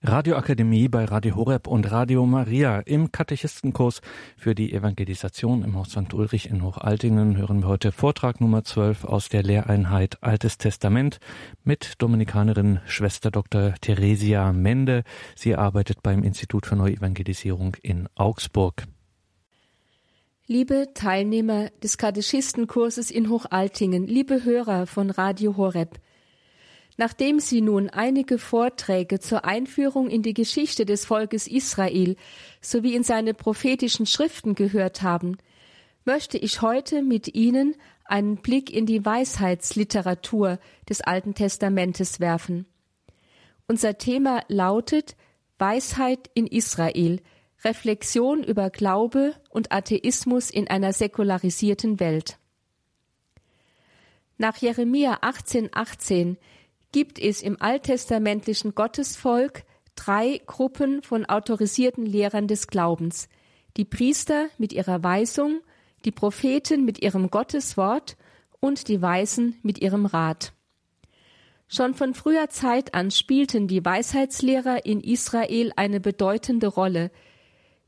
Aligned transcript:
Radioakademie 0.00 0.88
bei 0.88 1.06
Radio 1.06 1.34
Horeb 1.34 1.66
und 1.66 1.90
Radio 1.90 2.24
Maria. 2.24 2.78
Im 2.78 3.10
Katechistenkurs 3.10 4.00
für 4.36 4.54
die 4.54 4.72
Evangelisation 4.72 5.64
im 5.64 5.74
Haus 5.74 5.90
St. 5.90 6.14
Ulrich 6.14 6.48
in 6.48 6.62
Hochaltingen 6.62 7.36
hören 7.36 7.62
wir 7.62 7.66
heute 7.66 7.90
Vortrag 7.90 8.40
Nummer 8.40 8.62
12 8.62 9.04
aus 9.04 9.28
der 9.28 9.42
Lehreinheit 9.42 10.22
Altes 10.22 10.56
Testament 10.56 11.18
mit 11.64 11.94
Dominikanerin 11.98 12.78
Schwester 12.86 13.32
Dr. 13.32 13.74
Theresia 13.80 14.52
Mende. 14.52 15.02
Sie 15.34 15.56
arbeitet 15.56 16.00
beim 16.00 16.22
Institut 16.22 16.66
für 16.66 16.76
Neuevangelisierung 16.76 17.74
in 17.82 18.08
Augsburg. 18.14 18.84
Liebe 20.46 20.90
Teilnehmer 20.94 21.70
des 21.82 21.98
Katechistenkurses 21.98 23.10
in 23.10 23.28
Hochaltingen, 23.28 24.06
liebe 24.06 24.44
Hörer 24.44 24.86
von 24.86 25.10
Radio 25.10 25.56
Horeb, 25.56 25.98
Nachdem 27.00 27.38
Sie 27.38 27.60
nun 27.60 27.88
einige 27.88 28.38
Vorträge 28.38 29.20
zur 29.20 29.44
Einführung 29.44 30.10
in 30.10 30.22
die 30.22 30.34
Geschichte 30.34 30.84
des 30.84 31.06
Volkes 31.06 31.46
Israel 31.46 32.16
sowie 32.60 32.96
in 32.96 33.04
seine 33.04 33.34
prophetischen 33.34 34.04
Schriften 34.04 34.56
gehört 34.56 35.02
haben, 35.02 35.38
möchte 36.04 36.38
ich 36.38 36.60
heute 36.60 37.02
mit 37.02 37.36
Ihnen 37.36 37.76
einen 38.04 38.38
Blick 38.38 38.72
in 38.72 38.84
die 38.84 39.04
Weisheitsliteratur 39.04 40.58
des 40.88 41.00
Alten 41.00 41.34
Testamentes 41.34 42.18
werfen. 42.18 42.66
Unser 43.68 43.96
Thema 43.98 44.42
lautet 44.48 45.14
Weisheit 45.56 46.28
in 46.34 46.48
Israel, 46.48 47.20
Reflexion 47.62 48.42
über 48.42 48.70
Glaube 48.70 49.34
und 49.50 49.70
Atheismus 49.70 50.50
in 50.50 50.66
einer 50.66 50.92
säkularisierten 50.92 52.00
Welt. 52.00 52.38
Nach 54.36 54.56
Jeremia 54.56 55.18
18,18 55.20 55.70
18 55.72 56.38
gibt 56.92 57.18
es 57.18 57.42
im 57.42 57.60
alttestamentlichen 57.60 58.74
Gottesvolk 58.74 59.64
drei 59.94 60.40
Gruppen 60.46 61.02
von 61.02 61.26
autorisierten 61.26 62.06
Lehrern 62.06 62.46
des 62.46 62.66
Glaubens. 62.68 63.28
Die 63.76 63.84
Priester 63.84 64.48
mit 64.58 64.72
ihrer 64.72 65.02
Weisung, 65.02 65.60
die 66.04 66.12
Propheten 66.12 66.84
mit 66.84 67.02
ihrem 67.02 67.30
Gotteswort 67.30 68.16
und 68.60 68.88
die 68.88 69.02
Weisen 69.02 69.58
mit 69.62 69.78
ihrem 69.80 70.06
Rat. 70.06 70.52
Schon 71.68 71.94
von 71.94 72.14
früher 72.14 72.48
Zeit 72.48 72.94
an 72.94 73.10
spielten 73.10 73.68
die 73.68 73.84
Weisheitslehrer 73.84 74.86
in 74.86 75.00
Israel 75.00 75.72
eine 75.76 76.00
bedeutende 76.00 76.66
Rolle. 76.66 77.10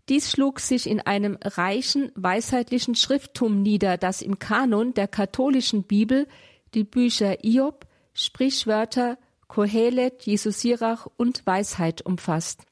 Dies 0.09 0.31
schlug 0.31 0.61
sich 0.61 0.89
in 0.89 1.01
einem 1.01 1.39
reichen 1.41 2.13
weisheitlichen 2.15 2.95
Schrifttum 2.95 3.63
nieder, 3.63 3.97
das 3.97 4.21
im 4.21 4.39
Kanon 4.39 4.93
der 4.93 5.09
katholischen 5.09 5.85
Bibel 5.85 6.27
die 6.75 6.85
Bücher 6.85 7.43
Iob, 7.43 7.87
Sprichwörter, 8.13 9.19
Kohelet, 9.49 10.23
Jesus 10.23 10.61
Sirach 10.61 11.07
und 11.17 11.47
Weisheit 11.47 12.03
umfasst. 12.03 12.63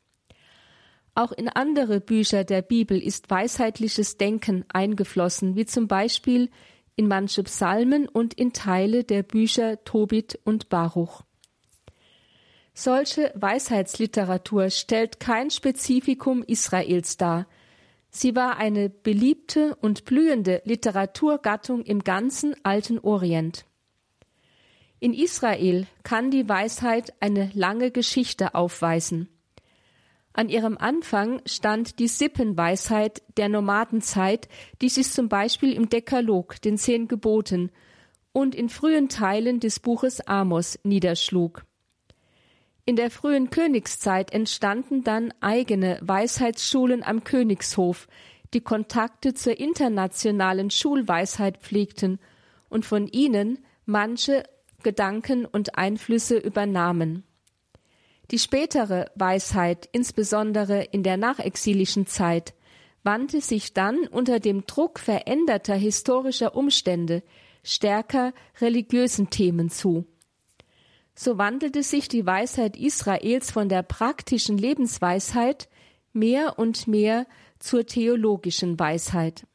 Auch 1.14 1.32
in 1.32 1.48
andere 1.48 2.00
Bücher 2.00 2.44
der 2.44 2.62
Bibel 2.62 3.00
ist 3.02 3.28
weisheitliches 3.28 4.18
Denken 4.18 4.64
eingeflossen, 4.72 5.56
wie 5.56 5.66
zum 5.66 5.88
Beispiel 5.88 6.48
in 6.94 7.08
manche 7.08 7.42
Psalmen 7.42 8.08
und 8.08 8.34
in 8.34 8.52
Teile 8.52 9.04
der 9.04 9.22
Bücher 9.22 9.82
Tobit 9.84 10.38
und 10.44 10.68
Baruch. 10.68 11.22
Solche 12.74 13.32
Weisheitsliteratur 13.34 14.70
stellt 14.70 15.18
kein 15.18 15.50
Spezifikum 15.50 16.44
Israels 16.44 17.16
dar. 17.16 17.48
Sie 18.10 18.36
war 18.36 18.56
eine 18.56 18.88
beliebte 18.88 19.74
und 19.80 20.04
blühende 20.04 20.62
Literaturgattung 20.64 21.82
im 21.82 22.04
ganzen 22.04 22.54
alten 22.64 23.00
Orient. 23.00 23.64
In 25.00 25.14
Israel 25.14 25.86
kann 26.02 26.30
die 26.30 26.48
Weisheit 26.48 27.12
eine 27.20 27.50
lange 27.54 27.90
Geschichte 27.90 28.54
aufweisen. 28.54 29.28
An 30.32 30.48
ihrem 30.48 30.76
Anfang 30.78 31.40
stand 31.46 31.98
die 31.98 32.08
Sippenweisheit 32.08 33.22
der 33.36 33.48
Nomadenzeit, 33.48 34.48
die 34.80 34.88
sich 34.88 35.10
zum 35.10 35.28
Beispiel 35.28 35.72
im 35.72 35.88
Dekalog, 35.88 36.60
den 36.62 36.78
zehn 36.78 37.08
Geboten, 37.08 37.70
und 38.32 38.54
in 38.54 38.68
frühen 38.68 39.08
Teilen 39.08 39.58
des 39.58 39.80
Buches 39.80 40.20
Amos 40.20 40.78
niederschlug. 40.84 41.64
In 42.84 42.96
der 42.96 43.10
frühen 43.10 43.50
Königszeit 43.50 44.32
entstanden 44.32 45.02
dann 45.02 45.32
eigene 45.40 45.98
Weisheitsschulen 46.02 47.02
am 47.02 47.24
Königshof, 47.24 48.06
die 48.54 48.60
Kontakte 48.60 49.34
zur 49.34 49.58
internationalen 49.58 50.70
Schulweisheit 50.70 51.58
pflegten 51.58 52.18
und 52.68 52.86
von 52.86 53.06
ihnen 53.08 53.58
manche 53.84 54.44
Gedanken 54.82 55.44
und 55.44 55.76
Einflüsse 55.76 56.38
übernahmen. 56.38 57.24
Die 58.30 58.38
spätere 58.38 59.10
Weisheit, 59.14 59.88
insbesondere 59.92 60.82
in 60.84 61.02
der 61.02 61.16
nachexilischen 61.16 62.06
Zeit, 62.06 62.54
wandte 63.02 63.40
sich 63.40 63.72
dann 63.72 64.06
unter 64.06 64.38
dem 64.38 64.66
Druck 64.66 64.98
veränderter 64.98 65.74
historischer 65.74 66.54
Umstände 66.54 67.22
stärker 67.62 68.32
religiösen 68.60 69.30
Themen 69.30 69.70
zu. 69.70 70.06
So 71.14 71.38
wandelte 71.38 71.82
sich 71.82 72.08
die 72.08 72.24
Weisheit 72.24 72.76
Israels 72.76 73.50
von 73.50 73.68
der 73.68 73.82
praktischen 73.82 74.56
Lebensweisheit 74.56 75.68
mehr 76.12 76.58
und 76.58 76.86
mehr 76.86 77.26
zur 77.58 77.86
theologischen 77.86 78.78
Weisheit. 78.78 79.46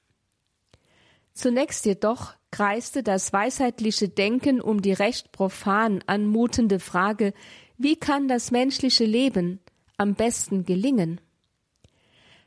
Zunächst 1.34 1.86
jedoch 1.86 2.34
kreiste 2.54 3.02
das 3.02 3.34
weisheitliche 3.34 4.10
Denken 4.10 4.62
um 4.62 4.84
die 4.84 4.94
recht 4.94 5.32
profan 5.32 6.04
anmutende 6.06 6.80
Frage, 6.80 7.34
wie 7.80 7.96
kann 7.96 8.28
das 8.28 8.52
menschliche 8.52 9.06
Leben 9.06 9.60
am 9.98 10.14
besten 10.14 10.64
gelingen? 10.64 11.20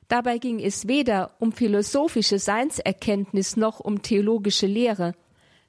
Dabei 0.07 0.39
ging 0.39 0.61
es 0.61 0.87
weder 0.87 1.33
um 1.41 1.51
philosophische 1.51 2.39
Seinserkenntnis 2.39 3.57
noch 3.57 3.81
um 3.81 4.01
theologische 4.01 4.69
Lehre, 4.69 5.17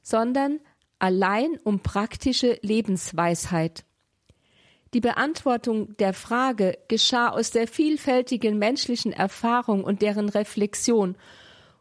sondern 0.03 0.59
allein 0.99 1.57
um 1.63 1.79
praktische 1.79 2.59
Lebensweisheit. 2.61 3.85
Die 4.93 5.01
Beantwortung 5.01 5.97
der 5.97 6.13
Frage 6.13 6.77
geschah 6.87 7.29
aus 7.29 7.49
der 7.49 7.67
vielfältigen 7.67 8.59
menschlichen 8.59 9.13
Erfahrung 9.13 9.83
und 9.83 10.03
deren 10.03 10.29
Reflexion 10.29 11.15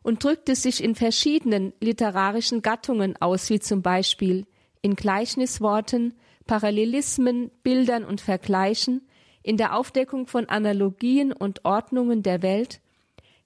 und 0.07 0.23
drückte 0.23 0.55
sich 0.55 0.85
in 0.85 0.95
verschiedenen 0.95 1.73
literarischen 1.81 2.63
Gattungen 2.63 3.17
aus, 3.21 3.51
wie 3.51 3.59
zum 3.59 3.83
Beispiel 3.83 4.47
in 4.81 4.95
Gleichnisworten, 4.95 6.15
Parallelismen, 6.47 7.51
Bildern 7.65 8.05
und 8.05 8.21
Vergleichen, 8.21 9.05
in 9.43 9.57
der 9.57 9.77
Aufdeckung 9.77 10.29
von 10.29 10.49
Analogien 10.49 11.33
und 11.33 11.65
Ordnungen 11.65 12.23
der 12.23 12.43
Welt, 12.43 12.81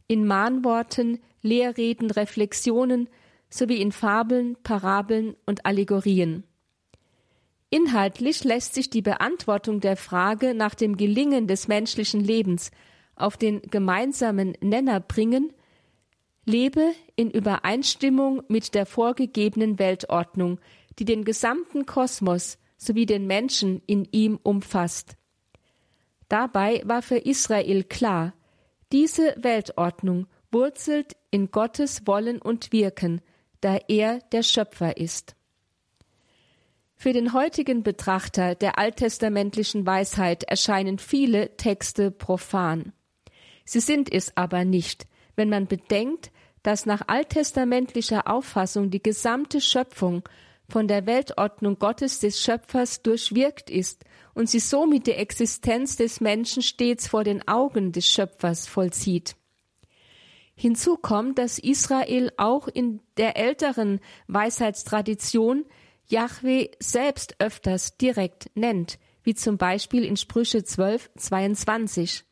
in 0.06 0.26
Mahnworten, 0.26 1.21
Lehrreden, 1.41 2.10
Reflexionen 2.10 3.09
sowie 3.48 3.81
in 3.81 3.91
Fabeln, 3.91 4.59
Parabeln 4.62 5.37
und 5.47 5.65
Allegorien. 5.65 6.44
Inhaltlich 7.71 8.44
lässt 8.44 8.75
sich 8.75 8.91
die 8.91 9.00
Beantwortung 9.00 9.81
der 9.81 9.97
Frage 9.97 10.53
nach 10.53 10.75
dem 10.75 10.98
Gelingen 10.98 11.47
des 11.47 11.69
menschlichen 11.69 12.21
Lebens 12.21 12.71
auf 13.16 13.38
den 13.38 13.62
gemeinsamen 13.62 14.59
Nenner 14.60 15.00
bringen 15.00 15.54
lebe 16.50 16.93
in 17.16 17.31
Übereinstimmung 17.31 18.43
mit 18.49 18.75
der 18.75 18.84
vorgegebenen 18.84 19.78
Weltordnung, 19.78 20.61
die 20.99 21.05
den 21.05 21.25
gesamten 21.25 21.87
Kosmos 21.87 22.59
sowie 22.77 23.06
den 23.06 23.27
Menschen 23.27 23.83
in 23.87 24.06
ihm 24.11 24.38
umfasst. 24.43 25.16
Dabei 26.28 26.83
war 26.84 27.03
für 27.03 27.19
Israel 27.19 27.84
klar, 27.84 28.34
diese 28.93 29.34
Weltordnung 29.39 30.27
wurzelt 30.50 31.16
in 31.31 31.50
Gottes 31.50 32.06
Wollen 32.06 32.43
und 32.43 32.72
Wirken, 32.72 33.21
da 33.60 33.78
er 33.89 34.19
der 34.33 34.43
Schöpfer 34.43 34.97
ist. 34.97 35.37
Für 36.97 37.12
den 37.12 37.33
heutigen 37.33 37.83
Betrachter 37.83 38.55
der 38.55 38.78
alttestamentlichen 38.78 39.87
Weisheit 39.87 40.43
erscheinen 40.44 40.99
viele 40.99 41.56
Texte 41.56 42.10
profan. 42.10 42.92
Sie 43.65 43.80
sind 43.80 44.13
es 44.13 44.36
aber 44.36 44.65
nicht, 44.65 45.07
wenn 45.34 45.48
man 45.48 45.66
bedenkt, 45.66 46.30
dass 46.62 46.86
nach 46.86 47.03
alttestamentlicher 47.07 48.28
Auffassung 48.30 48.91
die 48.91 49.03
gesamte 49.03 49.60
Schöpfung 49.60 50.28
von 50.68 50.89
der 50.89 51.07
Weltordnung 51.07 51.78
Gottes 51.78 52.21
des 52.21 52.41
Schöpfers 52.41 53.03
durchwirkt 53.03 53.71
ist 53.71 54.04
und 54.34 54.48
sie 54.48 54.60
somit 54.60 55.07
die 55.07 55.12
Existenz 55.12 55.97
des 55.97 56.21
Menschen 56.21 56.62
stets 56.62 57.09
vor 57.09 57.24
den 57.24 57.47
Augen 57.48 57.92
des 57.92 58.07
Schöpfers 58.07 58.66
vollzieht. 58.66 59.36
Hinzu 60.54 60.97
kommt, 60.97 61.39
dass 61.39 61.59
Israel 61.59 62.30
auch 62.36 62.68
in 62.68 63.01
der 63.16 63.36
älteren 63.36 63.98
Weisheitstradition 64.28 65.65
Yahweh 66.06 66.68
selbst 66.80 67.36
öfters 67.39 67.97
direkt 67.97 68.51
nennt, 68.54 68.98
wie 69.22 69.34
zum 69.34 69.56
Beispiel 69.56 70.04
in 70.04 70.16
Sprüche 70.16 70.63
12, 70.63 71.10
22. 71.16 72.24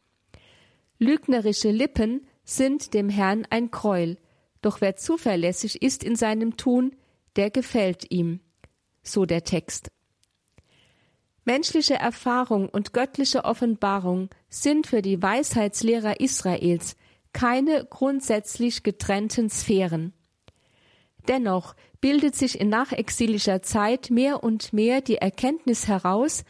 Lügnerische 0.98 1.70
Lippen 1.70 2.26
sind 2.48 2.94
dem 2.94 3.10
Herrn 3.10 3.46
ein 3.50 3.70
Gräuel, 3.70 4.16
doch 4.62 4.80
wer 4.80 4.96
zuverlässig 4.96 5.82
ist 5.82 6.02
in 6.02 6.16
seinem 6.16 6.56
Tun, 6.56 6.96
der 7.36 7.50
gefällt 7.50 8.10
ihm. 8.10 8.40
So 9.02 9.26
der 9.26 9.44
Text. 9.44 9.88
Menschliche 11.44 11.94
Erfahrung 11.94 12.68
und 12.68 12.92
göttliche 12.92 13.44
Offenbarung 13.44 14.30
sind 14.48 14.86
für 14.86 15.02
die 15.02 15.22
Weisheitslehrer 15.22 16.20
Israels 16.20 16.96
keine 17.32 17.84
grundsätzlich 17.84 18.82
getrennten 18.82 19.50
Sphären. 19.50 20.14
Dennoch 21.28 21.76
bildet 22.00 22.34
sich 22.34 22.58
in 22.58 22.70
nachexilischer 22.70 23.60
Zeit 23.60 24.10
mehr 24.10 24.42
und 24.42 24.72
mehr 24.72 25.02
die 25.02 25.16
Erkenntnis 25.16 25.86
heraus, 25.86 26.44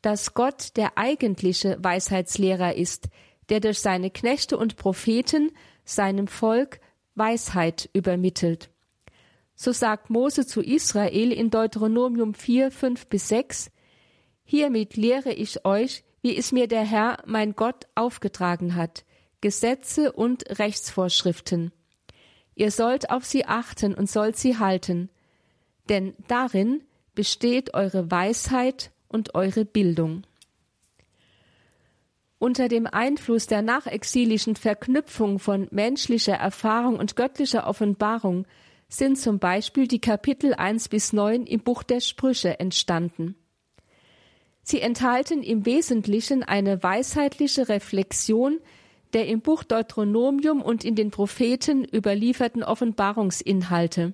dass 0.00 0.34
Gott 0.34 0.76
der 0.76 0.96
eigentliche 0.96 1.76
Weisheitslehrer 1.80 2.74
ist, 2.74 3.08
der 3.48 3.60
durch 3.60 3.80
seine 3.80 4.10
Knechte 4.10 4.56
und 4.56 4.76
Propheten 4.76 5.52
seinem 5.84 6.28
Volk 6.28 6.80
Weisheit 7.14 7.88
übermittelt. 7.92 8.70
So 9.54 9.72
sagt 9.72 10.10
Mose 10.10 10.46
zu 10.46 10.62
Israel 10.62 11.32
in 11.32 11.50
Deuteronomium 11.50 12.34
4, 12.34 12.70
5 12.70 13.06
bis 13.06 13.28
6, 13.28 13.70
Hiermit 14.44 14.96
lehre 14.96 15.32
ich 15.32 15.64
euch, 15.64 16.04
wie 16.22 16.36
es 16.36 16.52
mir 16.52 16.68
der 16.68 16.84
Herr, 16.84 17.22
mein 17.26 17.54
Gott, 17.54 17.86
aufgetragen 17.94 18.74
hat, 18.74 19.04
Gesetze 19.40 20.12
und 20.12 20.58
Rechtsvorschriften. 20.58 21.72
Ihr 22.54 22.70
sollt 22.70 23.10
auf 23.10 23.24
sie 23.24 23.46
achten 23.46 23.94
und 23.94 24.10
sollt 24.10 24.36
sie 24.36 24.58
halten, 24.58 25.10
denn 25.88 26.14
darin 26.28 26.82
besteht 27.14 27.74
eure 27.74 28.10
Weisheit 28.10 28.90
und 29.08 29.34
eure 29.34 29.64
Bildung. 29.64 30.22
Unter 32.44 32.68
dem 32.68 32.86
Einfluss 32.86 33.46
der 33.46 33.62
nachexilischen 33.62 34.54
Verknüpfung 34.54 35.38
von 35.38 35.66
menschlicher 35.70 36.34
Erfahrung 36.34 36.98
und 36.98 37.16
göttlicher 37.16 37.66
Offenbarung 37.66 38.44
sind 38.86 39.16
zum 39.16 39.38
Beispiel 39.38 39.88
die 39.88 39.98
Kapitel 39.98 40.52
1 40.52 40.90
bis 40.90 41.14
9 41.14 41.46
im 41.46 41.60
Buch 41.60 41.82
der 41.82 42.00
Sprüche 42.00 42.60
entstanden. 42.60 43.34
Sie 44.62 44.82
enthalten 44.82 45.42
im 45.42 45.64
Wesentlichen 45.64 46.42
eine 46.42 46.82
weisheitliche 46.82 47.70
Reflexion 47.70 48.58
der 49.14 49.26
im 49.26 49.40
Buch 49.40 49.64
Deuteronomium 49.64 50.60
und 50.60 50.84
in 50.84 50.96
den 50.96 51.10
Propheten 51.10 51.86
überlieferten 51.90 52.62
Offenbarungsinhalte. 52.62 54.12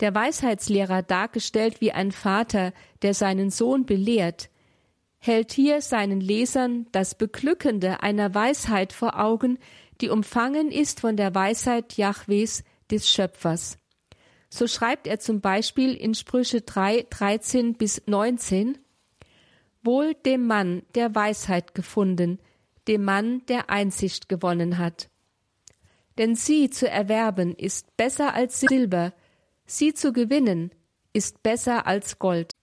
Der 0.00 0.12
Weisheitslehrer 0.16 1.02
dargestellt 1.02 1.80
wie 1.80 1.92
ein 1.92 2.10
Vater, 2.10 2.72
der 3.02 3.14
seinen 3.14 3.50
Sohn 3.50 3.86
belehrt, 3.86 4.50
hält 5.26 5.52
hier 5.52 5.80
seinen 5.80 6.20
Lesern 6.20 6.86
das 6.92 7.14
Beglückende 7.14 8.02
einer 8.02 8.34
Weisheit 8.34 8.92
vor 8.92 9.18
Augen, 9.18 9.58
die 10.00 10.10
umfangen 10.10 10.70
ist 10.70 11.00
von 11.00 11.16
der 11.16 11.34
Weisheit 11.34 11.96
Jahwes, 11.96 12.62
des 12.90 13.08
Schöpfers. 13.08 13.78
So 14.50 14.66
schreibt 14.66 15.06
er 15.06 15.18
zum 15.18 15.40
Beispiel 15.40 15.94
in 15.94 16.14
Sprüche 16.14 16.60
3, 16.60 17.06
13 17.08 17.74
bis 17.74 18.02
19, 18.06 18.78
Wohl 19.82 20.14
dem 20.14 20.46
Mann, 20.46 20.82
der 20.94 21.14
Weisheit 21.14 21.74
gefunden, 21.74 22.38
dem 22.86 23.04
Mann, 23.04 23.44
der 23.46 23.70
Einsicht 23.70 24.28
gewonnen 24.28 24.78
hat. 24.78 25.08
Denn 26.18 26.36
sie 26.36 26.70
zu 26.70 26.88
erwerben 26.88 27.54
ist 27.54 27.96
besser 27.96 28.34
als 28.34 28.60
Silber, 28.60 29.12
sie 29.66 29.94
zu 29.94 30.12
gewinnen 30.12 30.70
ist 31.12 31.42
besser 31.42 31.86
als 31.86 32.18
Gold. 32.18 32.53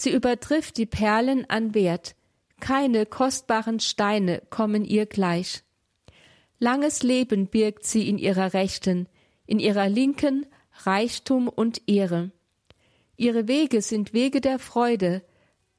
Sie 0.00 0.12
übertrifft 0.12 0.76
die 0.76 0.86
Perlen 0.86 1.44
an 1.50 1.74
Wert, 1.74 2.14
keine 2.60 3.04
kostbaren 3.04 3.80
Steine 3.80 4.40
kommen 4.48 4.84
ihr 4.84 5.06
gleich. 5.06 5.64
Langes 6.60 7.02
Leben 7.02 7.48
birgt 7.48 7.84
sie 7.84 8.08
in 8.08 8.16
ihrer 8.16 8.54
Rechten, 8.54 9.08
in 9.44 9.58
ihrer 9.58 9.88
Linken 9.88 10.46
Reichtum 10.84 11.48
und 11.48 11.82
Ehre. 11.88 12.30
Ihre 13.16 13.48
Wege 13.48 13.82
sind 13.82 14.12
Wege 14.12 14.40
der 14.40 14.60
Freude, 14.60 15.24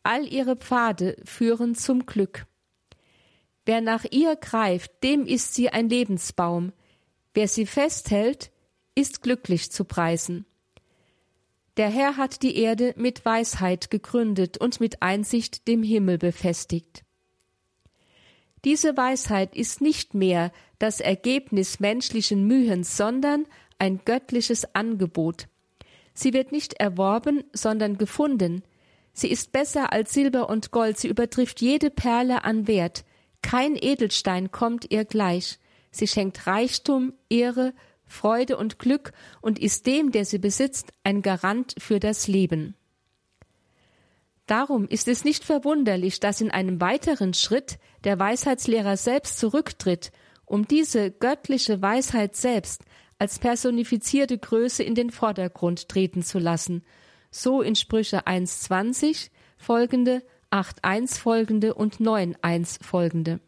all 0.03 0.27
ihre 0.27 0.57
Pfade 0.57 1.15
führen 1.23 1.73
zum 1.73 2.05
Glück. 2.05 2.45
Wer 3.65 3.79
nach 3.79 4.03
ihr 4.11 4.35
greift, 4.35 5.01
dem 5.01 5.25
ist 5.25 5.53
sie 5.53 5.69
ein 5.69 5.87
Lebensbaum, 5.87 6.73
wer 7.33 7.47
sie 7.47 7.65
festhält, 7.65 8.51
ist 8.95 9.21
glücklich 9.21 9.71
zu 9.71 9.85
preisen. 9.85 10.45
Der 11.79 11.89
Herr 11.89 12.17
hat 12.17 12.43
die 12.43 12.57
Erde 12.57 12.93
mit 12.97 13.25
Weisheit 13.25 13.89
gegründet 13.89 14.57
und 14.57 14.79
mit 14.79 15.01
Einsicht 15.01 15.67
dem 15.67 15.81
Himmel 15.81 16.17
befestigt. 16.17 17.03
Diese 18.65 18.97
Weisheit 18.97 19.55
ist 19.55 19.79
nicht 19.79 20.13
mehr 20.13 20.51
das 20.77 20.99
Ergebnis 20.99 21.79
menschlichen 21.79 22.45
Mühens, 22.45 22.97
sondern 22.97 23.45
ein 23.79 24.01
göttliches 24.05 24.75
Angebot. 24.75 25.47
Sie 26.13 26.33
wird 26.33 26.51
nicht 26.51 26.73
erworben, 26.73 27.45
sondern 27.53 27.97
gefunden, 27.97 28.61
Sie 29.13 29.29
ist 29.29 29.51
besser 29.51 29.91
als 29.91 30.13
Silber 30.13 30.49
und 30.49 30.71
Gold, 30.71 30.97
sie 30.97 31.07
übertrifft 31.07 31.61
jede 31.61 31.89
Perle 31.89 32.43
an 32.43 32.67
Wert. 32.67 33.03
Kein 33.41 33.75
Edelstein 33.75 34.51
kommt 34.51 34.91
ihr 34.91 35.03
gleich. 35.03 35.59
Sie 35.91 36.07
schenkt 36.07 36.47
Reichtum, 36.47 37.13
Ehre, 37.29 37.73
Freude 38.09 38.57
und 38.57 38.79
Glück 38.79 39.13
und 39.39 39.57
ist 39.57 39.87
dem, 39.87 40.11
der 40.11 40.25
sie 40.25 40.39
besitzt, 40.39 40.91
ein 41.05 41.21
Garant 41.21 41.75
für 41.77 42.01
das 42.01 42.27
Leben. 42.27 42.75
Darum 44.45 44.87
ist 44.87 45.07
es 45.07 45.23
nicht 45.23 45.45
verwunderlich, 45.45 46.19
dass 46.19 46.41
in 46.41 46.51
einem 46.51 46.81
weiteren 46.81 47.33
Schritt 47.33 47.79
der 48.03 48.19
Weisheitslehrer 48.19 48.97
selbst 48.97 49.39
zurücktritt, 49.39 50.11
um 50.45 50.67
diese 50.67 51.11
göttliche 51.11 51.81
Weisheit 51.81 52.35
selbst 52.35 52.83
als 53.19 53.39
personifizierte 53.39 54.37
Größe 54.37 54.83
in 54.83 54.95
den 54.95 55.11
Vordergrund 55.11 55.87
treten 55.87 56.23
zu 56.23 56.39
lassen 56.39 56.83
so 57.31 57.61
in 57.61 57.75
Sprüche 57.75 58.25
1.20 58.27 59.29
folgende, 59.57 60.23
8.1 60.51 61.19
folgende 61.19 61.73
und 61.73 61.97
9.1 61.97 62.83
folgende. 62.83 63.39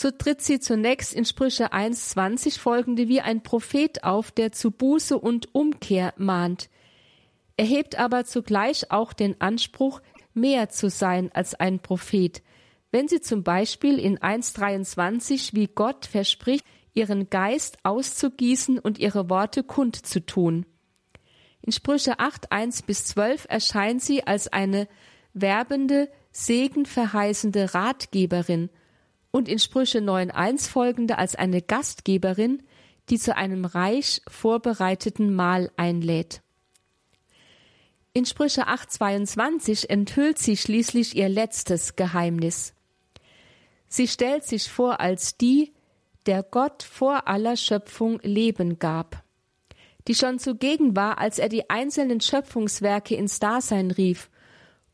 So 0.00 0.12
tritt 0.12 0.42
sie 0.42 0.60
zunächst 0.60 1.12
in 1.12 1.24
Sprüche 1.24 1.72
1.20 1.72 2.60
folgende 2.60 3.08
wie 3.08 3.20
ein 3.20 3.42
Prophet 3.42 4.04
auf, 4.04 4.30
der 4.30 4.52
zu 4.52 4.70
Buße 4.70 5.18
und 5.18 5.52
Umkehr 5.56 6.14
mahnt, 6.16 6.70
erhebt 7.56 7.98
aber 7.98 8.24
zugleich 8.24 8.92
auch 8.92 9.12
den 9.12 9.40
Anspruch, 9.40 10.00
mehr 10.34 10.68
zu 10.68 10.88
sein 10.88 11.32
als 11.34 11.56
ein 11.56 11.80
Prophet, 11.80 12.44
wenn 12.92 13.08
sie 13.08 13.20
zum 13.20 13.42
Beispiel 13.42 13.98
in 13.98 14.20
1.23 14.20 15.54
wie 15.54 15.66
Gott 15.66 16.06
verspricht, 16.06 16.64
ihren 16.94 17.28
Geist 17.28 17.78
auszugießen 17.82 18.78
und 18.78 19.00
ihre 19.00 19.28
Worte 19.28 19.64
kundzutun. 19.64 20.64
In 21.60 21.72
Sprüche 21.72 22.20
8, 22.20 22.52
1 22.52 22.82
bis 22.82 23.04
12 23.06 23.46
erscheint 23.48 24.00
sie 24.00 24.24
als 24.24 24.46
eine 24.46 24.86
werbende, 25.32 26.08
segenverheißende 26.30 27.74
Ratgeberin 27.74 28.70
und 29.30 29.48
in 29.48 29.58
Sprüche 29.58 30.00
9, 30.00 30.30
1 30.30 30.68
folgende 30.68 31.18
als 31.18 31.34
eine 31.34 31.62
Gastgeberin, 31.62 32.62
die 33.10 33.18
zu 33.18 33.36
einem 33.36 33.64
reich 33.64 34.22
vorbereiteten 34.28 35.34
Mahl 35.34 35.70
einlädt. 35.76 36.42
In 38.12 38.26
Sprüche 38.26 38.66
8, 38.66 38.90
22 38.90 39.90
enthüllt 39.90 40.38
sie 40.38 40.56
schließlich 40.56 41.16
ihr 41.16 41.28
letztes 41.28 41.96
Geheimnis. 41.96 42.74
Sie 43.86 44.08
stellt 44.08 44.44
sich 44.44 44.68
vor 44.68 45.00
als 45.00 45.36
die, 45.36 45.72
der 46.26 46.42
Gott 46.42 46.82
vor 46.82 47.28
aller 47.28 47.56
Schöpfung 47.56 48.18
Leben 48.22 48.78
gab 48.78 49.22
die 50.08 50.14
schon 50.14 50.38
zugegen 50.38 50.96
war, 50.96 51.18
als 51.18 51.38
er 51.38 51.50
die 51.50 51.68
einzelnen 51.68 52.20
Schöpfungswerke 52.20 53.14
ins 53.14 53.38
Dasein 53.38 53.90
rief, 53.90 54.30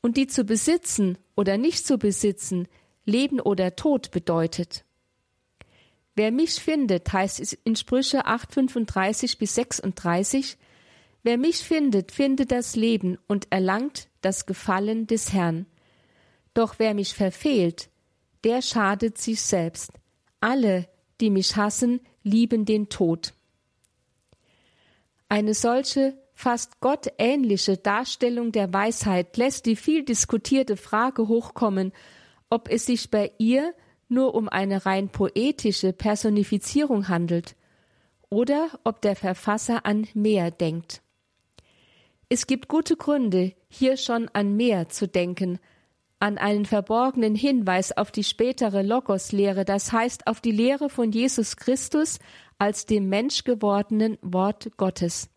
und 0.02 0.18
die 0.18 0.26
zu 0.26 0.44
besitzen 0.44 1.16
oder 1.34 1.56
nicht 1.56 1.86
zu 1.86 1.96
besitzen, 1.96 2.68
Leben 3.04 3.40
oder 3.40 3.76
Tod 3.76 4.10
bedeutet. 4.10 4.84
Wer 6.14 6.30
mich 6.30 6.54
findet, 6.54 7.12
heißt 7.12 7.40
es 7.40 7.52
in 7.52 7.76
Sprüche 7.76 8.26
8, 8.26 8.52
35 8.52 9.38
bis 9.38 9.54
36, 9.56 10.56
wer 11.22 11.38
mich 11.38 11.56
findet, 11.56 12.12
findet 12.12 12.52
das 12.52 12.76
Leben 12.76 13.18
und 13.26 13.48
erlangt 13.50 14.08
das 14.20 14.46
Gefallen 14.46 15.06
des 15.06 15.32
Herrn. 15.32 15.66
Doch 16.54 16.78
wer 16.78 16.94
mich 16.94 17.14
verfehlt, 17.14 17.88
der 18.44 18.62
schadet 18.62 19.18
sich 19.18 19.42
selbst. 19.42 19.90
Alle, 20.40 20.88
die 21.20 21.30
mich 21.30 21.56
hassen, 21.56 22.00
lieben 22.22 22.64
den 22.64 22.88
Tod. 22.88 23.34
Eine 25.28 25.54
solche 25.54 26.16
fast 26.34 26.80
gottähnliche 26.80 27.76
Darstellung 27.76 28.52
der 28.52 28.72
Weisheit 28.72 29.36
lässt 29.36 29.66
die 29.66 29.76
viel 29.76 30.04
diskutierte 30.04 30.76
Frage 30.76 31.28
hochkommen, 31.28 31.92
ob 32.54 32.70
es 32.70 32.86
sich 32.86 33.10
bei 33.10 33.32
ihr 33.38 33.74
nur 34.08 34.32
um 34.36 34.48
eine 34.48 34.86
rein 34.86 35.08
poetische 35.08 35.92
Personifizierung 35.92 37.08
handelt 37.08 37.56
oder 38.30 38.68
ob 38.84 39.00
der 39.02 39.16
Verfasser 39.16 39.84
an 39.84 40.06
mehr 40.14 40.52
denkt. 40.52 41.02
Es 42.28 42.46
gibt 42.46 42.68
gute 42.68 42.96
Gründe, 42.96 43.54
hier 43.68 43.96
schon 43.96 44.28
an 44.32 44.56
mehr 44.56 44.88
zu 44.88 45.08
denken, 45.08 45.58
an 46.20 46.38
einen 46.38 46.64
verborgenen 46.64 47.34
Hinweis 47.34 47.90
auf 47.90 48.12
die 48.12 48.22
spätere 48.22 48.82
Logos-Lehre, 48.82 49.64
das 49.64 49.90
heißt 49.90 50.28
auf 50.28 50.40
die 50.40 50.52
Lehre 50.52 50.88
von 50.88 51.10
Jesus 51.10 51.56
Christus 51.56 52.20
als 52.58 52.86
dem 52.86 53.08
menschgewordenen 53.08 54.16
Wort 54.22 54.70
Gottes. 54.76 55.28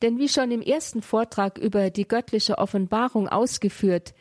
Denn 0.00 0.18
wie 0.18 0.30
schon 0.30 0.50
im 0.50 0.62
ersten 0.62 1.02
Vortrag 1.02 1.58
über 1.58 1.90
die 1.90 2.08
göttliche 2.08 2.56
Offenbarung 2.56 3.28
ausgeführt, 3.28 4.14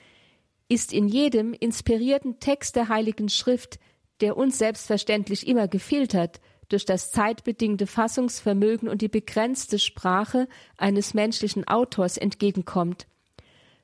ist 0.67 0.93
in 0.93 1.07
jedem 1.07 1.53
inspirierten 1.53 2.39
Text 2.39 2.75
der 2.75 2.89
Heiligen 2.89 3.29
Schrift, 3.29 3.79
der 4.21 4.37
uns 4.37 4.57
selbstverständlich 4.57 5.47
immer 5.47 5.67
gefiltert, 5.67 6.41
durch 6.69 6.85
das 6.85 7.11
zeitbedingte 7.11 7.85
Fassungsvermögen 7.85 8.89
und 8.89 9.01
die 9.01 9.07
begrenzte 9.07 9.77
Sprache 9.77 10.47
eines 10.77 11.13
menschlichen 11.13 11.67
Autors 11.67 12.17
entgegenkommt. 12.17 13.07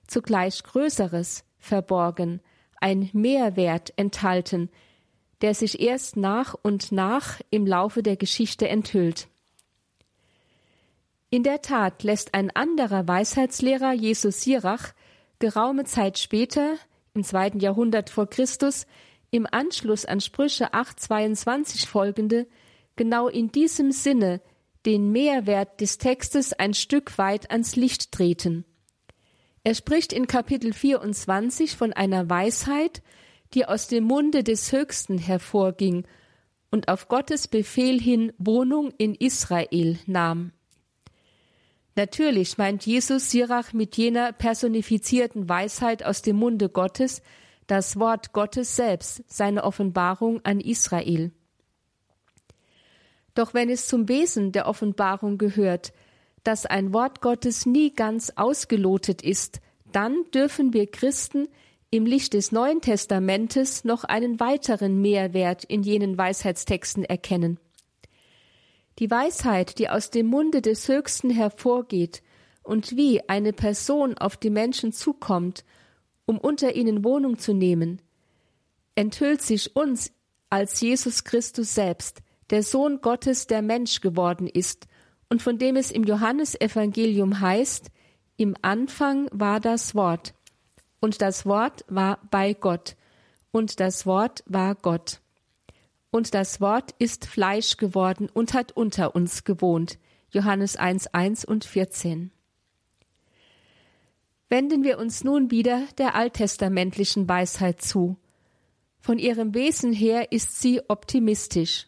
Zugleich 0.07 0.63
Größeres 0.63 1.43
verborgen, 1.59 2.41
ein 2.79 3.09
Mehrwert 3.13 3.93
enthalten, 3.97 4.69
der 5.41 5.53
sich 5.53 5.79
erst 5.79 6.17
nach 6.17 6.55
und 6.61 6.91
nach 6.91 7.39
im 7.49 7.67
Laufe 7.67 8.01
der 8.01 8.17
Geschichte 8.17 8.67
enthüllt. 8.67 9.27
In 11.29 11.43
der 11.43 11.61
Tat 11.61 12.03
lässt 12.03 12.33
ein 12.33 12.49
anderer 12.51 13.07
Weisheitslehrer, 13.07 13.93
Jesus 13.93 14.41
Sirach, 14.41 14.93
geraume 15.41 15.83
Zeit 15.83 16.17
später, 16.17 16.77
im 17.13 17.25
zweiten 17.25 17.59
Jahrhundert 17.59 18.09
vor 18.09 18.29
Christus, 18.29 18.85
im 19.31 19.45
Anschluss 19.49 20.05
an 20.05 20.21
Sprüche 20.21 20.73
8,22 20.73 21.87
folgende, 21.87 22.47
genau 22.95 23.27
in 23.27 23.51
diesem 23.51 23.91
Sinne 23.91 24.39
den 24.85 25.11
Mehrwert 25.11 25.81
des 25.81 25.97
Textes 25.97 26.53
ein 26.53 26.73
Stück 26.73 27.17
weit 27.17 27.51
ans 27.51 27.75
Licht 27.75 28.13
treten. 28.13 28.65
Er 29.63 29.75
spricht 29.75 30.13
in 30.13 30.27
Kapitel 30.27 30.73
24 30.73 31.75
von 31.75 31.93
einer 31.93 32.29
Weisheit, 32.29 33.03
die 33.53 33.65
aus 33.65 33.87
dem 33.87 34.05
Munde 34.05 34.43
des 34.43 34.71
Höchsten 34.71 35.17
hervorging 35.17 36.05
und 36.71 36.87
auf 36.87 37.09
Gottes 37.09 37.47
Befehl 37.47 37.99
hin 37.99 38.31
Wohnung 38.37 38.91
in 38.97 39.13
Israel 39.13 39.99
nahm. 40.05 40.53
Natürlich 41.95 42.57
meint 42.57 42.85
Jesus 42.85 43.31
Sirach 43.31 43.73
mit 43.73 43.97
jener 43.97 44.31
personifizierten 44.31 45.49
Weisheit 45.49 46.03
aus 46.03 46.21
dem 46.21 46.37
Munde 46.37 46.69
Gottes 46.69 47.21
das 47.67 47.99
Wort 47.99 48.33
Gottes 48.33 48.75
selbst, 48.75 49.23
seine 49.27 49.63
Offenbarung 49.63 50.41
an 50.43 50.59
Israel. 50.59 51.31
Doch 53.33 53.53
wenn 53.53 53.69
es 53.69 53.87
zum 53.87 54.09
Wesen 54.09 54.51
der 54.51 54.67
Offenbarung 54.67 55.37
gehört, 55.37 55.93
dass 56.43 56.65
ein 56.65 56.93
Wort 56.93 57.21
Gottes 57.21 57.65
nie 57.65 57.93
ganz 57.93 58.33
ausgelotet 58.35 59.21
ist, 59.21 59.61
dann 59.91 60.25
dürfen 60.33 60.73
wir 60.73 60.89
Christen 60.89 61.47
im 61.91 62.05
Licht 62.05 62.33
des 62.33 62.51
Neuen 62.51 62.81
Testamentes 62.81 63.83
noch 63.83 64.03
einen 64.03 64.39
weiteren 64.39 65.01
Mehrwert 65.01 65.63
in 65.65 65.83
jenen 65.83 66.17
Weisheitstexten 66.17 67.03
erkennen. 67.03 67.59
Die 68.99 69.09
Weisheit, 69.09 69.79
die 69.79 69.89
aus 69.89 70.09
dem 70.09 70.27
Munde 70.27 70.61
des 70.61 70.87
Höchsten 70.87 71.29
hervorgeht 71.29 72.21
und 72.63 72.95
wie 72.95 73.27
eine 73.29 73.53
Person 73.53 74.17
auf 74.17 74.37
die 74.37 74.49
Menschen 74.49 74.91
zukommt, 74.91 75.63
um 76.25 76.37
unter 76.37 76.75
ihnen 76.75 77.03
Wohnung 77.03 77.39
zu 77.39 77.53
nehmen, 77.53 78.01
enthüllt 78.95 79.41
sich 79.41 79.75
uns 79.75 80.11
als 80.49 80.79
Jesus 80.81 81.23
Christus 81.23 81.73
selbst, 81.73 82.19
der 82.49 82.63
Sohn 82.63 83.01
Gottes, 83.01 83.47
der 83.47 83.61
Mensch 83.61 84.01
geworden 84.01 84.47
ist 84.47 84.87
und 85.31 85.41
von 85.41 85.57
dem 85.57 85.77
es 85.77 85.91
im 85.91 86.03
Johannesevangelium 86.03 87.39
heißt, 87.39 87.89
im 88.35 88.55
Anfang 88.61 89.29
war 89.31 89.61
das 89.61 89.95
Wort, 89.95 90.33
und 90.99 91.21
das 91.21 91.45
Wort 91.45 91.85
war 91.87 92.19
bei 92.29 92.53
Gott, 92.53 92.97
und 93.51 93.79
das 93.79 94.05
Wort 94.05 94.43
war 94.45 94.75
Gott. 94.75 95.20
Und 96.11 96.33
das 96.33 96.59
Wort 96.59 96.93
ist 96.99 97.25
Fleisch 97.25 97.77
geworden 97.77 98.29
und 98.31 98.53
hat 98.53 98.73
unter 98.73 99.15
uns 99.15 99.45
gewohnt. 99.45 99.97
Johannes 100.29 100.75
1, 100.75 101.07
1 101.07 101.45
und 101.45 101.63
14. 101.63 102.31
Wenden 104.49 104.83
wir 104.83 104.99
uns 104.99 105.23
nun 105.23 105.49
wieder 105.49 105.87
der 105.97 106.15
alttestamentlichen 106.15 107.29
Weisheit 107.29 107.81
zu. 107.81 108.17
Von 108.99 109.17
ihrem 109.17 109.53
Wesen 109.53 109.93
her 109.93 110.33
ist 110.33 110.61
sie 110.61 110.81
optimistisch. 110.89 111.87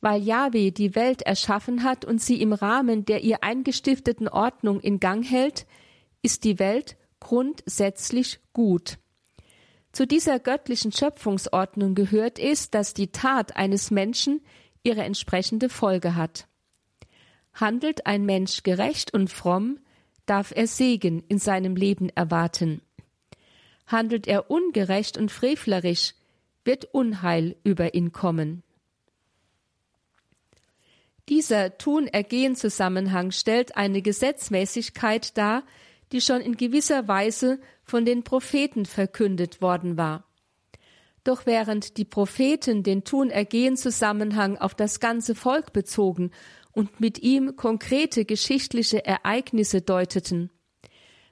Weil 0.00 0.22
Yahweh 0.22 0.70
die 0.70 0.94
Welt 0.94 1.20
erschaffen 1.20 1.84
hat 1.84 2.06
und 2.06 2.22
sie 2.22 2.40
im 2.40 2.54
Rahmen 2.54 3.04
der 3.04 3.22
ihr 3.22 3.44
eingestifteten 3.44 4.28
Ordnung 4.28 4.80
in 4.80 4.98
Gang 4.98 5.22
hält, 5.22 5.66
ist 6.22 6.44
die 6.44 6.58
Welt 6.58 6.96
grundsätzlich 7.20 8.40
gut. 8.54 8.98
Zu 9.92 10.06
dieser 10.06 10.38
göttlichen 10.38 10.92
Schöpfungsordnung 10.92 11.94
gehört 11.94 12.38
es, 12.38 12.70
dass 12.70 12.94
die 12.94 13.08
Tat 13.08 13.56
eines 13.56 13.90
Menschen 13.90 14.40
ihre 14.82 15.02
entsprechende 15.02 15.68
Folge 15.68 16.14
hat. 16.14 16.46
Handelt 17.52 18.06
ein 18.06 18.24
Mensch 18.24 18.62
gerecht 18.62 19.12
und 19.12 19.28
fromm, 19.28 19.80
darf 20.26 20.52
er 20.54 20.68
Segen 20.68 21.24
in 21.28 21.38
seinem 21.38 21.74
Leben 21.74 22.08
erwarten. 22.10 22.82
Handelt 23.86 24.28
er 24.28 24.50
ungerecht 24.50 25.18
und 25.18 25.32
frevlerisch, 25.32 26.14
wird 26.64 26.84
Unheil 26.94 27.56
über 27.64 27.94
ihn 27.94 28.12
kommen. 28.12 28.62
Dieser 31.28 31.76
Tun-Ergehen-Zusammenhang 31.78 33.32
stellt 33.32 33.76
eine 33.76 34.02
Gesetzmäßigkeit 34.02 35.36
dar, 35.36 35.64
die 36.12 36.20
schon 36.20 36.40
in 36.40 36.56
gewisser 36.56 37.08
Weise 37.08 37.60
von 37.90 38.04
den 38.04 38.24
Propheten 38.24 38.86
verkündet 38.86 39.60
worden 39.60 39.96
war. 39.96 40.24
Doch 41.24 41.44
während 41.44 41.98
die 41.98 42.06
Propheten 42.06 42.82
den 42.82 43.04
Tun-Ergehen-Zusammenhang 43.04 44.56
auf 44.56 44.74
das 44.74 45.00
ganze 45.00 45.34
Volk 45.34 45.74
bezogen 45.74 46.30
und 46.72 47.00
mit 47.00 47.18
ihm 47.18 47.56
konkrete 47.56 48.24
geschichtliche 48.24 49.04
Ereignisse 49.04 49.82
deuteten, 49.82 50.50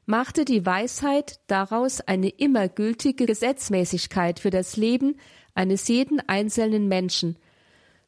machte 0.05 0.45
die 0.45 0.67
Weisheit 0.67 1.41
daraus 1.47 2.03
eine 2.03 2.29
immer 2.29 2.69
gültige 2.69 3.25
Gesetzmäßigkeit 3.25 4.41
für 4.41 4.51
das 4.51 4.77
Leben 4.77 5.17
eines 5.55 5.89
jeden 5.89 6.21
einzelnen 6.21 6.89
Menschen– 6.89 7.39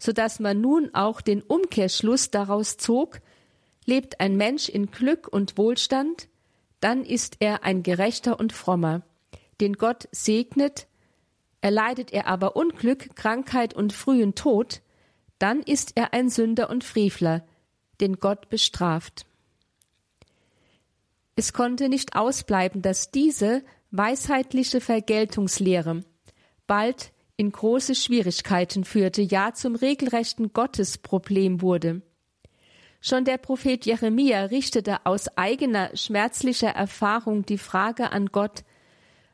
so 0.01 0.13
dass 0.13 0.41
man 0.41 0.61
nun 0.61 0.91
auch 0.95 1.21
den 1.21 1.43
Umkehrschluss 1.43 2.31
daraus 2.31 2.79
zog, 2.79 3.21
lebt 3.85 4.19
ein 4.19 4.37
Mensch 4.37 4.69
in 4.69 4.91
Glück 4.91 5.29
und 5.29 5.59
Wohlstand, 5.59 6.29
dann 6.81 7.05
ist 7.05 7.37
er 7.41 7.65
ein 7.65 7.83
Gerechter 7.83 8.41
und 8.41 8.53
Frommer, 8.53 9.03
den 9.61 9.75
Gott 9.75 10.09
segnet, 10.13 10.87
erleidet 11.61 12.13
er 12.13 12.27
aber 12.27 12.57
Unglück, 12.57 13.15
Krankheit 13.15 13.75
und 13.75 13.93
frühen 13.93 14.35
Tod, 14.35 14.81
dann 15.39 15.61
ist 15.61 15.93
er 15.95 16.13
ein 16.13 16.31
Sünder 16.31 16.71
und 16.71 16.85
Frevler, 16.85 17.45
den 18.01 18.17
Gott 18.17 18.49
bestraft. 18.49 19.27
Es 21.37 21.53
konnte 21.53 21.89
nicht 21.89 22.17
ausbleiben, 22.17 22.83
dass 22.83 23.11
diese 23.11 23.63
weisheitliche 23.91 24.81
Vergeltungslehre 24.81 26.03
bald 26.67 27.13
in 27.37 27.51
große 27.51 27.95
Schwierigkeiten 27.95 28.85
führte, 28.85 29.23
ja 29.23 29.55
zum 29.55 29.75
regelrechten 29.75 30.53
Gottesproblem 30.53 31.63
wurde. 31.63 32.03
Schon 33.01 33.25
der 33.25 33.39
Prophet 33.39 33.87
Jeremia 33.87 34.45
richtete 34.45 35.07
aus 35.07 35.29
eigener 35.39 35.97
schmerzlicher 35.97 36.69
Erfahrung 36.69 37.47
die 37.47 37.59
Frage 37.59 38.13
an 38.13 38.27
Gott, 38.27 38.63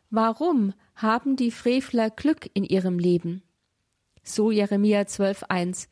warum 0.08 0.72
haben 0.94 1.34
die 1.34 1.50
Frevler 1.50 2.10
Glück 2.10 2.48
in 2.54 2.62
ihrem 2.62 3.00
Leben? 3.00 3.42
So 4.22 4.52
Jeremia 4.52 5.00
12.1, 5.00 5.88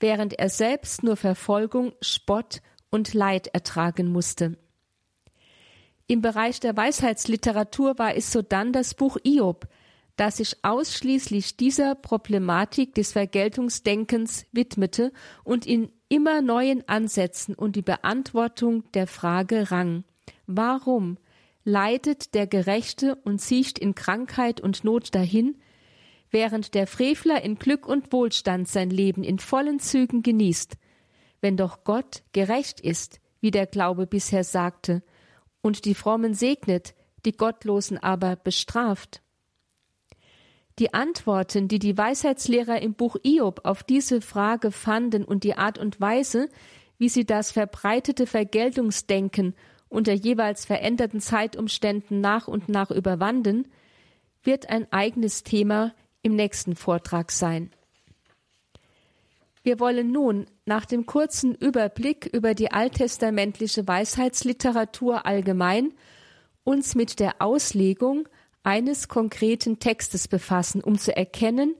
während 0.00 0.34
er 0.34 0.48
selbst 0.48 1.04
nur 1.04 1.16
Verfolgung, 1.16 1.92
Spott 2.00 2.60
und 2.90 3.14
Leid 3.14 3.48
ertragen 3.48 4.08
musste. 4.08 4.58
Im 6.08 6.22
Bereich 6.22 6.58
der 6.60 6.76
Weisheitsliteratur 6.76 7.98
war 7.98 8.16
es 8.16 8.32
sodann 8.32 8.72
das 8.72 8.94
Buch 8.94 9.16
Iob, 9.24 9.68
das 10.16 10.38
sich 10.38 10.56
ausschließlich 10.62 11.56
dieser 11.56 11.94
Problematik 11.94 12.94
des 12.94 13.12
Vergeltungsdenkens 13.12 14.46
widmete 14.52 15.12
und 15.44 15.66
in 15.66 15.90
immer 16.08 16.40
neuen 16.40 16.86
Ansätzen 16.88 17.54
und 17.54 17.76
die 17.76 17.82
Beantwortung 17.82 18.84
der 18.92 19.06
Frage 19.06 19.70
rang. 19.70 20.04
Warum 20.46 21.18
leidet 21.64 22.34
der 22.34 22.46
Gerechte 22.46 23.16
und 23.24 23.40
siecht 23.40 23.78
in 23.78 23.94
Krankheit 23.94 24.60
und 24.60 24.84
Not 24.84 25.14
dahin, 25.14 25.56
während 26.30 26.74
der 26.74 26.86
Frevler 26.86 27.42
in 27.42 27.58
Glück 27.58 27.86
und 27.88 28.12
Wohlstand 28.12 28.68
sein 28.68 28.90
Leben 28.90 29.24
in 29.24 29.38
vollen 29.38 29.80
Zügen 29.80 30.22
genießt, 30.22 30.76
wenn 31.40 31.56
doch 31.56 31.84
Gott 31.84 32.22
gerecht 32.32 32.80
ist, 32.80 33.20
wie 33.40 33.50
der 33.50 33.66
Glaube 33.66 34.06
bisher 34.06 34.44
sagte, 34.44 35.02
und 35.60 35.84
die 35.84 35.94
Frommen 35.94 36.34
segnet, 36.34 36.94
die 37.24 37.32
Gottlosen 37.32 37.98
aber 37.98 38.36
bestraft? 38.36 39.22
Die 40.78 40.92
Antworten, 40.92 41.68
die 41.68 41.78
die 41.78 41.96
Weisheitslehrer 41.96 42.82
im 42.82 42.92
Buch 42.92 43.16
Iob 43.22 43.60
auf 43.64 43.82
diese 43.82 44.20
Frage 44.20 44.70
fanden 44.70 45.24
und 45.24 45.42
die 45.42 45.56
Art 45.56 45.78
und 45.78 46.00
Weise, 46.00 46.50
wie 46.98 47.08
sie 47.08 47.24
das 47.24 47.50
verbreitete 47.50 48.26
Vergeltungsdenken 48.26 49.54
unter 49.88 50.12
jeweils 50.12 50.66
veränderten 50.66 51.20
Zeitumständen 51.20 52.20
nach 52.20 52.46
und 52.46 52.68
nach 52.68 52.90
überwanden, 52.90 53.68
wird 54.42 54.68
ein 54.68 54.90
eigenes 54.92 55.44
Thema 55.44 55.94
im 56.22 56.36
nächsten 56.36 56.76
Vortrag 56.76 57.30
sein. 57.30 57.70
Wir 59.62 59.80
wollen 59.80 60.12
nun 60.12 60.46
nach 60.64 60.84
dem 60.84 61.06
kurzen 61.06 61.54
Überblick 61.54 62.26
über 62.26 62.54
die 62.54 62.70
alttestamentliche 62.70 63.88
Weisheitsliteratur 63.88 65.26
allgemein 65.26 65.94
uns 66.64 66.94
mit 66.94 67.18
der 67.18 67.40
Auslegung 67.40 68.28
eines 68.66 69.06
konkreten 69.06 69.78
Textes 69.78 70.26
befassen, 70.26 70.82
um 70.82 70.98
zu 70.98 71.16
erkennen, 71.16 71.76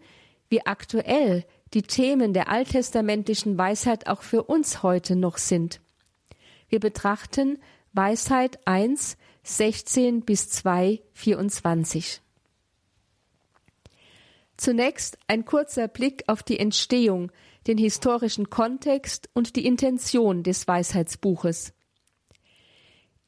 wie 0.49 0.65
aktuell 0.65 1.45
die 1.75 1.83
Themen 1.83 2.33
der 2.33 2.49
alttestamentlichen 2.49 3.59
Weisheit 3.59 4.07
auch 4.07 4.23
für 4.23 4.45
uns 4.45 4.85
heute 4.85 5.17
noch 5.17 5.37
sind. 5.37 5.81
Wir 6.69 6.79
betrachten 6.79 7.59
Weisheit 7.93 8.65
1, 8.69 9.17
16 9.43 10.23
bis 10.23 10.49
2, 10.49 11.03
24. 11.13 12.21
Zunächst 14.57 15.19
ein 15.27 15.45
kurzer 15.45 15.89
Blick 15.89 16.23
auf 16.29 16.45
die 16.45 16.59
Entstehung, 16.61 17.33
den 17.67 17.79
historischen 17.79 18.49
Kontext 18.49 19.29
und 19.35 19.57
die 19.57 19.67
Intention 19.67 20.45
des 20.45 20.69
Weisheitsbuches. 20.69 21.73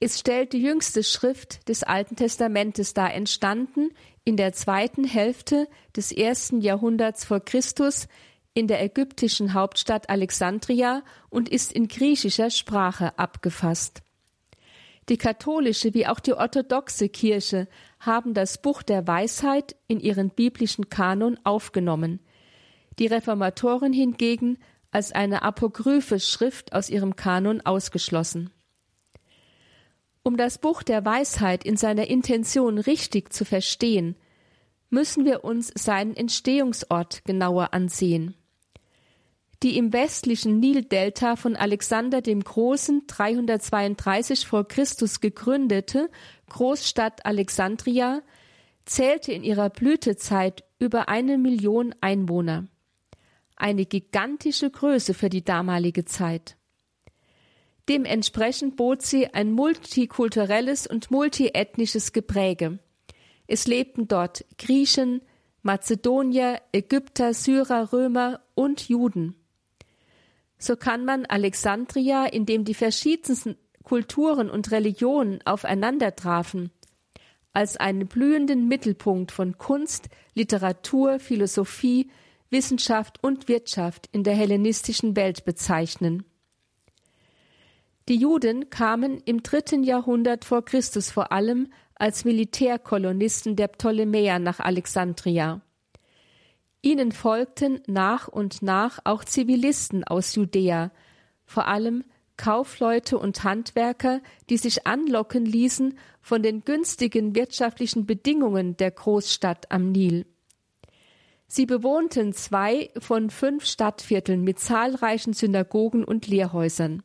Es 0.01 0.21
stellt 0.21 0.53
die 0.53 0.63
jüngste 0.63 1.03
Schrift 1.03 1.69
des 1.69 1.83
Alten 1.83 2.15
Testamentes 2.15 2.95
dar, 2.95 3.13
entstanden 3.13 3.91
in 4.25 4.37
der 4.37 4.53
zweiten 4.53 5.05
Hälfte 5.05 5.67
des 5.97 6.13
ersten 6.13 6.61
Jahrhunderts 6.61 7.25
vor 7.25 7.41
Christus 7.41 8.07
in 8.55 8.69
der 8.69 8.83
ägyptischen 8.83 9.55
Hauptstadt 9.55 10.09
Alexandria 10.09 11.03
und 11.31 11.49
ist 11.49 11.73
in 11.73 11.89
griechischer 11.89 12.51
Sprache 12.51 13.19
abgefasst. 13.19 14.03
Die 15.09 15.17
katholische 15.17 15.95
wie 15.95 16.07
auch 16.07 16.21
die 16.21 16.35
orthodoxe 16.35 17.09
Kirche 17.09 17.67
haben 17.99 18.35
das 18.35 18.61
Buch 18.61 18.83
der 18.83 19.07
Weisheit 19.07 19.75
in 19.89 19.99
ihren 19.99 20.31
biblischen 20.31 20.91
Kanon 20.91 21.39
aufgenommen, 21.43 22.21
die 22.99 23.07
Reformatoren 23.07 23.93
hingegen 23.93 24.59
als 24.91 25.13
eine 25.13 25.43
apokryphe 25.43 26.21
Schrift 26.21 26.73
aus 26.73 26.89
ihrem 26.89 27.17
Kanon 27.17 27.63
ausgeschlossen. 27.63 28.51
Um 30.29 30.37
das 30.37 30.59
Buch 30.59 30.83
der 30.83 31.07
Weisheit 31.07 31.65
in 31.65 31.79
seiner 31.79 32.09
Intention 32.09 32.77
richtig 32.77 33.33
zu 33.33 33.47
verstehen, 33.47 34.15
müssen 34.91 35.25
wir 35.25 35.43
uns 35.43 35.73
seinen 35.75 36.15
Entstehungsort 36.15 37.25
genauer 37.25 37.73
ansehen. 37.73 38.35
Die 39.63 39.79
im 39.79 39.95
westlichen 39.95 40.61
Nildelta 40.61 41.37
von 41.37 41.57
Alexander 41.57 42.21
dem 42.21 42.45
Großen 42.45 43.05
332 43.07 44.47
vor 44.47 44.69
Christus 44.69 45.21
gegründete 45.21 46.11
Großstadt 46.51 47.25
Alexandria 47.25 48.21
zählte 48.85 49.33
in 49.33 49.43
ihrer 49.43 49.71
Blütezeit 49.71 50.63
über 50.79 51.09
eine 51.09 51.39
Million 51.39 51.95
Einwohner. 52.03 52.67
Eine 53.57 53.87
gigantische 53.87 54.69
Größe 54.69 55.15
für 55.15 55.31
die 55.31 55.43
damalige 55.43 56.05
Zeit. 56.05 56.58
Dementsprechend 57.89 58.77
bot 58.77 59.03
sie 59.03 59.33
ein 59.33 59.53
multikulturelles 59.53 60.87
und 60.87 61.11
multiethnisches 61.11 62.13
Gepräge. 62.13 62.79
Es 63.47 63.67
lebten 63.67 64.09
dort 64.09 64.45
Griechen, 64.59 65.23
Mazedonier, 65.63 66.61
Ägypter, 66.73 67.33
Syrer, 67.33 67.93
Römer 67.93 68.41
und 68.55 68.89
Juden. 68.89 69.35
So 70.59 70.77
kann 70.77 71.05
man 71.05 71.25
Alexandria, 71.25 72.27
in 72.27 72.45
dem 72.45 72.65
die 72.65 72.75
verschiedensten 72.75 73.57
Kulturen 73.85 74.51
und 74.51 74.71
Religionen 74.71 75.41
aufeinander 75.47 76.15
trafen, 76.15 76.71
als 77.55 77.79
einen 77.79 78.07
blühenden 78.07 78.69
Mittelpunkt 78.69 79.33
von 79.33 79.57
Kunst, 79.57 80.09
Literatur, 80.35 81.21
Philosophie, 81.21 82.11
Wissenschaft 82.51 83.23
und 83.23 83.49
Wirtschaft 83.49 84.09
in 84.13 84.25
der 84.25 84.35
hellenistischen 84.35 85.17
Welt 85.17 85.45
bezeichnen. 85.47 86.25
Die 88.09 88.17
Juden 88.17 88.71
kamen 88.71 89.21
im 89.27 89.43
dritten 89.43 89.85
Jahrhundert 89.85 90.47
vor 90.47 90.65
Christus 90.65 91.11
vor 91.11 91.31
allem 91.31 91.71
als 91.95 92.25
Militärkolonisten 92.25 93.55
der 93.55 93.69
Ptolemäer 93.69 94.39
nach 94.39 94.61
Alexandria. 94.61 95.61
Ihnen 96.81 97.13
folgten 97.13 97.83
nach 97.87 98.27
und 98.27 98.63
nach 98.63 99.01
auch 99.05 99.25
Zivilisten 99.25 100.05
aus 100.05 100.35
Judäa, 100.35 100.91
vor 101.45 101.69
allem 101.69 102.03
Kaufleute 102.39 103.19
und 103.19 103.45
Handwerker, 103.45 104.23
die 104.49 104.57
sich 104.57 104.87
anlocken 104.87 105.45
ließen 105.45 105.99
von 106.23 106.43
den 106.43 106.65
günstigen 106.65 107.35
wirtschaftlichen 107.35 108.07
Bedingungen 108.07 108.79
der 108.79 108.93
Großstadt 108.93 109.71
am 109.71 109.93
Nil. 109.93 110.25
Sie 111.47 111.67
bewohnten 111.67 112.33
zwei 112.33 112.91
von 112.99 113.29
fünf 113.29 113.67
Stadtvierteln 113.67 114.43
mit 114.45 114.61
zahlreichen 114.61 115.35
Synagogen 115.35 116.05
und 116.05 116.27
Lehrhäusern 116.27 117.03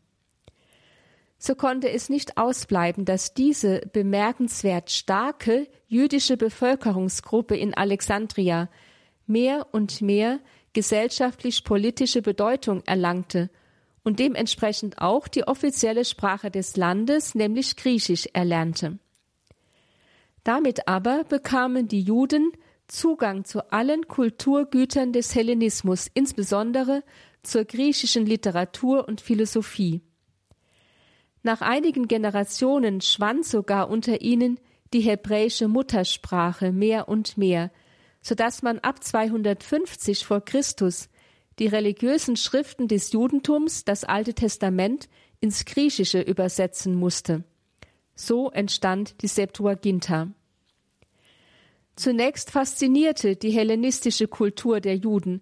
so 1.45 1.55
konnte 1.55 1.89
es 1.89 2.07
nicht 2.07 2.37
ausbleiben, 2.37 3.03
dass 3.03 3.33
diese 3.33 3.81
bemerkenswert 3.91 4.89
starke 4.89 5.67
jüdische 5.87 6.37
Bevölkerungsgruppe 6.37 7.57
in 7.57 7.73
Alexandria 7.73 8.69
mehr 9.27 9.67
und 9.73 10.01
mehr 10.01 10.39
gesellschaftlich-politische 10.71 12.21
Bedeutung 12.21 12.81
erlangte 12.85 13.49
und 14.05 14.19
dementsprechend 14.19 14.99
auch 14.99 15.27
die 15.27 15.45
offizielle 15.45 16.05
Sprache 16.05 16.49
des 16.49 16.77
Landes, 16.77 17.35
nämlich 17.35 17.75
Griechisch, 17.75 18.29
erlernte. 18.31 18.99
Damit 20.45 20.87
aber 20.87 21.25
bekamen 21.25 21.89
die 21.89 22.03
Juden 22.03 22.53
Zugang 22.87 23.43
zu 23.43 23.69
allen 23.69 24.07
Kulturgütern 24.07 25.11
des 25.11 25.35
Hellenismus, 25.35 26.09
insbesondere 26.13 27.03
zur 27.43 27.65
griechischen 27.65 28.25
Literatur 28.25 29.09
und 29.09 29.19
Philosophie. 29.19 30.01
Nach 31.43 31.59
einigen 31.61 32.07
Generationen 32.07 33.01
schwand 33.01 33.45
sogar 33.45 33.89
unter 33.89 34.21
ihnen 34.21 34.59
die 34.93 35.01
hebräische 35.01 35.67
Muttersprache 35.67 36.71
mehr 36.71 37.09
und 37.09 37.37
mehr, 37.37 37.69
so 38.21 38.33
dass 38.33 38.61
man 38.61 38.79
ab 38.79 39.03
250 39.03 40.25
vor 40.25 40.39
Christus 40.41 41.09
die 41.59 41.67
religiösen 41.67 42.37
Schriften 42.37 42.87
des 42.87 43.11
Judentums, 43.11 43.83
das 43.83 44.05
Alte 44.05 44.33
Testament, 44.33 45.09
ins 45.41 45.65
Griechische 45.65 46.21
übersetzen 46.21 46.95
musste. 46.95 47.43
So 48.15 48.49
entstand 48.49 49.21
die 49.21 49.27
Septuaginta. 49.27 50.29
Zunächst 51.95 52.49
faszinierte 52.51 53.35
die 53.35 53.51
hellenistische 53.51 54.27
Kultur 54.27 54.79
der 54.79 54.95
Juden, 54.95 55.41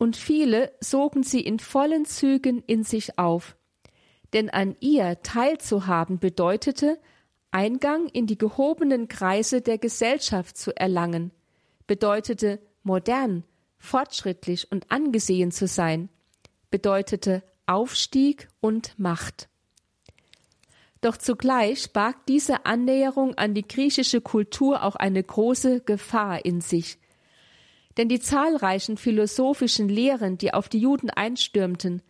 und 0.00 0.16
viele 0.16 0.72
sogen 0.80 1.22
sie 1.22 1.40
in 1.40 1.58
vollen 1.58 2.04
Zügen 2.04 2.62
in 2.66 2.84
sich 2.84 3.18
auf, 3.18 3.56
denn 4.32 4.50
an 4.50 4.76
ihr 4.80 5.22
teilzuhaben 5.22 6.18
bedeutete, 6.18 6.98
Eingang 7.50 8.08
in 8.08 8.26
die 8.26 8.36
gehobenen 8.36 9.08
Kreise 9.08 9.62
der 9.62 9.78
Gesellschaft 9.78 10.56
zu 10.56 10.76
erlangen, 10.76 11.30
bedeutete 11.86 12.60
modern, 12.82 13.44
fortschrittlich 13.78 14.70
und 14.70 14.90
angesehen 14.90 15.50
zu 15.50 15.66
sein, 15.66 16.10
bedeutete 16.70 17.42
Aufstieg 17.66 18.48
und 18.60 18.98
Macht. 18.98 19.48
Doch 21.00 21.16
zugleich 21.16 21.92
barg 21.92 22.26
diese 22.26 22.66
Annäherung 22.66 23.34
an 23.34 23.54
die 23.54 23.66
griechische 23.66 24.20
Kultur 24.20 24.82
auch 24.82 24.96
eine 24.96 25.22
große 25.22 25.80
Gefahr 25.80 26.44
in 26.44 26.60
sich. 26.60 26.98
Denn 27.96 28.08
die 28.08 28.20
zahlreichen 28.20 28.96
philosophischen 28.96 29.88
Lehren, 29.88 30.38
die 30.38 30.52
auf 30.52 30.68
die 30.68 30.80
Juden 30.80 31.10
einstürmten, 31.10 32.02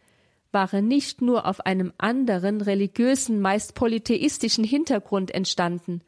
waren 0.50 0.88
nicht 0.88 1.20
nur 1.20 1.46
auf 1.46 1.61
einem 1.61 1.92
anderen 1.98 2.61
religiösen, 2.61 3.40
meist 3.40 3.74
polytheistischen 3.74 4.64
Hintergrund 4.64 5.30
entstanden, 5.30 6.02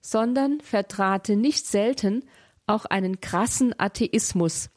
sondern 0.00 0.60
vertrate 0.60 1.36
nicht 1.36 1.66
selten 1.66 2.24
auch 2.66 2.84
einen 2.84 3.20
krassen 3.20 3.74
Atheismus. 3.78 4.70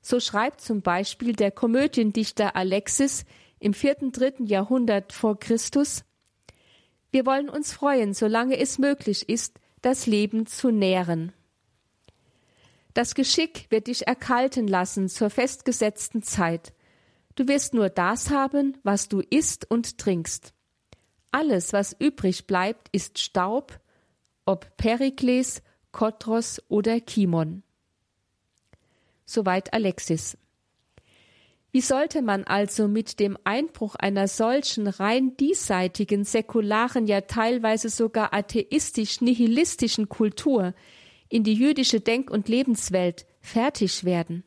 So 0.00 0.20
schreibt 0.20 0.60
zum 0.60 0.80
Beispiel 0.80 1.34
der 1.34 1.50
Komödiendichter 1.50 2.56
Alexis 2.56 3.24
im 3.58 3.74
vierten, 3.74 4.12
dritten 4.12 4.46
Jahrhundert 4.46 5.12
vor 5.12 5.38
Christus 5.38 6.04
Wir 7.12 7.26
wollen 7.26 7.48
uns 7.48 7.72
freuen, 7.72 8.14
solange 8.14 8.56
es 8.58 8.78
möglich 8.78 9.28
ist, 9.28 9.58
das 9.82 10.06
Leben 10.06 10.46
zu 10.46 10.70
nähren. 10.70 11.32
Das 12.94 13.14
Geschick 13.14 13.66
wird 13.70 13.86
dich 13.86 14.06
erkalten 14.06 14.66
lassen 14.66 15.08
zur 15.08 15.30
festgesetzten 15.30 16.22
Zeit. 16.22 16.72
Du 17.40 17.48
wirst 17.48 17.72
nur 17.72 17.88
das 17.88 18.28
haben, 18.28 18.76
was 18.82 19.08
du 19.08 19.20
isst 19.20 19.64
und 19.70 19.96
trinkst. 19.96 20.52
Alles, 21.30 21.72
was 21.72 21.96
übrig 21.98 22.46
bleibt, 22.46 22.90
ist 22.92 23.18
Staub, 23.18 23.80
ob 24.44 24.76
Perikles, 24.76 25.62
Kotros 25.90 26.60
oder 26.68 27.00
Kimon. 27.00 27.62
Soweit 29.24 29.72
Alexis. 29.72 30.36
Wie 31.72 31.80
sollte 31.80 32.20
man 32.20 32.44
also 32.44 32.88
mit 32.88 33.18
dem 33.18 33.38
Einbruch 33.44 33.94
einer 33.94 34.28
solchen 34.28 34.86
rein 34.86 35.34
diesseitigen, 35.38 36.24
säkularen, 36.24 37.06
ja 37.06 37.22
teilweise 37.22 37.88
sogar 37.88 38.34
atheistisch-nihilistischen 38.34 40.10
Kultur 40.10 40.74
in 41.30 41.42
die 41.42 41.54
jüdische 41.54 42.02
Denk- 42.02 42.30
und 42.30 42.50
Lebenswelt 42.50 43.24
fertig 43.40 44.04
werden? 44.04 44.44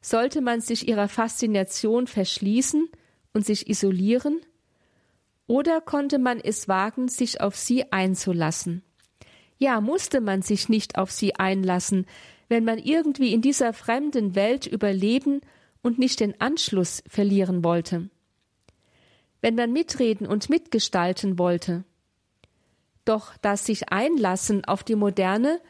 Sollte 0.00 0.40
man 0.40 0.60
sich 0.60 0.88
ihrer 0.88 1.08
Faszination 1.08 2.06
verschließen 2.06 2.88
und 3.32 3.44
sich 3.44 3.68
isolieren? 3.68 4.40
Oder 5.46 5.80
konnte 5.80 6.18
man 6.18 6.40
es 6.40 6.68
wagen, 6.68 7.08
sich 7.08 7.40
auf 7.40 7.56
sie 7.56 7.92
einzulassen? 7.92 8.82
Ja, 9.58 9.80
musste 9.80 10.20
man 10.20 10.40
sich 10.42 10.68
nicht 10.68 10.96
auf 10.96 11.10
sie 11.10 11.34
einlassen, 11.34 12.06
wenn 12.48 12.64
man 12.64 12.78
irgendwie 12.78 13.34
in 13.34 13.42
dieser 13.42 13.72
fremden 13.72 14.34
Welt 14.34 14.66
überleben 14.66 15.40
und 15.82 15.98
nicht 15.98 16.20
den 16.20 16.40
Anschluss 16.40 17.02
verlieren 17.06 17.62
wollte. 17.62 18.08
Wenn 19.42 19.54
man 19.54 19.72
mitreden 19.72 20.26
und 20.26 20.48
mitgestalten 20.48 21.38
wollte. 21.38 21.84
Doch 23.04 23.36
das 23.38 23.66
sich 23.66 23.92
einlassen 23.92 24.64
auf 24.64 24.82
die 24.82 24.96
Moderne 24.96 25.60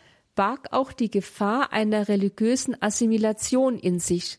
barg 0.40 0.68
auch 0.72 0.92
die 0.92 1.11
Gefahr 1.11 1.70
einer 1.70 2.09
religiösen 2.09 2.74
Assimilation 2.81 3.79
in 3.79 3.98
sich. 3.98 4.38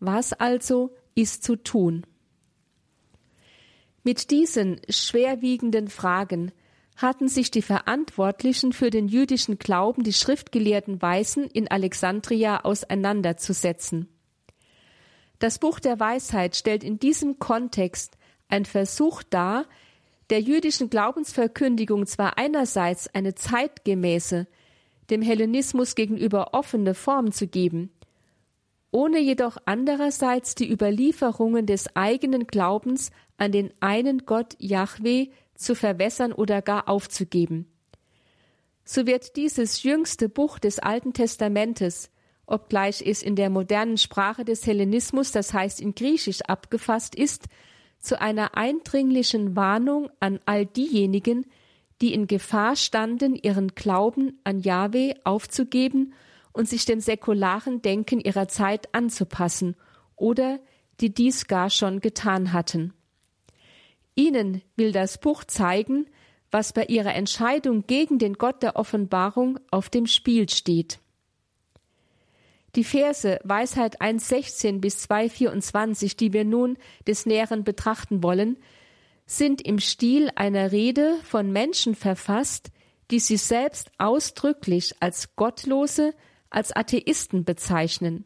Was 0.00 0.32
also 0.32 0.94
ist 1.14 1.44
zu 1.44 1.56
tun? 1.56 2.06
Mit 4.02 4.30
diesen 4.30 4.80
schwerwiegenden 4.88 5.88
Fragen 5.88 6.50
hatten 6.96 7.28
sich 7.28 7.50
die 7.50 7.60
Verantwortlichen 7.60 8.72
für 8.72 8.88
den 8.88 9.06
jüdischen 9.06 9.58
Glauben, 9.58 10.02
die 10.02 10.14
schriftgelehrten 10.14 11.02
Weisen 11.02 11.44
in 11.44 11.70
Alexandria 11.70 12.64
auseinanderzusetzen. 12.64 14.08
Das 15.40 15.58
Buch 15.58 15.78
der 15.78 16.00
Weisheit 16.00 16.56
stellt 16.56 16.82
in 16.82 16.98
diesem 16.98 17.38
Kontext 17.38 18.16
ein 18.48 18.64
Versuch 18.64 19.22
dar, 19.24 19.66
der 20.30 20.40
jüdischen 20.40 20.88
Glaubensverkündigung 20.88 22.06
zwar 22.06 22.38
einerseits 22.38 23.14
eine 23.14 23.34
zeitgemäße, 23.34 24.46
dem 25.10 25.22
Hellenismus 25.22 25.94
gegenüber 25.94 26.54
offene 26.54 26.94
Form 26.94 27.32
zu 27.32 27.46
geben, 27.46 27.90
ohne 28.90 29.18
jedoch 29.18 29.56
andererseits 29.64 30.54
die 30.54 30.70
Überlieferungen 30.70 31.66
des 31.66 31.96
eigenen 31.96 32.46
Glaubens 32.46 33.10
an 33.38 33.50
den 33.52 33.72
einen 33.80 34.26
Gott 34.26 34.54
Yahweh 34.58 35.28
zu 35.54 35.74
verwässern 35.74 36.32
oder 36.32 36.60
gar 36.62 36.88
aufzugeben. 36.88 37.66
So 38.84 39.06
wird 39.06 39.36
dieses 39.36 39.82
jüngste 39.82 40.28
Buch 40.28 40.58
des 40.58 40.78
Alten 40.78 41.12
Testamentes, 41.12 42.10
obgleich 42.46 43.02
es 43.04 43.22
in 43.22 43.36
der 43.36 43.48
modernen 43.48 43.96
Sprache 43.96 44.44
des 44.44 44.66
Hellenismus, 44.66 45.32
das 45.32 45.54
heißt 45.54 45.80
in 45.80 45.94
Griechisch 45.94 46.42
abgefasst 46.42 47.14
ist, 47.14 47.46
zu 47.98 48.20
einer 48.20 48.56
eindringlichen 48.56 49.54
Warnung 49.56 50.10
an 50.18 50.40
all 50.44 50.66
diejenigen, 50.66 51.46
die 52.02 52.12
in 52.12 52.26
Gefahr 52.26 52.76
standen, 52.76 53.36
ihren 53.36 53.68
Glauben 53.74 54.38
an 54.44 54.58
Jahwe 54.58 55.14
aufzugeben 55.24 56.12
und 56.52 56.68
sich 56.68 56.84
dem 56.84 57.00
säkularen 57.00 57.80
Denken 57.80 58.20
ihrer 58.20 58.48
Zeit 58.48 58.94
anzupassen 58.94 59.76
oder 60.16 60.58
die 61.00 61.14
dies 61.14 61.46
gar 61.46 61.70
schon 61.70 62.00
getan 62.00 62.52
hatten. 62.52 62.92
Ihnen 64.14 64.62
will 64.76 64.92
das 64.92 65.18
Buch 65.18 65.44
zeigen, 65.44 66.06
was 66.50 66.72
bei 66.74 66.84
ihrer 66.84 67.14
Entscheidung 67.14 67.86
gegen 67.86 68.18
den 68.18 68.34
Gott 68.34 68.62
der 68.62 68.76
Offenbarung 68.76 69.58
auf 69.70 69.88
dem 69.88 70.06
Spiel 70.06 70.48
steht. 70.48 70.98
Die 72.74 72.84
Verse 72.84 73.38
Weisheit 73.44 74.02
1,16 74.02 74.80
bis 74.80 75.08
2,24, 75.08 76.16
die 76.16 76.32
wir 76.32 76.44
nun 76.44 76.76
des 77.06 77.26
Näheren 77.26 77.64
betrachten 77.64 78.22
wollen, 78.22 78.56
sind 79.26 79.62
im 79.62 79.78
Stil 79.78 80.30
einer 80.34 80.72
Rede 80.72 81.16
von 81.24 81.52
Menschen 81.52 81.94
verfasst, 81.94 82.70
die 83.10 83.18
sie 83.18 83.36
selbst 83.36 83.90
ausdrücklich 83.98 84.94
als 85.00 85.36
Gottlose, 85.36 86.14
als 86.50 86.74
Atheisten 86.74 87.44
bezeichnen. 87.44 88.24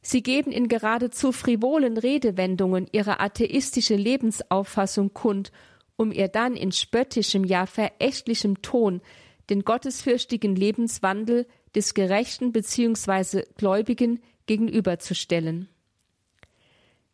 Sie 0.00 0.22
geben 0.22 0.50
in 0.50 0.68
geradezu 0.68 1.30
frivolen 1.30 1.96
Redewendungen 1.96 2.88
ihre 2.90 3.20
atheistische 3.20 3.94
Lebensauffassung 3.94 5.14
kund, 5.14 5.52
um 5.96 6.10
ihr 6.10 6.28
dann 6.28 6.56
in 6.56 6.72
spöttischem, 6.72 7.44
ja 7.44 7.66
verächtlichem 7.66 8.62
Ton 8.62 9.00
den 9.48 9.62
gottesfürchtigen 9.64 10.56
Lebenswandel 10.56 11.46
des 11.74 11.94
Gerechten 11.94 12.52
bzw. 12.52 13.44
Gläubigen 13.56 14.20
gegenüberzustellen. 14.46 15.68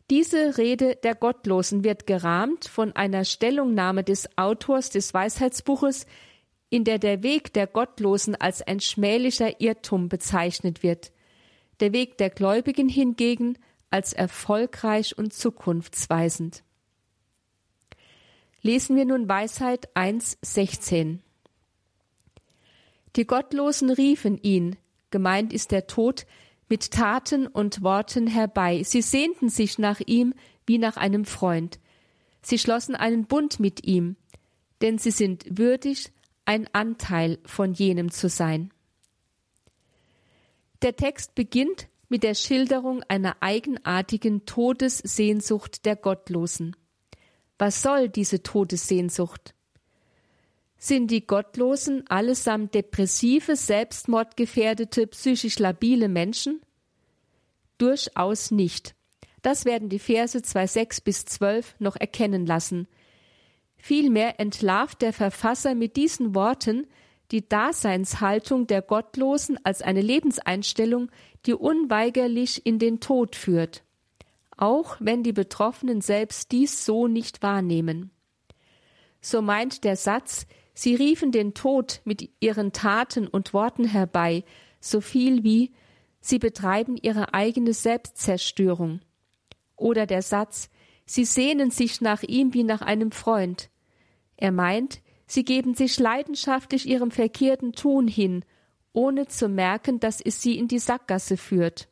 Diese 0.09 0.57
Rede 0.57 0.95
der 0.95 1.13
Gottlosen 1.13 1.83
wird 1.83 2.07
gerahmt 2.07 2.67
von 2.67 2.95
einer 2.95 3.25
Stellungnahme 3.25 4.03
des 4.03 4.27
Autors 4.37 4.89
des 4.89 5.13
Weisheitsbuches, 5.13 6.07
in 6.71 6.83
der 6.83 6.97
der 6.97 7.21
Weg 7.21 7.53
der 7.53 7.67
Gottlosen 7.67 8.35
als 8.35 8.63
ein 8.63 8.79
schmählicher 8.79 9.61
Irrtum 9.61 10.09
bezeichnet 10.09 10.81
wird, 10.81 11.11
der 11.79 11.93
Weg 11.93 12.17
der 12.17 12.31
Gläubigen 12.31 12.89
hingegen 12.89 13.57
als 13.91 14.13
erfolgreich 14.13 15.15
und 15.17 15.31
zukunftsweisend. 15.33 16.63
Lesen 18.61 18.95
wir 18.95 19.05
nun 19.05 19.29
Weisheit 19.29 19.95
1,16. 19.95 21.19
Die 23.15 23.25
Gottlosen 23.25 23.89
riefen 23.91 24.37
ihn, 24.37 24.75
gemeint 25.11 25.53
ist 25.53 25.71
der 25.71 25.87
Tod, 25.87 26.25
mit 26.69 26.91
Taten 26.91 27.47
und 27.47 27.81
Worten 27.81 28.27
herbei. 28.27 28.83
Sie 28.83 29.01
sehnten 29.01 29.49
sich 29.49 29.79
nach 29.79 29.99
ihm 30.05 30.33
wie 30.65 30.77
nach 30.77 30.97
einem 30.97 31.25
Freund. 31.25 31.79
Sie 32.41 32.57
schlossen 32.57 32.95
einen 32.95 33.25
Bund 33.25 33.59
mit 33.59 33.85
ihm, 33.85 34.15
denn 34.81 34.97
sie 34.97 35.11
sind 35.11 35.57
würdig, 35.57 36.11
ein 36.45 36.67
Anteil 36.73 37.39
von 37.45 37.73
jenem 37.73 38.11
zu 38.11 38.29
sein. 38.29 38.71
Der 40.81 40.95
Text 40.95 41.35
beginnt 41.35 41.89
mit 42.07 42.23
der 42.23 42.33
Schilderung 42.33 43.03
einer 43.07 43.37
eigenartigen 43.41 44.45
Todessehnsucht 44.45 45.85
der 45.85 45.95
Gottlosen. 45.95 46.75
Was 47.57 47.81
soll 47.81 48.09
diese 48.09 48.41
Todessehnsucht? 48.41 49.53
Sind 50.81 51.11
die 51.11 51.27
Gottlosen 51.27 52.07
allesamt 52.07 52.73
depressive, 52.73 53.57
selbstmordgefährdete, 53.57 55.07
psychisch 55.07 55.59
labile 55.59 56.07
Menschen? 56.07 56.61
Durchaus 57.77 58.49
nicht. 58.49 58.95
Das 59.41 59.65
werden 59.65 59.89
die 59.89 59.99
Verse 59.99 60.37
2,6 60.37 61.03
bis 61.03 61.25
12 61.25 61.75
noch 61.79 61.97
erkennen 61.97 62.45
lassen. 62.45 62.87
Vielmehr 63.75 64.39
entlarvt 64.39 65.01
der 65.01 65.11
Verfasser 65.11 65.75
mit 65.75 65.97
diesen 65.97 66.33
Worten 66.33 66.87
die 67.31 67.47
Daseinshaltung 67.47 68.65
der 68.65 68.81
Gottlosen 68.81 69.59
als 69.63 69.81
eine 69.81 70.01
Lebenseinstellung, 70.01 71.11
die 71.45 71.53
unweigerlich 71.53 72.65
in 72.65 72.79
den 72.79 73.01
Tod 73.01 73.35
führt, 73.35 73.83
auch 74.55 74.95
wenn 75.01 75.23
die 75.23 75.33
Betroffenen 75.33 75.99
selbst 75.99 76.53
dies 76.53 76.85
so 76.85 77.07
nicht 77.07 77.43
wahrnehmen. 77.43 78.11
So 79.21 79.41
meint 79.41 79.83
der 79.83 79.95
Satz, 79.95 80.47
sie 80.73 80.95
riefen 80.95 81.31
den 81.31 81.53
Tod 81.53 82.01
mit 82.05 82.29
ihren 82.39 82.71
Taten 82.71 83.27
und 83.27 83.53
Worten 83.53 83.85
herbei, 83.85 84.43
so 84.79 85.01
viel 85.01 85.43
wie 85.43 85.71
sie 86.21 86.39
betreiben 86.39 86.97
ihre 86.97 87.33
eigene 87.33 87.73
Selbstzerstörung. 87.73 89.01
Oder 89.75 90.05
der 90.05 90.21
Satz, 90.21 90.69
sie 91.05 91.25
sehnen 91.25 91.71
sich 91.71 92.01
nach 92.01 92.23
ihm 92.23 92.53
wie 92.53 92.63
nach 92.63 92.81
einem 92.81 93.11
Freund. 93.11 93.69
Er 94.37 94.51
meint, 94.51 95.01
Sie 95.31 95.45
geben 95.45 95.75
sich 95.75 95.99
leidenschaftlich 95.99 96.87
ihrem 96.87 97.11
verkehrten 97.11 97.73
Tun 97.73 98.07
hin, 98.07 98.43
ohne 98.93 99.27
zu 99.27 99.47
merken, 99.47 99.99
dass 99.99 100.21
es 100.21 100.41
sie 100.41 100.57
in 100.57 100.67
die 100.67 100.79
Sackgasse 100.79 101.37
führt. 101.37 101.87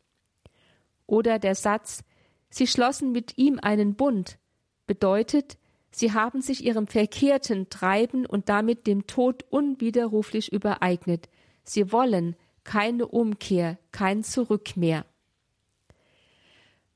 Oder 1.06 1.38
der 1.38 1.54
Satz 1.54 2.04
Sie 2.50 2.66
schlossen 2.66 3.12
mit 3.12 3.38
ihm 3.38 3.60
einen 3.62 3.96
Bund 3.96 4.40
bedeutet, 4.88 5.60
sie 5.98 6.14
haben 6.14 6.42
sich 6.42 6.64
ihrem 6.64 6.86
verkehrten 6.86 7.70
Treiben 7.70 8.26
und 8.26 8.50
damit 8.50 8.86
dem 8.86 9.08
Tod 9.08 9.46
unwiderruflich 9.50 10.52
übereignet. 10.54 11.28
Sie 11.64 11.92
wollen 11.92 12.36
keine 12.64 13.08
Umkehr, 13.08 13.78
kein 13.92 14.24
Zurück 14.24 14.78
mehr. 14.78 15.06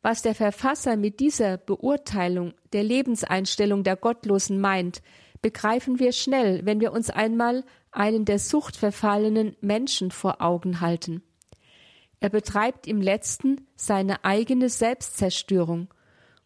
Was 0.03 0.21
der 0.21 0.35
Verfasser 0.35 0.97
mit 0.97 1.19
dieser 1.19 1.57
Beurteilung 1.57 2.53
der 2.73 2.83
Lebenseinstellung 2.83 3.83
der 3.83 3.95
Gottlosen 3.95 4.59
meint, 4.59 5.01
begreifen 5.41 5.99
wir 5.99 6.11
schnell, 6.11 6.65
wenn 6.65 6.79
wir 6.79 6.91
uns 6.91 7.09
einmal 7.09 7.63
einen 7.91 8.25
der 8.25 8.39
Sucht 8.39 8.75
verfallenen 8.75 9.55
Menschen 9.61 10.11
vor 10.11 10.41
Augen 10.41 10.79
halten. 10.79 11.23
Er 12.19 12.29
betreibt 12.29 12.85
im 12.85 13.01
letzten 13.01 13.67
seine 13.75 14.23
eigene 14.23 14.69
Selbstzerstörung 14.69 15.87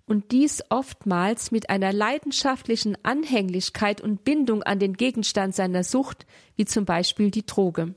und 0.06 0.32
dies 0.32 0.64
oftmals 0.70 1.52
mit 1.52 1.70
einer 1.70 1.92
leidenschaftlichen 1.92 2.98
Anhänglichkeit 3.04 4.02
und 4.02 4.24
Bindung 4.24 4.64
an 4.64 4.80
den 4.80 4.94
Gegenstand 4.94 5.56
seiner 5.56 5.84
Sucht, 5.84 6.26
wie 6.56 6.66
zum 6.66 6.86
Beispiel 6.86 7.32
die 7.32 7.46
Droge 7.46 7.96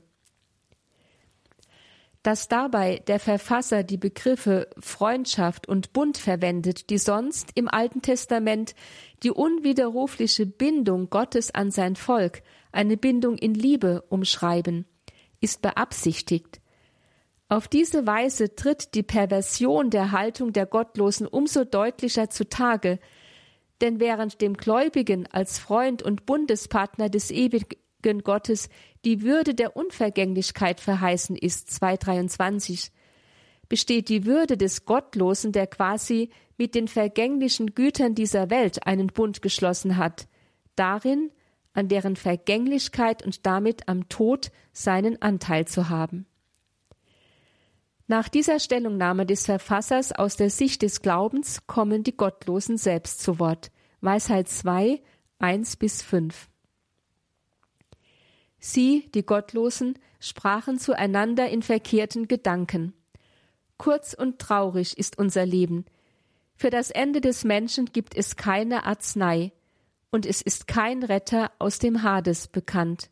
dass 2.23 2.49
dabei 2.49 3.01
der 3.07 3.19
Verfasser 3.19 3.83
die 3.83 3.97
Begriffe 3.97 4.69
Freundschaft 4.77 5.67
und 5.67 5.93
Bund 5.93 6.17
verwendet, 6.17 6.89
die 6.89 6.97
sonst 6.97 7.51
im 7.55 7.67
Alten 7.67 8.01
Testament 8.01 8.75
die 9.23 9.31
unwiderrufliche 9.31 10.45
Bindung 10.45 11.09
Gottes 11.09 11.53
an 11.53 11.71
sein 11.71 11.95
Volk, 11.95 12.41
eine 12.71 12.97
Bindung 12.97 13.37
in 13.37 13.53
Liebe 13.53 14.03
umschreiben, 14.09 14.85
ist 15.39 15.61
beabsichtigt. 15.61 16.58
Auf 17.51 17.67
diese 17.67 18.05
Weise 18.05 18.55
tritt 18.55 18.93
die 18.93 19.01
Perversion 19.01 19.89
der 19.89 20.11
Haltung 20.11 20.53
der 20.53 20.67
Gottlosen 20.67 21.25
umso 21.25 21.63
deutlicher 21.63 22.29
zutage, 22.29 22.99
denn 23.81 23.99
während 23.99 24.39
dem 24.41 24.55
Gläubigen 24.55 25.25
als 25.31 25.57
Freund 25.57 26.03
und 26.03 26.27
Bundespartner 26.27 27.09
des 27.09 27.31
ewigen 27.31 28.21
Gottes 28.23 28.69
die 29.03 29.23
Würde 29.23 29.55
der 29.55 29.75
Unvergänglichkeit 29.75 30.79
verheißen 30.79 31.35
ist, 31.35 31.71
223, 31.71 32.91
besteht 33.67 34.09
die 34.09 34.25
Würde 34.25 34.55
des 34.55 34.85
Gottlosen, 34.85 35.51
der 35.51 35.65
quasi 35.65 36.29
mit 36.57 36.75
den 36.75 36.87
vergänglichen 36.87 37.73
Gütern 37.73 38.13
dieser 38.13 38.51
Welt 38.51 38.85
einen 38.85 39.07
Bund 39.07 39.41
geschlossen 39.41 39.97
hat, 39.97 40.27
darin, 40.75 41.31
an 41.73 41.87
deren 41.87 42.15
Vergänglichkeit 42.15 43.25
und 43.25 43.47
damit 43.47 43.87
am 43.87 44.07
Tod 44.07 44.51
seinen 44.71 45.19
Anteil 45.21 45.65
zu 45.65 45.89
haben. 45.89 46.28
Nach 48.09 48.27
dieser 48.27 48.59
Stellungnahme 48.59 49.27
des 49.27 49.45
Verfassers 49.45 50.11
aus 50.11 50.35
der 50.35 50.49
Sicht 50.49 50.81
des 50.81 51.03
Glaubens 51.03 51.67
kommen 51.67 52.01
die 52.01 52.17
Gottlosen 52.17 52.75
selbst 52.75 53.21
zu 53.21 53.37
Wort. 53.37 53.69
Weisheit 54.01 54.49
2, 54.49 54.99
1 55.37 55.75
bis 55.75 56.01
5. 56.01 56.49
Sie, 58.57 59.11
die 59.13 59.23
Gottlosen, 59.23 59.99
sprachen 60.19 60.79
zueinander 60.79 61.49
in 61.49 61.61
verkehrten 61.61 62.27
Gedanken. 62.27 62.95
Kurz 63.77 64.15
und 64.15 64.39
traurig 64.39 64.97
ist 64.97 65.19
unser 65.19 65.45
Leben. 65.45 65.85
Für 66.55 66.71
das 66.71 66.89
Ende 66.89 67.21
des 67.21 67.43
Menschen 67.43 67.85
gibt 67.93 68.17
es 68.17 68.35
keine 68.35 68.87
Arznei, 68.87 69.51
und 70.09 70.25
es 70.25 70.41
ist 70.41 70.67
kein 70.67 71.03
Retter 71.03 71.51
aus 71.59 71.77
dem 71.77 72.01
Hades 72.01 72.47
bekannt. 72.47 73.11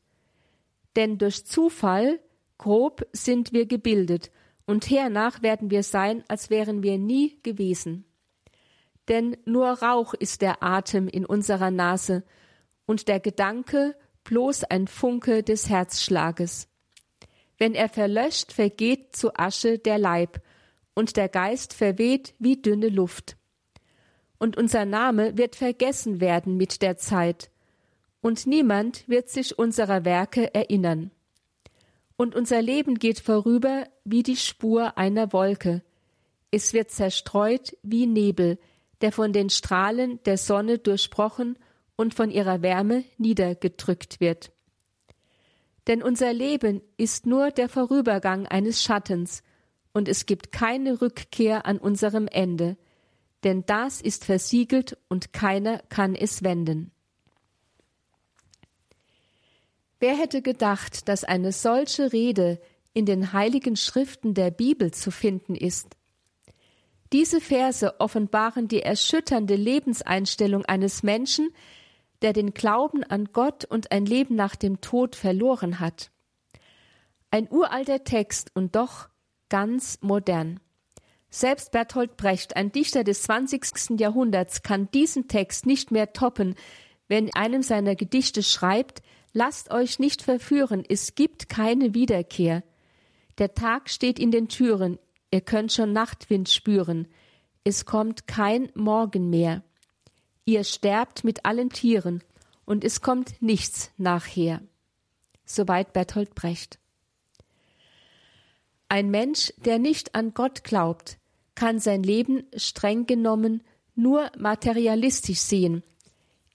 Denn 0.95 1.19
durch 1.19 1.45
Zufall, 1.45 2.19
grob, 2.57 3.05
sind 3.13 3.53
wir 3.53 3.67
gebildet, 3.67 4.31
und 4.67 4.89
hernach 4.89 5.41
werden 5.41 5.71
wir 5.71 5.81
sein, 5.81 6.23
als 6.27 6.51
wären 6.51 6.83
wir 6.83 6.99
nie 6.99 7.39
gewesen. 7.41 8.05
Denn 9.07 9.37
nur 9.45 9.69
Rauch 9.69 10.13
ist 10.13 10.41
der 10.41 10.61
Atem 10.61 11.07
in 11.07 11.25
unserer 11.25 11.71
Nase, 11.71 12.23
und 12.85 13.07
der 13.07 13.19
Gedanke 13.19 13.95
bloß 14.23 14.65
ein 14.65 14.87
Funke 14.87 15.41
des 15.41 15.69
Herzschlages. 15.69 16.67
Wenn 17.57 17.73
er 17.73 17.89
verlöscht, 17.89 18.51
vergeht 18.51 19.15
zu 19.15 19.33
Asche 19.35 19.79
der 19.79 19.97
Leib, 19.97 20.41
und 20.93 21.15
der 21.15 21.29
Geist 21.29 21.73
verweht 21.73 22.33
wie 22.39 22.61
dünne 22.61 22.89
Luft. 22.89 23.37
Und 24.39 24.57
unser 24.57 24.85
Name 24.85 25.37
wird 25.37 25.55
vergessen 25.55 26.19
werden 26.19 26.57
mit 26.57 26.81
der 26.81 26.97
Zeit, 26.97 27.49
und 28.19 28.47
niemand 28.47 29.07
wird 29.07 29.29
sich 29.29 29.57
unserer 29.57 30.03
Werke 30.03 30.53
erinnern. 30.53 31.11
Und 32.17 32.35
unser 32.35 32.61
Leben 32.61 32.95
geht 32.95 33.19
vorüber 33.19 33.87
wie 34.03 34.23
die 34.23 34.35
Spur 34.35 34.97
einer 34.97 35.31
Wolke. 35.31 35.83
Es 36.49 36.73
wird 36.73 36.89
zerstreut 36.91 37.77
wie 37.83 38.07
Nebel, 38.07 38.57
der 39.01 39.11
von 39.11 39.31
den 39.33 39.49
Strahlen 39.49 40.19
der 40.25 40.37
Sonne 40.37 40.79
durchbrochen 40.79 41.57
und 41.95 42.15
von 42.15 42.31
ihrer 42.31 42.61
Wärme 42.61 43.03
niedergedrückt 43.17 44.19
wird. 44.19 44.51
Denn 45.87 46.01
unser 46.03 46.33
Leben 46.33 46.81
ist 46.97 47.25
nur 47.25 47.51
der 47.51 47.69
Vorübergang 47.69 48.45
eines 48.47 48.83
Schattens, 48.83 49.43
und 49.93 50.07
es 50.07 50.27
gibt 50.27 50.51
keine 50.51 51.01
Rückkehr 51.01 51.65
an 51.65 51.79
unserem 51.79 52.27
Ende, 52.27 52.77
denn 53.43 53.65
das 53.65 53.99
ist 53.99 54.25
versiegelt 54.25 54.95
und 55.07 55.33
keiner 55.33 55.79
kann 55.89 56.13
es 56.13 56.43
wenden. 56.43 56.91
Wer 59.99 60.15
hätte 60.15 60.41
gedacht, 60.41 61.07
dass 61.07 61.23
eine 61.23 61.51
solche 61.51 62.13
Rede 62.13 62.59
in 62.93 63.05
den 63.05 63.33
heiligen 63.33 63.75
Schriften 63.75 64.33
der 64.33 64.51
Bibel 64.51 64.91
zu 64.91 65.11
finden 65.11 65.55
ist? 65.55 65.95
Diese 67.13 67.39
Verse 67.39 67.99
offenbaren 67.99 68.67
die 68.67 68.81
erschütternde 68.81 69.55
Lebenseinstellung 69.55 70.65
eines 70.65 71.03
Menschen, 71.03 71.49
der 72.21 72.33
den 72.33 72.53
Glauben 72.53 73.03
an 73.03 73.29
Gott 73.31 73.65
und 73.65 73.91
ein 73.91 74.05
Leben 74.05 74.35
nach 74.35 74.55
dem 74.55 74.81
Tod 74.81 75.15
verloren 75.15 75.79
hat. 75.79 76.11
Ein 77.31 77.47
uralter 77.49 78.03
Text 78.03 78.51
und 78.53 78.75
doch 78.75 79.09
ganz 79.49 79.99
modern. 80.01 80.59
Selbst 81.29 81.71
Bertolt 81.71 82.17
Brecht, 82.17 82.55
ein 82.55 82.71
Dichter 82.71 83.03
des 83.03 83.23
20. 83.23 83.99
Jahrhunderts, 83.99 84.63
kann 84.63 84.89
diesen 84.91 85.27
Text 85.27 85.65
nicht 85.65 85.91
mehr 85.91 86.13
toppen, 86.13 86.55
wenn 87.07 87.33
einem 87.35 87.63
seiner 87.63 87.95
Gedichte 87.95 88.43
schreibt, 88.43 89.01
lasst 89.33 89.71
euch 89.71 89.99
nicht 89.99 90.21
verführen, 90.21 90.83
es 90.87 91.15
gibt 91.15 91.49
keine 91.49 91.93
Wiederkehr. 91.93 92.63
Der 93.37 93.53
Tag 93.53 93.89
steht 93.89 94.19
in 94.19 94.31
den 94.31 94.47
Türen, 94.47 94.97
ihr 95.31 95.41
könnt 95.41 95.71
schon 95.71 95.93
Nachtwind 95.93 96.49
spüren, 96.49 97.07
es 97.63 97.85
kommt 97.85 98.27
kein 98.27 98.69
Morgen 98.75 99.29
mehr. 99.29 99.63
Ihr 100.45 100.63
sterbt 100.63 101.23
mit 101.23 101.45
allen 101.45 101.69
Tieren, 101.69 102.23
und 102.65 102.83
es 102.83 103.01
kommt 103.01 103.41
nichts 103.41 103.91
nachher. 103.97 104.61
Soweit 105.45 105.93
Bertolt 105.93 106.35
Brecht. 106.35 106.79
Ein 108.89 109.09
Mensch, 109.09 109.53
der 109.57 109.79
nicht 109.79 110.15
an 110.15 110.33
Gott 110.33 110.63
glaubt, 110.63 111.17
kann 111.55 111.79
sein 111.79 112.03
Leben 112.03 112.43
streng 112.55 113.05
genommen 113.05 113.63
nur 113.95 114.31
materialistisch 114.37 115.39
sehen. 115.39 115.83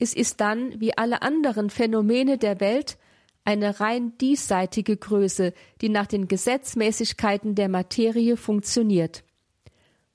Es 0.03 0.15
ist 0.15 0.41
dann, 0.41 0.81
wie 0.81 0.99
alle 0.99 1.23
anderen 1.23 1.71
Phänomene 1.71 2.37
der 2.37 2.59
Welt, 2.59 2.99
eine 3.45 3.79
rein 3.79 4.19
diesseitige 4.19 4.97
Größe, 4.97 5.55
die 5.81 5.89
nach 5.91 6.09
den 6.09 6.27
Gesetzmäßigkeiten 6.27 7.55
der 7.55 7.69
Materie 7.69 8.37
funktioniert. 8.37 9.23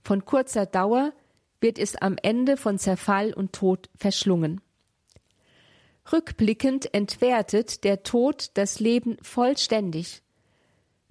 Von 0.03 0.25
kurzer 0.25 0.65
Dauer 0.65 1.13
wird 1.61 1.79
es 1.79 1.95
am 1.95 2.17
Ende 2.21 2.57
von 2.57 2.77
Zerfall 2.77 3.33
und 3.33 3.53
Tod 3.53 3.89
verschlungen. 3.95 4.59
Rückblickend 6.11 6.93
entwertet 6.93 7.85
der 7.85 8.03
Tod 8.03 8.51
das 8.55 8.81
Leben 8.81 9.15
vollständig. 9.21 10.21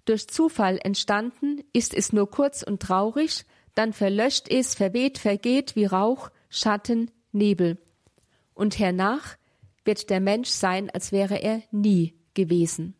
Durch 0.04 0.28
Zufall 0.28 0.78
entstanden, 0.84 1.64
ist 1.72 1.94
es 1.94 2.12
nur 2.12 2.30
kurz 2.30 2.62
und 2.62 2.82
traurig, 2.82 3.46
dann 3.74 3.94
verlöscht 3.94 4.50
es, 4.50 4.74
verweht, 4.74 5.16
vergeht 5.16 5.76
wie 5.76 5.86
Rauch, 5.86 6.28
Schatten, 6.50 7.10
Nebel. 7.32 7.78
Und 8.56 8.78
hernach 8.78 9.36
wird 9.84 10.08
der 10.10 10.18
Mensch 10.18 10.48
sein, 10.48 10.90
als 10.90 11.12
wäre 11.12 11.36
er 11.36 11.62
nie 11.70 12.14
gewesen. 12.34 12.96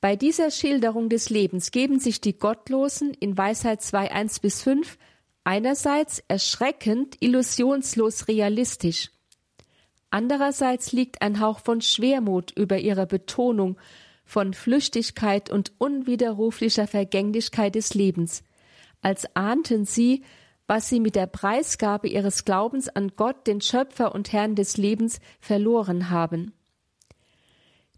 Bei 0.00 0.14
dieser 0.14 0.52
Schilderung 0.52 1.08
des 1.08 1.30
Lebens 1.30 1.72
geben 1.72 1.98
sich 1.98 2.20
die 2.20 2.38
Gottlosen 2.38 3.12
in 3.12 3.36
Weisheit 3.36 3.82
2, 3.82 4.12
1 4.12 4.38
bis 4.38 4.62
5 4.62 4.96
einerseits 5.42 6.22
erschreckend 6.28 7.16
illusionslos 7.20 8.28
realistisch, 8.28 9.10
andererseits 10.10 10.92
liegt 10.92 11.20
ein 11.20 11.40
Hauch 11.40 11.58
von 11.58 11.80
Schwermut 11.80 12.52
über 12.52 12.78
ihrer 12.78 13.06
Betonung 13.06 13.78
von 14.24 14.54
Flüchtigkeit 14.54 15.50
und 15.50 15.72
unwiderruflicher 15.78 16.86
Vergänglichkeit 16.86 17.74
des 17.74 17.94
Lebens, 17.94 18.44
als 19.02 19.34
ahnten 19.34 19.86
sie, 19.86 20.22
was 20.66 20.88
sie 20.88 21.00
mit 21.00 21.14
der 21.14 21.26
Preisgabe 21.26 22.08
ihres 22.08 22.44
Glaubens 22.44 22.88
an 22.88 23.12
Gott, 23.16 23.46
den 23.46 23.60
Schöpfer 23.60 24.14
und 24.14 24.32
Herrn 24.32 24.54
des 24.54 24.76
Lebens, 24.76 25.20
verloren 25.40 26.10
haben. 26.10 26.52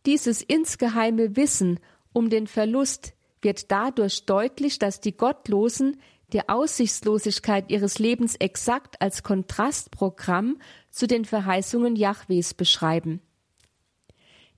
Dieses 0.06 0.42
insgeheime 0.42 1.36
Wissen 1.36 1.80
um 2.12 2.30
den 2.30 2.46
Verlust 2.46 3.14
wird 3.42 3.70
dadurch 3.70 4.26
deutlich, 4.26 4.78
dass 4.78 5.00
die 5.00 5.16
Gottlosen 5.16 6.00
die 6.32 6.48
Aussichtslosigkeit 6.48 7.70
ihres 7.70 7.98
Lebens 7.98 8.36
exakt 8.36 9.00
als 9.00 9.22
Kontrastprogramm 9.22 10.58
zu 10.90 11.06
den 11.06 11.24
Verheißungen 11.24 11.96
Jahwes 11.96 12.54
beschreiben. 12.54 13.20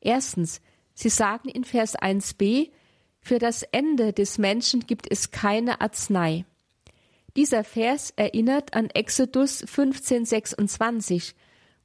Erstens, 0.00 0.60
Sie 0.94 1.08
sagen 1.08 1.48
in 1.48 1.64
Vers 1.64 1.96
1b, 1.96 2.70
für 3.20 3.38
das 3.38 3.62
Ende 3.62 4.12
des 4.12 4.38
Menschen 4.38 4.80
gibt 4.86 5.10
es 5.10 5.30
keine 5.30 5.80
Arznei. 5.80 6.44
Dieser 7.40 7.64
Vers 7.64 8.12
erinnert 8.16 8.74
an 8.74 8.90
Exodus 8.90 9.62
1526, 9.62 11.34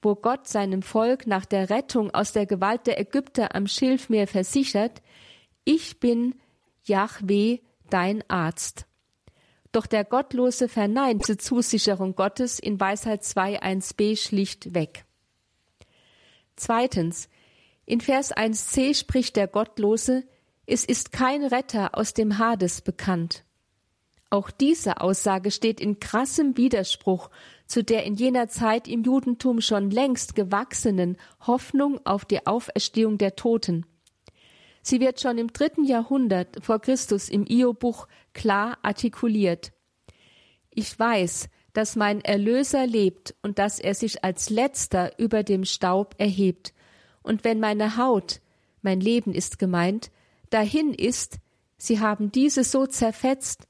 wo 0.01 0.15
Gott 0.15 0.49
seinem 0.49 0.81
Volk 0.81 1.27
nach 1.27 1.45
der 1.45 1.69
Rettung 1.69 2.13
aus 2.13 2.33
der 2.33 2.45
Gewalt 2.45 2.87
der 2.87 2.99
Ägypter 2.99 3.55
am 3.55 3.65
Schilfmeer 3.65 4.27
versichert, 4.27 5.01
ich 5.63 6.01
bin 6.01 6.35
Yahweh, 6.83 7.59
dein 7.89 8.21
Arzt. 8.29 8.85
Doch 9.71 9.85
der 9.85 10.03
Gottlose 10.03 10.67
verneint 10.67 11.21
diese 11.21 11.37
Zusicherung 11.37 12.15
Gottes 12.15 12.59
in 12.59 12.77
Weisheit 12.77 13.21
2.1b 13.21 14.17
schlicht 14.17 14.73
weg. 14.73 15.05
Zweitens, 16.57 17.29
in 17.85 18.01
Vers 18.01 18.35
1c 18.35 18.93
spricht 18.93 19.37
der 19.37 19.47
Gottlose, 19.47 20.25
es 20.65 20.83
ist 20.83 21.13
kein 21.13 21.45
Retter 21.45 21.97
aus 21.97 22.13
dem 22.13 22.39
Hades 22.39 22.81
bekannt. 22.81 23.45
Auch 24.35 24.51
diese 24.51 24.99
Aussage 24.99 25.49
steht 25.49 25.79
in 25.79 26.01
krassem 26.01 26.57
Widerspruch 26.57 27.29
zu 27.67 27.85
der 27.85 28.03
in 28.03 28.15
jener 28.15 28.49
Zeit 28.49 28.85
im 28.85 29.01
Judentum 29.01 29.61
schon 29.61 29.89
längst 29.89 30.35
gewachsenen 30.35 31.15
Hoffnung 31.47 32.05
auf 32.05 32.25
die 32.25 32.45
Auferstehung 32.45 33.17
der 33.17 33.37
Toten. 33.37 33.85
Sie 34.81 34.99
wird 34.99 35.21
schon 35.21 35.37
im 35.37 35.53
dritten 35.53 35.85
Jahrhundert 35.85 36.61
vor 36.61 36.81
Christus 36.81 37.29
im 37.29 37.45
Io-Buch 37.47 38.09
klar 38.33 38.77
artikuliert. 38.81 39.71
Ich 40.69 40.99
weiß, 40.99 41.47
dass 41.71 41.95
mein 41.95 42.19
Erlöser 42.19 42.85
lebt 42.85 43.35
und 43.41 43.57
dass 43.57 43.79
er 43.79 43.95
sich 43.95 44.25
als 44.25 44.49
letzter 44.49 45.17
über 45.17 45.43
dem 45.43 45.63
Staub 45.63 46.13
erhebt. 46.17 46.73
Und 47.23 47.45
wenn 47.45 47.61
meine 47.61 47.95
Haut, 47.95 48.41
mein 48.81 48.99
Leben 48.99 49.33
ist 49.33 49.59
gemeint, 49.59 50.11
dahin 50.49 50.93
ist, 50.93 51.37
sie 51.77 52.01
haben 52.01 52.33
diese 52.33 52.65
so 52.65 52.85
zerfetzt, 52.85 53.69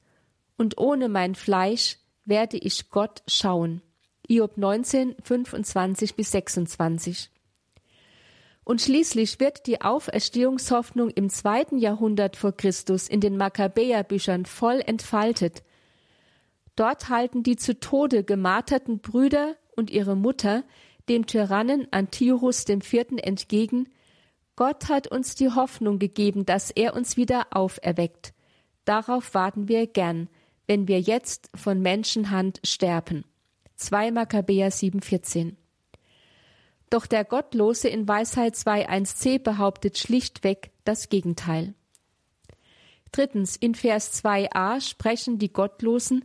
und 0.56 0.78
ohne 0.78 1.08
mein 1.08 1.34
Fleisch 1.34 1.98
werde 2.24 2.56
ich 2.56 2.90
Gott 2.90 3.22
schauen. 3.26 3.82
Iob 4.28 4.56
19, 4.56 5.16
25 5.22 6.16
bis 6.16 6.32
26. 6.32 7.30
Und 8.64 8.82
schließlich 8.82 9.38
wird 9.38 9.68
die 9.68 9.80
Auferstehungshoffnung 9.80 11.10
im 11.10 11.30
zweiten 11.30 11.78
Jahrhundert 11.78 12.36
vor 12.36 12.50
Christus 12.50 13.06
in 13.06 13.20
den 13.20 13.36
Makkabäerbüchern 13.36 14.44
voll 14.44 14.82
entfaltet. 14.84 15.62
Dort 16.74 17.08
halten 17.08 17.44
die 17.44 17.56
zu 17.56 17.78
Tode 17.78 18.24
gemarterten 18.24 18.98
Brüder 18.98 19.54
und 19.76 19.90
ihre 19.90 20.16
Mutter 20.16 20.64
dem 21.08 21.26
Tyrannen 21.26 21.86
Antiochus 21.92 22.68
IV. 22.68 23.06
entgegen, 23.22 23.88
Gott 24.56 24.88
hat 24.88 25.06
uns 25.06 25.36
die 25.36 25.50
Hoffnung 25.50 26.00
gegeben, 26.00 26.44
dass 26.44 26.70
er 26.72 26.94
uns 26.96 27.16
wieder 27.16 27.46
auferweckt. 27.50 28.32
Darauf 28.84 29.34
warten 29.34 29.68
wir 29.68 29.86
gern, 29.86 30.28
wenn 30.66 30.88
wir 30.88 31.00
jetzt 31.00 31.50
von 31.54 31.80
Menschenhand 31.80 32.60
sterben. 32.64 33.24
2 33.76 34.10
Makkabäer 34.10 34.70
7,14 34.70 35.54
Doch 36.90 37.06
der 37.06 37.24
Gottlose 37.24 37.88
in 37.88 38.08
Weisheit 38.08 38.54
2,1c 38.54 39.38
behauptet 39.42 39.98
schlichtweg 39.98 40.70
das 40.84 41.08
Gegenteil. 41.08 41.74
Drittens, 43.12 43.56
in 43.56 43.74
Vers 43.74 44.22
2a 44.22 44.80
sprechen 44.80 45.38
die 45.38 45.52
Gottlosen, 45.52 46.24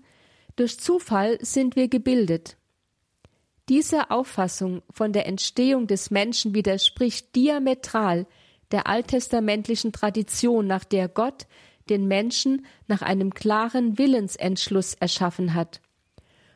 durch 0.55 0.79
Zufall 0.79 1.37
sind 1.41 1.75
wir 1.75 1.87
gebildet. 1.87 2.57
Diese 3.69 4.11
Auffassung 4.11 4.81
von 4.89 5.13
der 5.13 5.27
Entstehung 5.27 5.87
des 5.87 6.11
Menschen 6.11 6.53
widerspricht 6.53 7.35
diametral 7.35 8.27
der 8.71 8.87
alttestamentlichen 8.87 9.91
Tradition, 9.91 10.67
nach 10.67 10.83
der 10.83 11.07
Gott 11.07 11.47
den 11.89 12.07
Menschen 12.07 12.65
nach 12.87 13.01
einem 13.01 13.33
klaren 13.33 13.97
Willensentschluss 13.97 14.93
erschaffen 14.95 15.53
hat. 15.53 15.81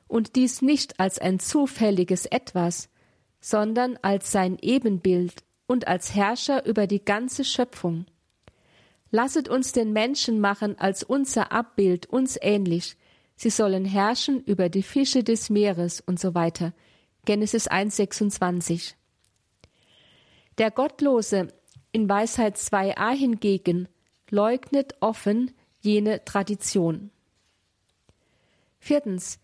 Und 0.07 0.35
dies 0.35 0.61
nicht 0.61 0.99
als 0.99 1.19
ein 1.19 1.39
zufälliges 1.39 2.25
Etwas, 2.25 2.89
sondern 3.39 3.97
als 4.01 4.31
sein 4.31 4.57
Ebenbild 4.61 5.43
und 5.67 5.87
als 5.87 6.15
Herrscher 6.15 6.65
über 6.65 6.87
die 6.87 7.03
ganze 7.03 7.43
Schöpfung. 7.43 8.05
Lasset 9.11 9.49
uns 9.49 9.71
den 9.71 9.93
Menschen 9.93 10.39
machen 10.39 10.77
als 10.77 11.03
unser 11.03 11.51
Abbild 11.51 12.07
uns 12.07 12.37
ähnlich. 12.41 12.97
Sie 13.35 13.49
sollen 13.49 13.85
herrschen 13.85 14.43
über 14.43 14.69
die 14.69 14.83
Fische 14.83 15.23
des 15.23 15.49
Meeres 15.49 16.01
und 16.01 16.19
so 16.19 16.35
weiter. 16.35 16.73
Genesis 17.25 17.69
1,26. 17.69 18.93
Der 20.57 20.71
Gottlose 20.71 21.47
in 21.91 22.07
Weisheit 22.07 22.57
2a 22.57 23.11
hingegen 23.11 23.87
leugnet 24.29 24.95
offen 24.99 25.51
jene 25.81 26.23
Tradition. 26.25 27.11
Viertens. 28.79 29.39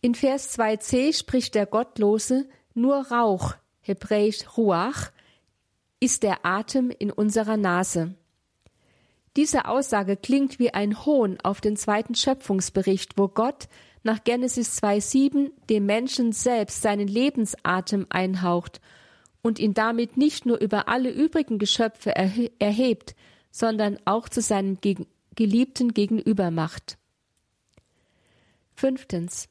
In 0.00 0.14
Vers 0.14 0.56
2c 0.56 1.16
spricht 1.16 1.54
der 1.54 1.66
Gottlose 1.66 2.48
nur 2.74 3.08
Rauch, 3.08 3.54
hebräisch 3.80 4.56
Ruach, 4.56 5.10
ist 5.98 6.22
der 6.22 6.44
Atem 6.44 6.90
in 6.90 7.10
unserer 7.10 7.56
Nase. 7.56 8.14
Diese 9.36 9.66
Aussage 9.66 10.16
klingt 10.16 10.58
wie 10.58 10.72
ein 10.72 11.04
Hohn 11.04 11.38
auf 11.42 11.60
den 11.60 11.76
zweiten 11.76 12.14
Schöpfungsbericht, 12.14 13.18
wo 13.18 13.28
Gott 13.28 13.68
nach 14.02 14.24
Genesis 14.24 14.80
2,7 14.82 15.50
dem 15.68 15.84
Menschen 15.84 16.32
selbst 16.32 16.80
seinen 16.80 17.08
Lebensatem 17.08 18.06
einhaucht 18.08 18.80
und 19.42 19.58
ihn 19.58 19.74
damit 19.74 20.16
nicht 20.16 20.46
nur 20.46 20.58
über 20.58 20.88
alle 20.88 21.10
übrigen 21.10 21.58
Geschöpfe 21.58 22.14
erhebt, 22.14 23.14
sondern 23.56 23.98
auch 24.04 24.28
zu 24.28 24.42
seinem 24.42 24.76
Geliebten 25.34 25.94
gegenüber 25.94 26.50
macht. 26.50 26.98
Fünftens. 28.74 29.48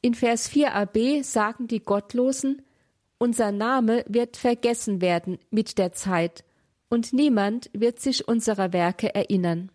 In 0.00 0.14
Vers 0.14 0.48
4a-b 0.48 1.22
sagen 1.22 1.66
die 1.66 1.80
Gottlosen, 1.80 2.62
unser 3.18 3.50
Name 3.50 4.04
wird 4.06 4.36
vergessen 4.36 5.00
werden 5.00 5.38
mit 5.50 5.76
der 5.76 5.90
Zeit, 5.90 6.44
und 6.88 7.12
niemand 7.12 7.68
wird 7.72 7.98
sich 7.98 8.28
unserer 8.28 8.72
Werke 8.72 9.12
erinnern. 9.12 9.72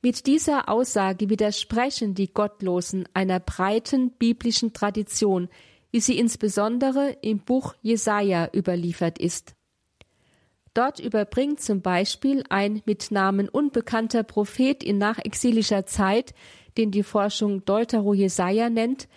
Mit 0.00 0.28
dieser 0.28 0.68
Aussage 0.68 1.28
widersprechen 1.28 2.14
die 2.14 2.32
Gottlosen 2.32 3.08
einer 3.14 3.40
breiten 3.40 4.12
biblischen 4.12 4.74
Tradition, 4.74 5.48
wie 5.90 5.98
sie 5.98 6.20
insbesondere 6.20 7.16
im 7.22 7.40
Buch 7.40 7.74
Jesaja 7.82 8.48
überliefert 8.54 9.18
ist. 9.18 9.53
Dort 10.74 10.98
überbringt 10.98 11.60
zum 11.60 11.82
Beispiel 11.82 12.42
ein 12.48 12.82
mit 12.84 13.12
Namen 13.12 13.48
unbekannter 13.48 14.24
Prophet 14.24 14.82
in 14.82 14.98
nachexilischer 14.98 15.86
Zeit, 15.86 16.34
den 16.76 16.90
die 16.90 17.04
Forschung 17.04 17.64
Deutero 17.64 18.12
Jesaja 18.12 18.68
nennt, 18.68 19.08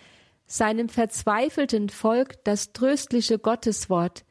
seinem 0.46 0.88
verzweifelten 0.88 1.88
Volk 1.88 2.42
das 2.44 2.72
tröstliche 2.72 3.40
Gotteswort. 3.40 4.24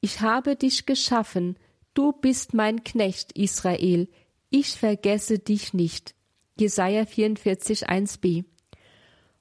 Ich 0.00 0.20
habe 0.20 0.56
dich 0.56 0.86
geschaffen, 0.86 1.56
du 1.94 2.12
bist 2.12 2.52
mein 2.52 2.82
Knecht 2.82 3.32
Israel, 3.32 4.08
ich 4.50 4.78
vergesse 4.78 5.38
dich 5.38 5.72
nicht. 5.72 6.14
Jesaja 6.58 7.06
44, 7.06 7.88
1b. 7.88 8.44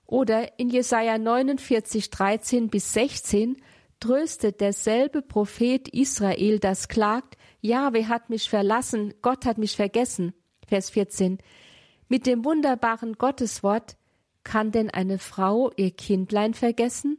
Oder 0.05 0.59
in 0.59 0.69
Jesaja 0.69 1.17
49, 1.17 2.09
13 2.11 2.69
bis 2.69 2.93
16 2.93 3.57
tröstet 4.05 4.61
derselbe 4.61 5.23
Prophet 5.23 5.87
Israel, 5.87 6.59
das 6.59 6.87
klagt, 6.89 7.37
Jahwe 7.61 8.07
hat 8.07 8.29
mich 8.29 8.47
verlassen, 8.47 9.15
Gott 9.23 9.47
hat 9.47 9.57
mich 9.57 9.75
vergessen. 9.75 10.35
Vers 10.67 10.91
14. 10.91 11.39
Mit 12.07 12.27
dem 12.27 12.45
wunderbaren 12.45 13.13
Gotteswort 13.13 13.97
kann 14.43 14.71
denn 14.71 14.91
eine 14.91 15.17
Frau 15.17 15.71
ihr 15.75 15.89
Kindlein 15.89 16.53
vergessen? 16.53 17.17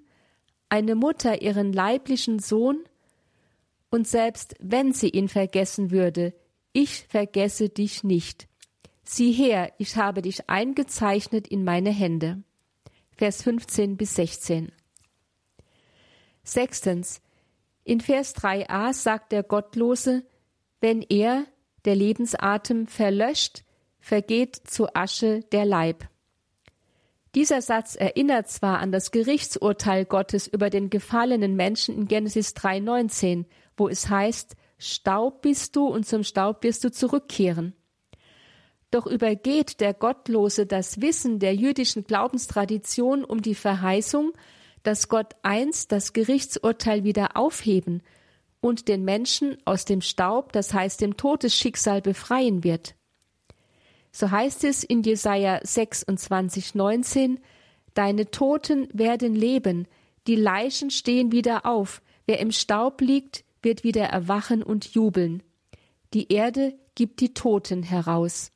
Eine 0.69 0.95
Mutter 0.95 1.43
ihren 1.43 1.73
leiblichen 1.73 2.39
Sohn? 2.39 2.85
Und 3.91 4.07
selbst 4.07 4.55
wenn 4.61 4.93
sie 4.93 5.09
ihn 5.09 5.29
vergessen 5.29 5.91
würde, 5.91 6.35
ich 6.73 7.07
vergesse 7.09 7.69
dich 7.69 8.05
nicht. 8.05 8.47
Sieh 9.03 9.33
her, 9.33 9.73
ich 9.79 9.97
habe 9.97 10.23
dich 10.23 10.49
eingezeichnet 10.49 11.49
in 11.49 11.65
meine 11.65 11.91
Hände. 11.91 12.45
Vers 13.17 13.43
15 13.43 13.97
bis 13.97 14.15
16. 14.15 14.71
Sechstens. 16.47 17.21
In 17.85 18.01
Vers 18.01 18.35
3a 18.37 18.93
sagt 18.93 19.33
der 19.33 19.43
Gottlose, 19.43 20.25
wenn 20.81 21.03
er, 21.03 21.45
der 21.85 21.97
Lebensatem, 21.97 22.87
verlöscht, 22.87 23.65
vergeht 23.99 24.57
zu 24.57 24.95
Asche 24.95 25.41
der 25.51 25.65
Leib. 25.65 26.09
Dieser 27.35 27.61
Satz 27.61 27.97
erinnert 27.97 28.49
zwar 28.49 28.79
an 28.79 28.93
das 28.93 29.11
Gerichtsurteil 29.11 30.05
Gottes 30.05 30.47
über 30.47 30.71
den 30.71 30.89
gefallenen 30.89 31.57
Menschen 31.57 31.95
in 31.95 32.09
Genesis 32.09 32.55
3,19, 32.55 33.45
wo 33.77 33.89
es 33.89 34.09
heißt, 34.09 34.55
Staub 34.79 35.43
bist 35.43 35.75
du 35.75 35.87
und 35.87 36.07
zum 36.07 36.23
Staub 36.23 36.63
wirst 36.63 36.85
du 36.85 36.91
zurückkehren. 36.91 37.75
Doch 38.91 39.07
übergeht 39.07 39.81
der 39.81 39.95
Gottlose 39.95 40.65
das 40.65 41.01
Wissen 41.01 41.39
der 41.41 41.55
jüdischen 41.55 42.05
Glaubenstradition 42.05 43.25
um 43.25 43.43
die 43.43 43.55
Verheißung, 43.55 44.33
dass 44.87 45.09
Gott 45.09 45.35
einst 45.43 45.91
das 45.91 46.13
Gerichtsurteil 46.13 47.03
wieder 47.03 47.37
aufheben 47.37 48.05
und 48.61 48.87
den 48.87 49.05
Menschen 49.05 49.59
aus 49.65 49.85
dem 49.85 50.01
Staub, 50.01 50.53
das 50.53 50.73
heißt 50.73 51.01
dem 51.01 51.17
Todesschicksal, 51.17 52.01
befreien 52.01 52.63
wird. 52.63 52.95
So 54.13 54.31
heißt 54.31 54.63
es 54.63 54.85
in 54.85 55.03
Jesaja 55.03 55.59
26, 55.61 56.77
19, 56.77 57.41
Deine 57.95 58.31
Toten 58.31 58.89
werden 58.93 59.35
leben, 59.35 59.89
die 60.29 60.37
Leichen 60.37 60.91
stehen 60.91 61.33
wieder 61.33 61.67
auf, 61.67 62.01
wer 62.27 62.39
im 62.39 62.53
Staub 62.53 63.01
liegt, 63.01 63.45
wird 63.63 63.83
wieder 63.83 64.05
erwachen 64.05 64.63
und 64.63 64.95
jubeln. 64.95 65.43
Die 66.15 66.33
Erde 66.33 66.79
gibt 66.95 67.19
die 67.21 67.35
Toten 67.35 67.83
heraus. 67.83 68.53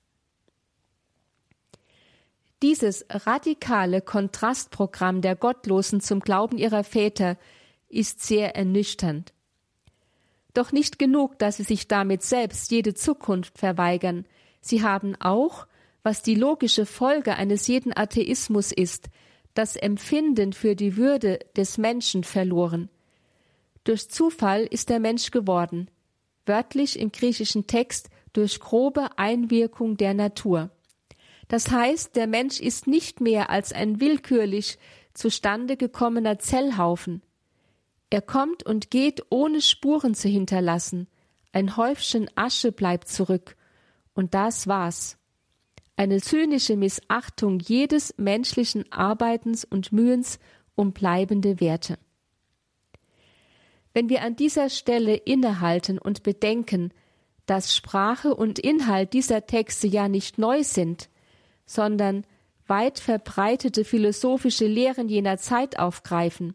Dieses 2.63 3.07
radikale 3.09 4.03
Kontrastprogramm 4.03 5.23
der 5.23 5.35
Gottlosen 5.35 6.01
zum 6.01 6.21
Glauben 6.21 6.59
ihrer 6.59 6.85
Väter 6.85 7.39
ist 7.89 8.21
sehr 8.21 8.55
ernüchternd. 8.55 9.33
Doch 10.53 10.73
nicht 10.73 10.99
genug, 10.99 11.39
dass 11.39 11.57
sie 11.57 11.63
sich 11.63 11.89
damit 11.89 12.23
selbst 12.23 12.71
jede 12.71 12.95
Zukunft 12.95 13.59
verweigern. 13.59 14.27
Sie 14.61 14.83
haben 14.83 15.17
auch, 15.21 15.67
was 16.03 16.23
die 16.23 16.35
logische 16.35 16.87
Folge 16.87 17.37
eines 17.37 17.67
jeden 17.67 17.97
Atheismus 17.97 18.73
ist, 18.73 19.09
das 19.55 19.77
Empfinden 19.77 20.53
für 20.53 20.77
die 20.77 20.97
Würde 20.97 21.39
des 21.57 21.79
Menschen 21.79 22.25
verloren. 22.25 22.89
Durch 23.85 24.11
Zufall 24.11 24.65
ist 24.65 24.89
der 24.91 25.01
Mensch 25.01 25.31
geworden. 25.31 25.89
wörtlich 26.47 26.99
im 26.99 27.13
griechischen 27.13 27.67
Text 27.67 28.11
durch 28.33 28.61
grobe 28.61 29.19
Einwirkung 29.19 29.97
der 29.97 30.15
Natur. 30.15 30.71
Das 31.51 31.69
heißt, 31.69 32.15
der 32.15 32.29
Mensch 32.29 32.61
ist 32.61 32.87
nicht 32.87 33.21
mehr 33.21 33.51
als 33.51 33.73
ein 33.73 33.99
willkürlich 33.99 34.79
zustande 35.15 35.77
gekommener 35.77 36.39
Zellhaufen. 36.39 37.23
Er 38.09 38.23
kommt 38.23 38.65
und 38.65 38.93
geht, 38.93 39.25
ohne 39.31 39.61
Spuren 39.61 40.15
zu 40.15 40.29
hinterlassen. 40.29 41.09
Ein 41.51 41.77
Häufchen 41.77 42.31
Asche 42.37 42.71
bleibt 42.71 43.09
zurück. 43.09 43.57
Und 44.15 44.33
das 44.35 44.69
war's. 44.69 45.19
Eine 45.97 46.21
zynische 46.21 46.77
Missachtung 46.77 47.59
jedes 47.59 48.15
menschlichen 48.17 48.85
Arbeitens 48.93 49.65
und 49.65 49.91
Mühens 49.91 50.39
um 50.77 50.93
bleibende 50.93 51.59
Werte. 51.59 51.99
Wenn 53.93 54.09
wir 54.09 54.23
an 54.23 54.37
dieser 54.37 54.71
Stelle 54.71 55.17
innehalten 55.17 55.99
und 55.99 56.23
bedenken, 56.23 56.93
dass 57.47 57.75
Sprache 57.75 58.37
und 58.37 58.61
Inhalt 58.61 59.15
dieser 59.15 59.47
Texte 59.47 59.89
ja 59.89 60.07
nicht 60.07 60.39
neu 60.39 60.63
sind, 60.63 61.10
sondern 61.71 62.25
weit 62.67 62.99
verbreitete 62.99 63.85
philosophische 63.85 64.67
Lehren 64.67 65.09
jener 65.09 65.39
Zeit 65.39 65.79
aufgreifen, 65.79 66.55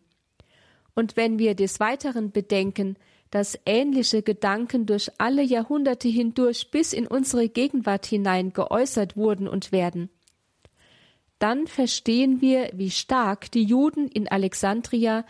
und 0.94 1.16
wenn 1.16 1.40
wir 1.40 1.56
des 1.56 1.80
Weiteren 1.80 2.32
bedenken, 2.32 2.96
dass 3.32 3.60
ähnliche 3.66 4.22
Gedanken 4.22 4.86
durch 4.86 5.10
alle 5.18 5.42
Jahrhunderte 5.42 6.08
hindurch 6.08 6.70
bis 6.72 6.94
in 6.94 7.08
unsere 7.08 7.50
Gegenwart 7.50 8.06
hinein 8.06 8.52
geäußert 8.54 9.16
wurden 9.16 9.48
und 9.48 9.72
werden, 9.72 10.10
dann 11.40 11.68
verstehen 11.68 12.42
wir, 12.42 12.70
wie 12.74 12.92
stark 12.92 13.52
die 13.52 13.64
Juden 13.64 14.08
in 14.08 14.28
Alexandria 14.30 15.26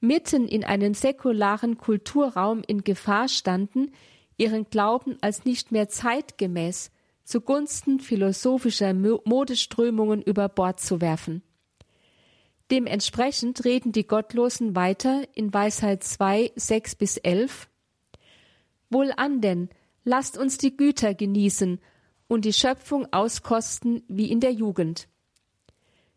mitten 0.00 0.48
in 0.48 0.64
einem 0.64 0.94
säkularen 0.94 1.76
Kulturraum 1.78 2.62
in 2.66 2.84
Gefahr 2.84 3.28
standen, 3.28 3.92
ihren 4.38 4.68
Glauben 4.70 5.16
als 5.20 5.44
nicht 5.44 5.70
mehr 5.72 5.88
zeitgemäß 5.88 6.90
zugunsten 7.30 8.00
philosophischer 8.00 8.92
Modeströmungen 8.92 10.20
über 10.20 10.48
Bord 10.48 10.80
zu 10.80 11.00
werfen. 11.00 11.42
Dementsprechend 12.70 13.64
reden 13.64 13.92
die 13.92 14.06
Gottlosen 14.06 14.76
weiter 14.76 15.22
in 15.34 15.54
Weisheit 15.54 16.04
2, 16.04 16.52
6 16.56 16.96
bis 16.96 17.16
11. 17.16 17.68
Wohlan 18.90 19.40
denn, 19.40 19.70
lasst 20.04 20.36
uns 20.36 20.58
die 20.58 20.76
Güter 20.76 21.14
genießen 21.14 21.80
und 22.28 22.44
die 22.44 22.52
Schöpfung 22.52 23.12
auskosten 23.12 24.02
wie 24.08 24.30
in 24.30 24.40
der 24.40 24.52
Jugend. 24.52 25.08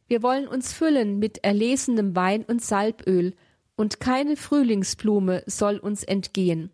Wir 0.07 0.22
wollen 0.22 0.47
uns 0.47 0.74
füllen 0.74 1.20
mit 1.20 1.43
erlesenem 1.43 2.16
Wein 2.16 2.43
und 2.43 2.61
Salböl 2.61 3.36
und 3.76 3.99
keine 3.99 4.36
Frühlingsblume 4.36 5.43
soll 5.45 5.78
uns 5.78 6.03
entgehen. 6.03 6.72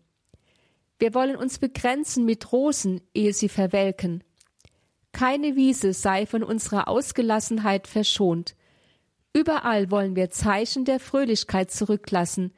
Wir 0.98 1.14
wollen 1.14 1.36
uns 1.36 1.58
begrenzen 1.58 2.26
mit 2.26 2.52
Rosen, 2.52 3.00
ehe 3.14 3.32
sie 3.32 3.48
verwelken. 3.48 4.22
Keine 5.12 5.56
Wiese 5.56 5.92
sei 5.92 6.26
von 6.26 6.42
unserer 6.42 6.88
Ausgelassenheit 6.88 7.86
verschont. 7.86 8.54
Überall 9.32 9.90
wollen 9.90 10.16
wir 10.16 10.30
Zeichen 10.30 10.84
der 10.84 11.00
Fröhlichkeit 11.00 11.70
zurücklassen, 11.70 12.52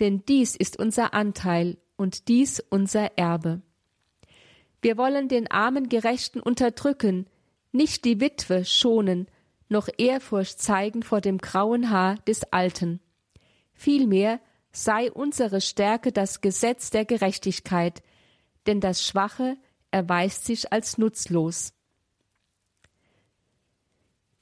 denn 0.00 0.22
dies 0.26 0.54
ist 0.56 0.78
unser 0.78 1.14
Anteil 1.14 1.78
und 1.96 2.28
dies 2.28 2.60
unser 2.70 3.16
Erbe. 3.16 3.62
Wir 4.82 4.98
wollen 4.98 5.28
den 5.28 5.50
armen 5.50 5.88
Gerechten 5.88 6.40
unterdrücken, 6.40 7.26
nicht 7.72 8.04
die 8.04 8.20
Witwe 8.20 8.64
schonen, 8.64 9.28
noch 9.68 9.88
Ehrfurcht 9.96 10.60
zeigen 10.60 11.02
vor 11.02 11.20
dem 11.20 11.38
grauen 11.38 11.90
Haar 11.90 12.16
des 12.26 12.44
Alten. 12.52 13.00
Vielmehr 13.72 14.40
sei 14.72 15.10
unsere 15.10 15.60
Stärke 15.60 16.12
das 16.12 16.40
Gesetz 16.40 16.90
der 16.90 17.04
Gerechtigkeit, 17.04 18.02
denn 18.66 18.80
das 18.80 19.02
Schwache 19.02 19.56
erweist 19.90 20.44
sich 20.44 20.72
als 20.72 20.98
nutzlos. 20.98 21.72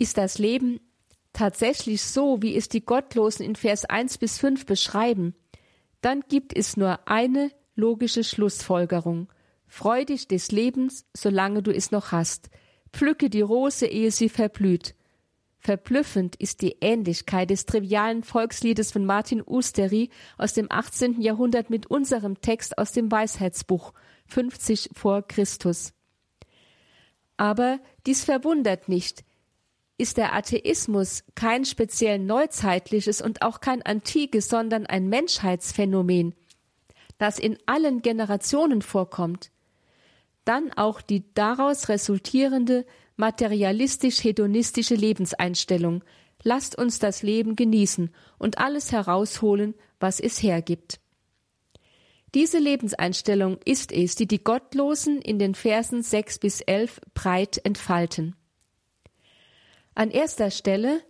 Ist 0.02 0.18
das 0.18 0.38
Leben 0.38 0.80
tatsächlich 1.32 2.02
so, 2.02 2.42
wie 2.42 2.56
es 2.56 2.68
die 2.68 2.84
Gottlosen 2.84 3.46
in 3.46 3.54
Vers 3.54 3.84
1 3.84 4.18
bis 4.18 4.36
5 4.36 4.66
beschreiben, 4.66 5.36
dann 6.00 6.22
gibt 6.28 6.56
es 6.58 6.76
nur 6.76 7.06
eine 7.06 7.52
logische 7.76 8.24
Schlussfolgerung. 8.24 9.32
Freu 9.68 10.04
dich 10.04 10.26
des 10.26 10.50
Lebens, 10.50 11.06
solange 11.16 11.62
du 11.62 11.72
es 11.72 11.92
noch 11.92 12.10
hast. 12.10 12.50
Pflücke 12.92 13.30
die 13.30 13.42
Rose, 13.42 13.86
ehe 13.86 14.10
sie 14.10 14.28
verblüht. 14.28 14.96
Verblüffend 15.60 16.34
ist 16.34 16.62
die 16.62 16.78
Ähnlichkeit 16.80 17.50
des 17.50 17.64
trivialen 17.64 18.24
Volksliedes 18.24 18.90
von 18.90 19.06
Martin 19.06 19.40
Usteri 19.40 20.10
aus 20.36 20.52
dem 20.52 20.66
18. 20.68 21.20
Jahrhundert 21.20 21.70
mit 21.70 21.86
unserem 21.86 22.40
Text 22.40 22.76
aus 22.76 22.90
dem 22.90 23.08
Weisheitsbuch 23.12 23.92
50 24.26 24.90
vor 24.94 25.22
Christus. 25.22 25.92
Aber 27.36 27.78
dies 28.04 28.24
verwundert 28.24 28.88
nicht. 28.88 29.22
Ist 30.02 30.16
der 30.16 30.34
Atheismus 30.34 31.22
kein 31.36 31.64
speziell 31.64 32.18
neuzeitliches 32.18 33.22
und 33.22 33.42
auch 33.42 33.60
kein 33.60 33.82
antikes, 33.82 34.48
sondern 34.48 34.84
ein 34.84 35.08
Menschheitsphänomen, 35.08 36.34
das 37.18 37.38
in 37.38 37.56
allen 37.66 38.02
Generationen 38.02 38.82
vorkommt, 38.82 39.52
dann 40.44 40.72
auch 40.72 41.02
die 41.02 41.22
daraus 41.34 41.88
resultierende 41.88 42.84
materialistisch-hedonistische 43.16 44.96
Lebenseinstellung. 44.96 46.02
Lasst 46.42 46.76
uns 46.76 46.98
das 46.98 47.22
Leben 47.22 47.54
genießen 47.54 48.10
und 48.38 48.58
alles 48.58 48.90
herausholen, 48.90 49.72
was 50.00 50.18
es 50.18 50.42
hergibt. 50.42 50.98
Diese 52.34 52.58
Lebenseinstellung 52.58 53.58
ist 53.64 53.92
es, 53.92 54.16
die 54.16 54.26
die 54.26 54.42
Gottlosen 54.42 55.22
in 55.22 55.38
den 55.38 55.54
Versen 55.54 56.02
6 56.02 56.40
bis 56.40 56.60
11 56.60 57.00
breit 57.14 57.64
entfalten. 57.64 58.34
An 59.94 60.10
erster 60.10 60.50
Stelle 60.50 61.02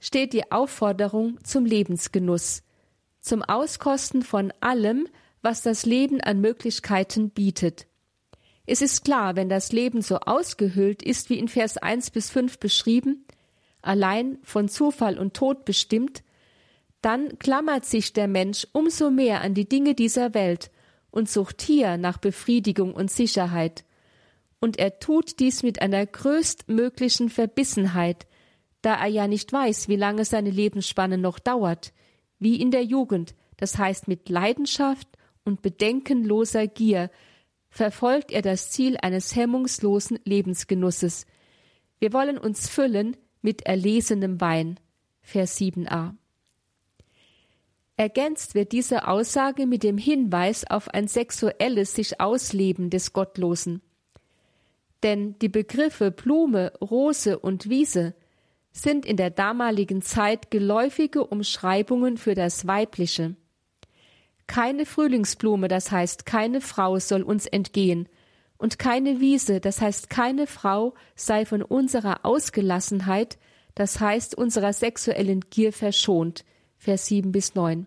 steht 0.00 0.32
die 0.32 0.50
Aufforderung 0.50 1.38
zum 1.44 1.66
Lebensgenuss, 1.66 2.62
zum 3.20 3.42
Auskosten 3.42 4.22
von 4.22 4.52
allem, 4.60 5.06
was 5.42 5.62
das 5.62 5.84
Leben 5.84 6.20
an 6.20 6.40
Möglichkeiten 6.40 7.30
bietet. 7.30 7.86
Es 8.66 8.82
ist 8.82 9.04
klar, 9.04 9.36
wenn 9.36 9.48
das 9.48 9.72
Leben 9.72 10.00
so 10.00 10.20
ausgehöhlt 10.20 11.02
ist, 11.02 11.28
wie 11.28 11.38
in 11.38 11.48
Vers 11.48 11.76
1 11.76 12.10
bis 12.10 12.30
5 12.30 12.58
beschrieben, 12.58 13.26
allein 13.82 14.38
von 14.42 14.68
Zufall 14.68 15.18
und 15.18 15.34
Tod 15.34 15.64
bestimmt, 15.64 16.22
dann 17.02 17.38
klammert 17.38 17.84
sich 17.84 18.12
der 18.12 18.28
Mensch 18.28 18.66
umso 18.72 19.10
mehr 19.10 19.40
an 19.40 19.54
die 19.54 19.68
Dinge 19.68 19.94
dieser 19.94 20.34
Welt 20.34 20.70
und 21.10 21.28
sucht 21.28 21.62
hier 21.62 21.96
nach 21.96 22.18
Befriedigung 22.18 22.94
und 22.94 23.10
Sicherheit. 23.10 23.84
Und 24.60 24.78
er 24.78 24.98
tut 25.00 25.40
dies 25.40 25.62
mit 25.62 25.80
einer 25.80 26.04
größtmöglichen 26.04 27.30
Verbissenheit, 27.30 28.26
da 28.82 28.94
er 28.94 29.08
ja 29.08 29.26
nicht 29.26 29.52
weiß, 29.52 29.88
wie 29.88 29.96
lange 29.96 30.24
seine 30.24 30.50
Lebensspanne 30.50 31.18
noch 31.18 31.38
dauert, 31.38 31.92
wie 32.38 32.60
in 32.60 32.70
der 32.70 32.84
Jugend, 32.84 33.34
das 33.56 33.78
heißt 33.78 34.08
mit 34.08 34.28
Leidenschaft 34.28 35.08
und 35.44 35.62
bedenkenloser 35.62 36.66
Gier, 36.66 37.10
verfolgt 37.68 38.32
er 38.32 38.42
das 38.42 38.70
Ziel 38.70 38.96
eines 39.00 39.36
hemmungslosen 39.36 40.18
Lebensgenusses. 40.24 41.26
Wir 41.98 42.12
wollen 42.12 42.38
uns 42.38 42.68
füllen 42.68 43.16
mit 43.42 43.62
erlesenem 43.62 44.40
Wein. 44.40 44.80
Vers 45.20 45.58
7a. 45.60 46.14
Ergänzt 47.96 48.54
wird 48.54 48.72
diese 48.72 49.06
Aussage 49.06 49.66
mit 49.66 49.82
dem 49.82 49.98
Hinweis 49.98 50.68
auf 50.68 50.88
ein 50.88 51.06
sexuelles 51.06 51.94
sich 51.94 52.18
Ausleben 52.18 52.88
des 52.88 53.12
Gottlosen. 53.12 53.82
Denn 55.02 55.38
die 55.38 55.50
Begriffe 55.50 56.10
Blume, 56.10 56.72
Rose 56.80 57.38
und 57.38 57.68
Wiese 57.68 58.14
sind 58.72 59.04
in 59.04 59.16
der 59.16 59.30
damaligen 59.30 60.02
Zeit 60.02 60.50
geläufige 60.50 61.26
Umschreibungen 61.26 62.16
für 62.16 62.34
das 62.34 62.66
Weibliche. 62.66 63.36
Keine 64.46 64.86
Frühlingsblume, 64.86 65.68
das 65.68 65.90
heißt 65.90 66.26
keine 66.26 66.60
Frau 66.60 66.98
soll 66.98 67.22
uns 67.22 67.46
entgehen, 67.46 68.08
und 68.60 68.78
keine 68.78 69.20
Wiese, 69.20 69.58
das 69.58 69.80
heißt 69.80 70.10
keine 70.10 70.46
Frau 70.46 70.92
sei 71.14 71.46
von 71.46 71.62
unserer 71.62 72.26
Ausgelassenheit, 72.26 73.38
das 73.74 74.00
heißt 74.00 74.34
unserer 74.36 74.74
sexuellen 74.74 75.40
Gier 75.48 75.72
verschont. 75.72 76.44
Vers 76.76 77.06
7 77.06 77.32
bis 77.32 77.54
9. 77.54 77.86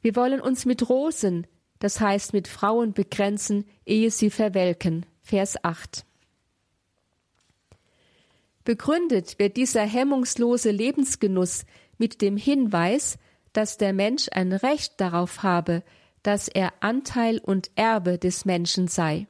Wir 0.00 0.14
wollen 0.14 0.40
uns 0.40 0.64
mit 0.64 0.88
Rosen, 0.88 1.46
das 1.80 2.00
heißt 2.00 2.34
mit 2.34 2.46
Frauen 2.46 2.92
begrenzen, 2.92 3.64
ehe 3.84 4.10
sie 4.10 4.30
verwelken. 4.30 5.06
Vers 5.22 5.56
8. 5.64 6.04
Begründet 8.64 9.38
wird 9.38 9.56
dieser 9.58 9.82
hemmungslose 9.82 10.70
Lebensgenuss 10.70 11.66
mit 11.98 12.22
dem 12.22 12.36
Hinweis, 12.36 13.18
dass 13.52 13.76
der 13.76 13.92
Mensch 13.92 14.28
ein 14.32 14.52
Recht 14.52 15.00
darauf 15.00 15.42
habe, 15.42 15.82
dass 16.22 16.48
er 16.48 16.72
Anteil 16.80 17.38
und 17.38 17.70
Erbe 17.76 18.18
des 18.18 18.46
Menschen 18.46 18.88
sei. 18.88 19.26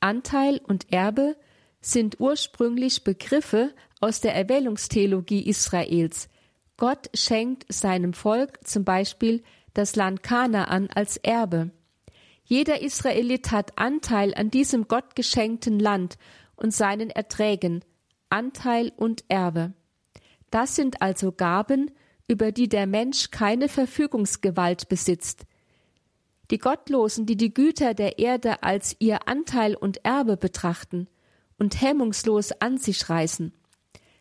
Anteil 0.00 0.60
und 0.66 0.92
Erbe 0.92 1.36
sind 1.80 2.18
ursprünglich 2.18 3.04
Begriffe 3.04 3.72
aus 4.00 4.20
der 4.20 4.34
Erwählungstheologie 4.34 5.48
Israels. 5.48 6.28
Gott 6.76 7.08
schenkt 7.14 7.72
seinem 7.72 8.12
Volk 8.12 8.66
zum 8.66 8.84
Beispiel 8.84 9.44
das 9.74 9.94
Land 9.94 10.24
Kanaan 10.24 10.90
als 10.90 11.16
Erbe. 11.18 11.70
Jeder 12.44 12.82
Israelit 12.82 13.52
hat 13.52 13.78
Anteil 13.78 14.34
an 14.34 14.50
diesem 14.50 14.88
Gott 14.88 15.14
geschenkten 15.14 15.78
Land 15.78 16.18
und 16.56 16.74
seinen 16.74 17.10
Erträgen, 17.10 17.84
Anteil 18.32 18.92
und 18.96 19.24
Erbe. 19.28 19.74
Das 20.50 20.74
sind 20.74 21.02
also 21.02 21.32
Gaben, 21.32 21.90
über 22.26 22.50
die 22.50 22.68
der 22.68 22.86
Mensch 22.86 23.30
keine 23.30 23.68
Verfügungsgewalt 23.68 24.88
besitzt. 24.88 25.44
Die 26.50 26.56
Gottlosen, 26.58 27.26
die 27.26 27.36
die 27.36 27.52
Güter 27.52 27.92
der 27.92 28.18
Erde 28.18 28.62
als 28.62 28.96
ihr 29.00 29.28
Anteil 29.28 29.74
und 29.74 30.04
Erbe 30.04 30.38
betrachten 30.38 31.08
und 31.58 31.80
hemmungslos 31.80 32.52
an 32.52 32.78
sich 32.78 33.10
reißen, 33.10 33.52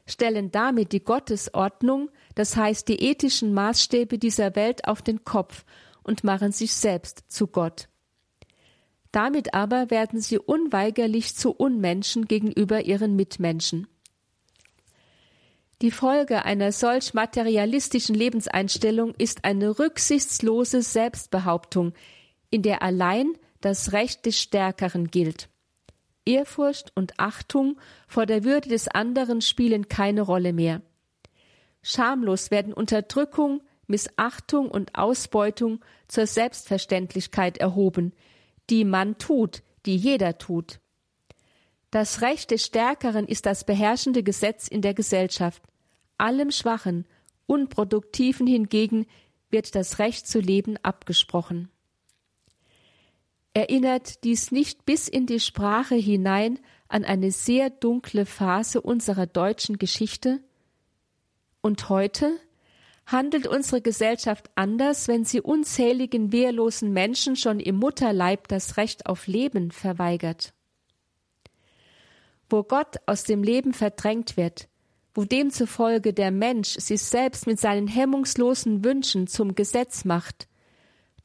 stellen 0.05 0.51
damit 0.51 0.91
die 0.91 1.03
Gottesordnung, 1.03 2.09
das 2.35 2.57
heißt 2.57 2.89
die 2.89 3.01
ethischen 3.01 3.53
Maßstäbe 3.53 4.17
dieser 4.19 4.55
Welt 4.57 4.87
auf 4.89 5.01
den 5.01 5.23
Kopf 5.23 5.63
und 6.03 6.25
machen 6.25 6.51
sich 6.51 6.73
selbst 6.73 7.23
zu 7.29 7.47
Gott. 7.47 7.87
Damit 9.13 9.53
aber 9.53 9.89
werden 9.89 10.19
sie 10.19 10.37
unweigerlich 10.37 11.35
zu 11.35 11.51
Unmenschen 11.51 12.25
gegenüber 12.25 12.81
ihren 12.81 13.15
Mitmenschen. 13.15 13.87
Die 15.81 15.89
Folge 15.89 16.45
einer 16.45 16.71
solch 16.71 17.15
materialistischen 17.15 18.13
Lebenseinstellung 18.13 19.15
ist 19.17 19.45
eine 19.45 19.79
rücksichtslose 19.79 20.83
Selbstbehauptung, 20.83 21.93
in 22.51 22.61
der 22.61 22.83
allein 22.83 23.33
das 23.61 23.91
Recht 23.91 24.27
des 24.27 24.39
Stärkeren 24.39 25.07
gilt. 25.07 25.49
Ehrfurcht 26.23 26.91
und 26.93 27.19
Achtung 27.19 27.79
vor 28.07 28.27
der 28.27 28.43
Würde 28.43 28.69
des 28.69 28.89
anderen 28.89 29.41
spielen 29.41 29.87
keine 29.87 30.21
Rolle 30.21 30.53
mehr. 30.53 30.83
Schamlos 31.81 32.51
werden 32.51 32.73
Unterdrückung, 32.73 33.63
Missachtung 33.87 34.69
und 34.69 34.93
Ausbeutung 34.93 35.83
zur 36.07 36.27
Selbstverständlichkeit 36.27 37.57
erhoben, 37.57 38.13
die 38.69 38.85
man 38.85 39.17
tut, 39.17 39.63
die 39.87 39.95
jeder 39.95 40.37
tut. 40.37 40.79
Das 41.89 42.21
Recht 42.21 42.51
des 42.51 42.63
Stärkeren 42.63 43.27
ist 43.27 43.47
das 43.47 43.65
beherrschende 43.65 44.21
Gesetz 44.21 44.67
in 44.67 44.83
der 44.83 44.93
Gesellschaft. 44.93 45.63
Allem 46.21 46.51
Schwachen, 46.51 47.07
Unproduktiven 47.47 48.45
hingegen 48.45 49.07
wird 49.49 49.73
das 49.73 49.97
Recht 49.97 50.27
zu 50.27 50.39
leben 50.39 50.77
abgesprochen. 50.83 51.69
Erinnert 53.55 54.23
dies 54.23 54.51
nicht 54.51 54.85
bis 54.85 55.07
in 55.07 55.25
die 55.25 55.39
Sprache 55.39 55.95
hinein 55.95 56.59
an 56.87 57.03
eine 57.05 57.31
sehr 57.31 57.71
dunkle 57.71 58.27
Phase 58.27 58.81
unserer 58.81 59.25
deutschen 59.25 59.79
Geschichte? 59.79 60.41
Und 61.61 61.89
heute? 61.89 62.39
handelt 63.07 63.47
unsere 63.47 63.81
Gesellschaft 63.81 64.51
anders, 64.53 65.07
wenn 65.07 65.25
sie 65.25 65.41
unzähligen 65.41 66.31
wehrlosen 66.31 66.93
Menschen 66.93 67.35
schon 67.35 67.59
im 67.59 67.77
Mutterleib 67.77 68.47
das 68.47 68.77
Recht 68.77 69.07
auf 69.07 69.25
Leben 69.25 69.71
verweigert. 69.71 70.53
Wo 72.47 72.61
Gott 72.61 72.97
aus 73.07 73.23
dem 73.23 73.41
Leben 73.41 73.73
verdrängt 73.73 74.37
wird, 74.37 74.69
wo 75.13 75.25
demzufolge 75.25 76.13
der 76.13 76.31
Mensch 76.31 76.69
sich 76.77 77.01
selbst 77.01 77.47
mit 77.47 77.59
seinen 77.59 77.87
hemmungslosen 77.87 78.83
Wünschen 78.83 79.27
zum 79.27 79.55
Gesetz 79.55 80.05
macht, 80.05 80.47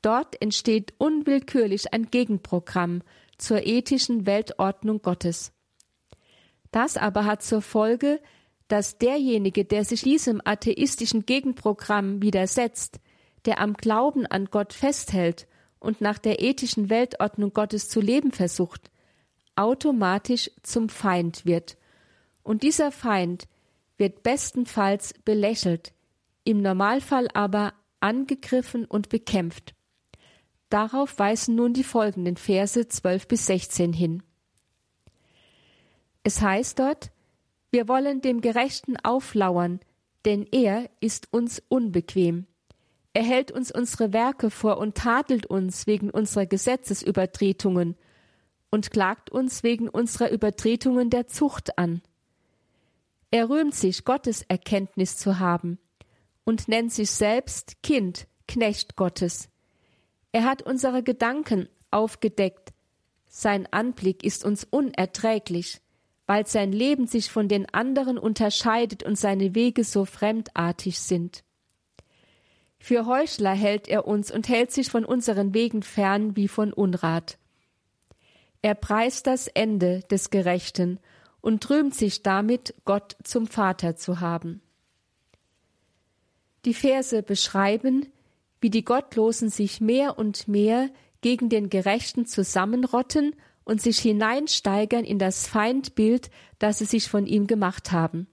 dort 0.02 0.40
entsteht 0.42 0.94
unwillkürlich 0.98 1.92
ein 1.92 2.10
Gegenprogramm 2.10 3.02
zur 3.38 3.66
ethischen 3.66 4.26
Weltordnung 4.26 5.02
Gottes. 5.02 5.52
Das 6.72 6.96
aber 6.96 7.24
hat 7.24 7.42
zur 7.42 7.62
Folge, 7.62 8.20
dass 8.68 8.98
derjenige, 8.98 9.64
der 9.64 9.84
sich 9.84 10.02
diesem 10.02 10.40
atheistischen 10.44 11.24
Gegenprogramm 11.24 12.22
widersetzt, 12.22 12.98
der 13.44 13.60
am 13.60 13.74
Glauben 13.74 14.26
an 14.26 14.46
Gott 14.46 14.72
festhält 14.72 15.46
und 15.78 16.00
nach 16.00 16.18
der 16.18 16.42
ethischen 16.42 16.90
Weltordnung 16.90 17.52
Gottes 17.52 17.88
zu 17.88 18.00
leben 18.00 18.32
versucht, 18.32 18.90
automatisch 19.54 20.50
zum 20.62 20.88
Feind 20.88 21.46
wird. 21.46 21.76
Und 22.42 22.62
dieser 22.62 22.90
Feind 22.90 23.46
wird 23.98 24.22
bestenfalls 24.22 25.14
belächelt, 25.24 25.92
im 26.44 26.62
Normalfall 26.62 27.28
aber 27.34 27.72
angegriffen 28.00 28.84
und 28.84 29.08
bekämpft. 29.08 29.74
Darauf 30.68 31.18
weisen 31.18 31.54
nun 31.54 31.72
die 31.72 31.84
folgenden 31.84 32.36
Verse 32.36 32.88
12 32.88 33.28
bis 33.28 33.46
16 33.46 33.92
hin. 33.92 34.22
Es 36.22 36.40
heißt 36.40 36.78
dort, 36.78 37.12
wir 37.70 37.88
wollen 37.88 38.20
dem 38.20 38.40
Gerechten 38.40 38.96
auflauern, 38.96 39.80
denn 40.24 40.46
er 40.50 40.90
ist 41.00 41.32
uns 41.32 41.62
unbequem. 41.68 42.46
Er 43.12 43.22
hält 43.22 43.50
uns 43.52 43.70
unsere 43.70 44.12
Werke 44.12 44.50
vor 44.50 44.78
und 44.78 44.96
tadelt 44.96 45.46
uns 45.46 45.86
wegen 45.86 46.10
unserer 46.10 46.46
Gesetzesübertretungen 46.46 47.96
und 48.70 48.90
klagt 48.90 49.30
uns 49.30 49.62
wegen 49.62 49.88
unserer 49.88 50.30
Übertretungen 50.30 51.10
der 51.10 51.28
Zucht 51.28 51.78
an. 51.78 52.02
Er 53.30 53.48
rühmt 53.48 53.74
sich, 53.74 54.04
Gottes 54.04 54.42
Erkenntnis 54.42 55.16
zu 55.16 55.38
haben 55.38 55.78
und 56.44 56.68
nennt 56.68 56.92
sich 56.92 57.10
selbst 57.10 57.82
Kind, 57.82 58.26
Knecht 58.48 58.96
Gottes. 58.96 59.48
Er 60.32 60.44
hat 60.44 60.62
unsere 60.62 61.02
Gedanken 61.02 61.68
aufgedeckt. 61.90 62.72
Sein 63.26 63.66
Anblick 63.70 64.22
ist 64.24 64.44
uns 64.44 64.64
unerträglich 64.64 65.80
weil 66.26 66.46
sein 66.46 66.72
Leben 66.72 67.06
sich 67.06 67.30
von 67.30 67.48
den 67.48 67.72
anderen 67.72 68.18
unterscheidet 68.18 69.04
und 69.04 69.16
seine 69.16 69.54
Wege 69.54 69.84
so 69.84 70.04
fremdartig 70.04 70.98
sind. 70.98 71.44
Für 72.78 73.06
Heuchler 73.06 73.54
hält 73.54 73.88
er 73.88 74.06
uns 74.06 74.30
und 74.30 74.48
hält 74.48 74.72
sich 74.72 74.90
von 74.90 75.04
unseren 75.04 75.54
Wegen 75.54 75.82
fern 75.82 76.36
wie 76.36 76.48
von 76.48 76.72
Unrat. 76.72 77.38
Er 78.62 78.74
preist 78.74 79.26
das 79.26 79.46
Ende 79.46 80.00
des 80.10 80.30
Gerechten 80.30 80.98
und 81.46 81.70
rühmt 81.70 81.94
sich 81.94 82.24
damit, 82.24 82.74
Gott 82.84 83.16
zum 83.22 83.46
Vater 83.46 83.94
zu 83.94 84.18
haben. 84.18 84.62
Die 86.64 86.74
Verse 86.74 87.22
beschreiben, 87.22 88.08
wie 88.60 88.68
die 88.68 88.84
Gottlosen 88.84 89.48
sich 89.48 89.80
mehr 89.80 90.18
und 90.18 90.48
mehr 90.48 90.90
gegen 91.20 91.48
den 91.48 91.70
Gerechten 91.70 92.26
zusammenrotten 92.26 93.36
und 93.62 93.80
sich 93.80 94.00
hineinsteigern 94.00 95.04
in 95.04 95.20
das 95.20 95.46
Feindbild, 95.46 96.30
das 96.58 96.78
sie 96.78 96.84
sich 96.84 97.08
von 97.08 97.28
ihm 97.28 97.46
gemacht 97.46 97.92
haben. 97.92 98.26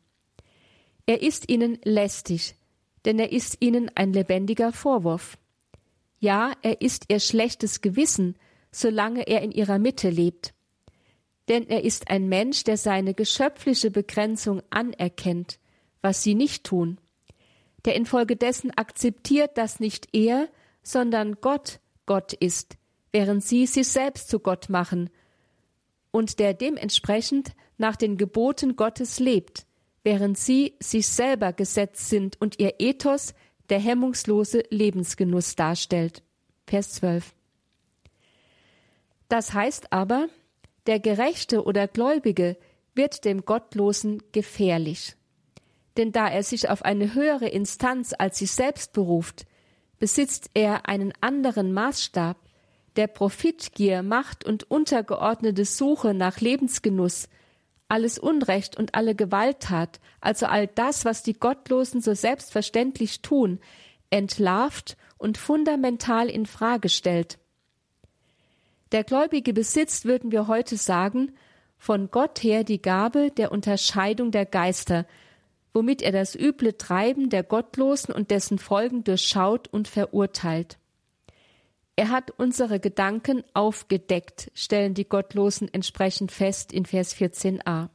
Er 1.05 1.21
ist 1.21 1.51
ihnen 1.51 1.77
lästig, 1.83 2.55
denn 3.05 3.19
er 3.19 3.31
ist 3.31 3.57
ihnen 3.59 3.91
ein 3.93 4.11
lebendiger 4.11 4.71
Vorwurf. 4.71 5.37
Ja, 6.17 6.53
er 6.63 6.81
ist 6.81 7.05
ihr 7.09 7.19
schlechtes 7.19 7.81
Gewissen, 7.81 8.39
solange 8.71 9.27
er 9.27 9.43
in 9.43 9.51
ihrer 9.51 9.77
Mitte 9.77 10.09
lebt. 10.09 10.55
Denn 11.49 11.67
er 11.67 11.83
ist 11.83 12.09
ein 12.09 12.29
Mensch, 12.29 12.63
der 12.63 12.77
seine 12.77 13.13
geschöpfliche 13.13 13.91
Begrenzung 13.91 14.61
anerkennt, 14.69 15.59
was 16.01 16.23
sie 16.23 16.35
nicht 16.35 16.63
tun, 16.63 16.99
der 17.85 17.95
infolgedessen 17.95 18.71
akzeptiert, 18.71 19.57
dass 19.57 19.79
nicht 19.79 20.07
er, 20.13 20.47
sondern 20.83 21.35
Gott 21.41 21.79
Gott 22.05 22.33
ist, 22.33 22.77
während 23.11 23.43
sie 23.43 23.65
sich 23.65 23.87
selbst 23.87 24.29
zu 24.29 24.39
Gott 24.39 24.69
machen 24.69 25.09
und 26.11 26.39
der 26.39 26.53
dementsprechend 26.53 27.53
nach 27.77 27.95
den 27.95 28.17
Geboten 28.17 28.75
Gottes 28.75 29.19
lebt, 29.19 29.65
während 30.03 30.37
sie 30.37 30.75
sich 30.81 31.07
selber 31.07 31.53
gesetzt 31.53 32.09
sind 32.09 32.39
und 32.39 32.59
ihr 32.59 32.75
Ethos 32.79 33.33
der 33.69 33.79
hemmungslose 33.79 34.63
Lebensgenuss 34.69 35.55
darstellt. 35.55 36.23
Vers 36.67 36.93
12. 36.93 37.33
Das 39.29 39.53
heißt 39.53 39.91
aber, 39.91 40.27
der 40.87 40.99
Gerechte 40.99 41.63
oder 41.63 41.87
Gläubige 41.87 42.57
wird 42.95 43.25
dem 43.25 43.45
Gottlosen 43.45 44.21
gefährlich. 44.31 45.15
Denn 45.97 46.11
da 46.11 46.27
er 46.27 46.43
sich 46.43 46.69
auf 46.69 46.83
eine 46.83 47.13
höhere 47.13 47.47
Instanz 47.47 48.13
als 48.17 48.39
sich 48.39 48.51
selbst 48.51 48.93
beruft, 48.93 49.45
besitzt 49.99 50.49
er 50.53 50.87
einen 50.89 51.13
anderen 51.21 51.71
Maßstab, 51.73 52.37
der 52.95 53.07
Profitgier, 53.07 54.03
Macht 54.03 54.45
und 54.45 54.69
untergeordnete 54.69 55.65
Suche 55.65 56.13
nach 56.13 56.39
Lebensgenuss, 56.39 57.29
alles 57.87 58.17
Unrecht 58.19 58.77
und 58.77 58.95
alle 58.95 59.15
Gewalttat, 59.15 59.99
also 60.19 60.45
all 60.45 60.67
das, 60.67 61.05
was 61.05 61.23
die 61.23 61.33
Gottlosen 61.33 62.01
so 62.01 62.13
selbstverständlich 62.13 63.21
tun, 63.21 63.59
entlarvt 64.09 64.97
und 65.17 65.37
fundamental 65.37 66.29
in 66.29 66.45
Frage 66.45 66.89
stellt. 66.89 67.39
Der 68.93 69.03
Gläubige 69.03 69.53
besitzt, 69.53 70.05
würden 70.05 70.31
wir 70.31 70.47
heute 70.47 70.77
sagen, 70.77 71.31
von 71.79 72.11
Gott 72.11 72.43
her 72.43 72.63
die 72.63 72.79
Gabe 72.79 73.31
der 73.31 73.51
Unterscheidung 73.51 74.29
der 74.29 74.45
Geister, 74.45 75.07
womit 75.73 76.03
er 76.03 76.11
das 76.11 76.35
üble 76.35 76.77
Treiben 76.77 77.31
der 77.31 77.41
Gottlosen 77.41 78.13
und 78.13 78.29
dessen 78.29 78.59
Folgen 78.59 79.03
durchschaut 79.03 79.67
und 79.67 79.87
verurteilt. 79.87 80.77
Er 81.95 82.09
hat 82.09 82.31
unsere 82.37 82.79
Gedanken 82.79 83.43
aufgedeckt, 83.55 84.51
stellen 84.53 84.93
die 84.93 85.09
Gottlosen 85.09 85.73
entsprechend 85.73 86.31
fest 86.31 86.71
in 86.71 86.85
Vers 86.85 87.15
14a. 87.15 87.89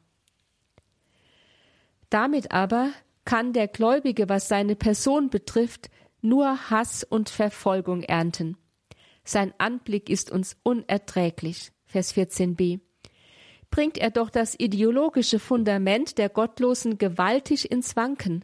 Damit 2.11 2.51
aber 2.51 2.91
kann 3.25 3.53
der 3.53 3.69
Gläubige, 3.69 4.29
was 4.29 4.49
seine 4.49 4.75
Person 4.75 5.31
betrifft, 5.31 5.91
nur 6.23 6.71
Hass 6.71 7.05
und 7.05 7.31
Verfolgung 7.31 8.03
ernten. 8.03 8.57
Sein 9.29 9.53
Anblick 9.59 10.09
ist 10.09 10.31
uns 10.31 10.57
unerträglich. 10.63 11.71
Vers 11.85 12.17
14b. 12.17 12.81
Bringt 13.71 13.99
er 13.99 14.11
doch 14.11 14.31
das 14.31 14.59
ideologische 14.59 15.39
Fundament 15.39 16.17
der 16.17 16.31
Gottlosen 16.31 16.97
gewaltig 16.97 17.71
ins 17.71 17.95
Wanken. 17.95 18.43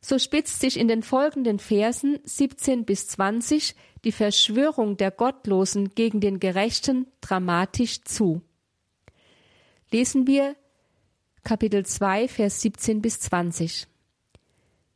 So 0.00 0.18
spitzt 0.18 0.60
sich 0.60 0.78
in 0.78 0.88
den 0.88 1.02
folgenden 1.02 1.58
Versen 1.58 2.20
17 2.24 2.86
bis 2.86 3.08
20 3.08 3.74
die 4.02 4.12
Verschwörung 4.12 4.96
der 4.96 5.10
Gottlosen 5.10 5.90
gegen 5.90 6.22
den 6.22 6.40
Gerechten 6.40 7.06
dramatisch 7.20 8.02
zu. 8.04 8.40
Lesen 9.90 10.26
wir 10.26 10.56
Kapitel 11.44 11.84
2, 11.84 12.28
Vers 12.28 12.62
17 12.62 13.02
bis 13.02 13.20
20. 13.20 13.88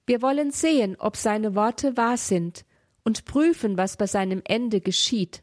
Wir 0.07 0.23
wollen 0.23 0.53
sehen, 0.53 0.97
ob 0.99 1.19
seine 1.19 1.55
Worte 1.55 1.99
wahr 1.99 2.17
sind 2.17 2.65
und 3.05 3.25
prüfen, 3.25 3.77
was 3.77 3.97
bei 3.97 4.07
seinem 4.07 4.43
Ende 4.45 4.81
geschieht. 4.81 5.43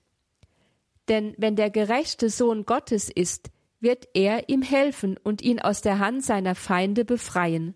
Denn 1.07 1.33
wenn 1.37 1.55
der 1.55 1.69
gerechte 1.69 2.29
Sohn 2.29 2.65
Gottes 2.65 3.09
ist, 3.09 3.49
wird 3.79 4.07
er 4.13 4.49
ihm 4.49 4.61
helfen 4.61 5.17
und 5.23 5.41
ihn 5.41 5.59
aus 5.59 5.81
der 5.81 5.99
Hand 5.99 6.23
seiner 6.23 6.55
Feinde 6.55 7.05
befreien. 7.05 7.73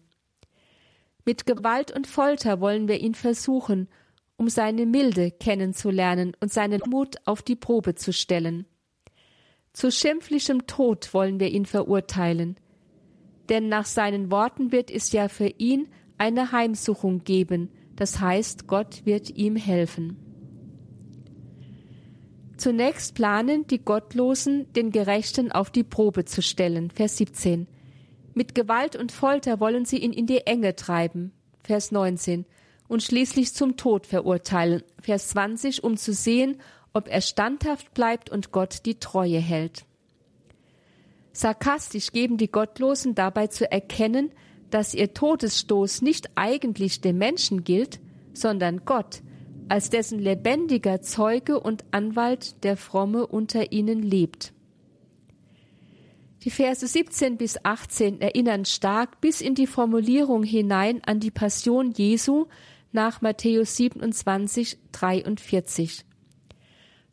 Mit 1.26 1.46
Gewalt 1.48 1.92
und 1.92 2.06
Folter 2.06 2.60
wollen 2.62 2.88
wir 2.88 3.00
ihn 3.00 3.16
versuchen, 3.16 3.88
um 4.38 4.50
seine 4.50 4.86
Milde 4.86 5.32
kennenzulernen 5.32 6.34
und 6.40 6.54
seinen 6.54 6.82
Mut 6.88 7.16
auf 7.26 7.42
die 7.42 7.56
Probe 7.56 7.96
zu 7.96 8.14
stellen. 8.14 8.68
Zu 9.74 9.92
schimpflichem 9.92 10.68
Tod 10.68 11.14
wollen 11.14 11.40
wir 11.40 11.50
ihn 11.50 11.66
verurteilen, 11.66 12.58
denn 13.50 13.68
nach 13.70 13.86
seinen 13.86 14.32
Worten 14.32 14.72
wird 14.72 14.92
es 14.92 15.12
ja 15.12 15.28
für 15.28 15.48
ihn 15.48 15.88
eine 16.18 16.52
Heimsuchung 16.52 17.24
geben, 17.24 17.72
das 17.96 18.20
heißt, 18.20 18.68
Gott 18.68 19.06
wird 19.06 19.30
ihm 19.30 19.56
helfen. 19.56 20.18
Zunächst 22.58 23.16
planen 23.16 23.68
die 23.68 23.84
Gottlosen, 23.84 24.72
den 24.74 24.92
Gerechten 24.92 25.52
auf 25.52 25.70
die 25.70 25.84
Probe 25.84 26.26
zu 26.26 26.42
stellen. 26.42 26.90
Vers 26.90 27.18
17. 27.18 27.68
Mit 28.34 28.56
Gewalt 28.56 28.96
und 28.96 29.12
Folter 29.12 29.60
wollen 29.60 29.86
sie 29.86 29.98
ihn 29.98 30.14
in 30.14 30.26
die 30.26 30.48
Enge 30.48 30.76
treiben. 30.76 31.32
Vers 31.64 31.92
19. 31.92 32.46
Und 32.88 33.04
schließlich 33.04 33.54
zum 33.54 33.78
Tod 33.78 34.06
verurteilen. 34.08 34.84
Vers 35.02 35.30
20, 35.30 35.84
um 35.84 35.98
zu 35.98 36.14
sehen, 36.14 36.58
ob 36.94 37.10
er 37.10 37.22
standhaft 37.22 37.94
bleibt 37.94 38.30
und 38.30 38.52
Gott 38.52 38.86
die 38.86 39.00
Treue 39.00 39.40
hält. 39.40 39.86
Sarkastisch 41.34 42.12
geben 42.12 42.38
die 42.38 42.50
Gottlosen 42.50 43.16
dabei 43.16 43.48
zu 43.48 43.70
erkennen, 43.70 44.32
dass 44.70 44.94
ihr 44.94 45.14
Todesstoß 45.14 46.02
nicht 46.02 46.30
eigentlich 46.36 47.02
dem 47.02 47.18
Menschen 47.18 47.64
gilt, 47.64 48.00
sondern 48.34 48.86
Gott, 48.86 49.22
als 49.70 49.90
dessen 49.90 50.20
lebendiger 50.20 51.02
Zeuge 51.02 51.60
und 51.60 51.86
Anwalt 51.92 52.64
der 52.64 52.78
Fromme 52.78 53.26
unter 53.26 53.72
ihnen 53.72 54.02
lebt. 54.02 54.54
Die 56.44 56.52
Verse 56.52 56.86
17 56.86 57.38
bis 57.38 57.58
18 57.64 58.22
erinnern 58.22 58.66
stark 58.66 59.20
bis 59.20 59.42
in 59.42 59.56
die 59.56 59.66
Formulierung 59.66 60.44
hinein 60.44 61.04
an 61.04 61.20
die 61.20 61.32
Passion 61.32 61.92
Jesu 61.92 62.46
nach 62.92 63.22
Matthäus 63.22 63.76
27, 63.78 64.78
43. 64.92 66.06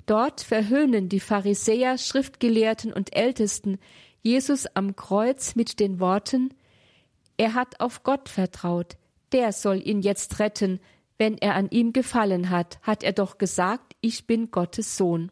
Dort 0.05 0.42
verhöhnen 0.42 1.09
die 1.09 1.20
Pharisäer, 1.20 1.96
Schriftgelehrten 1.96 2.92
und 2.92 3.16
Ältesten 3.16 3.78
Jesus 4.20 4.66
am 4.74 4.96
Kreuz 4.96 5.55
mit 5.55 5.80
den 5.80 5.98
Worten 5.98 6.53
er 7.37 7.55
hat 7.55 7.80
auf 7.80 8.03
Gott 8.03 8.28
vertraut, 8.28 8.97
der 9.33 9.53
soll 9.53 9.80
ihn 9.87 10.01
jetzt 10.03 10.39
retten, 10.39 10.80
wenn 11.18 11.39
er 11.39 11.55
an 11.55 11.70
ihm 11.70 11.93
gefallen 11.93 12.51
hat, 12.51 12.78
hat 12.83 13.03
er 13.03 13.12
doch 13.12 13.39
gesagt, 13.39 13.95
ich 14.01 14.26
bin 14.26 14.51
Gottes 14.51 14.97
Sohn. 14.97 15.30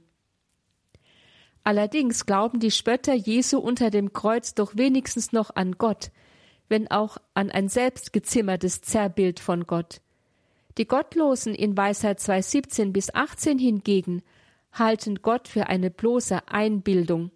Allerdings 1.62 2.26
glauben 2.26 2.60
die 2.60 2.70
Spötter 2.70 3.14
Jesu 3.14 3.58
unter 3.58 3.90
dem 3.90 4.12
Kreuz 4.12 4.54
doch 4.54 4.76
wenigstens 4.76 5.32
noch 5.32 5.54
an 5.54 5.72
Gott, 5.72 6.10
wenn 6.68 6.90
auch 6.90 7.18
an 7.34 7.50
ein 7.50 7.68
selbstgezimmertes 7.68 8.80
Zerrbild 8.80 9.40
von 9.40 9.66
Gott. 9.66 10.00
Die 10.78 10.86
Gottlosen 10.86 11.54
in 11.54 11.76
Weisheit 11.76 12.20
2,17 12.20 12.92
bis 12.92 13.12
18 13.12 13.58
hingegen 13.58 14.22
halten 14.72 15.20
Gott 15.20 15.48
für 15.48 15.66
eine 15.66 15.90
bloße 15.90 16.48
Einbildung. 16.48 17.32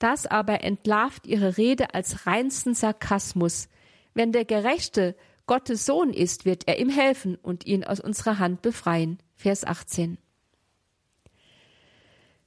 Das 0.00 0.26
aber 0.26 0.64
entlarvt 0.64 1.26
ihre 1.26 1.58
Rede 1.58 1.94
als 1.94 2.26
reinsten 2.26 2.74
Sarkasmus. 2.74 3.68
Wenn 4.14 4.32
der 4.32 4.46
Gerechte 4.46 5.14
Gottes 5.46 5.84
Sohn 5.84 6.12
ist, 6.12 6.44
wird 6.46 6.66
er 6.66 6.78
ihm 6.78 6.88
helfen 6.88 7.36
und 7.36 7.66
ihn 7.66 7.84
aus 7.84 8.00
unserer 8.00 8.38
Hand 8.38 8.62
befreien. 8.62 9.18
Vers 9.36 9.64
18. 9.64 10.16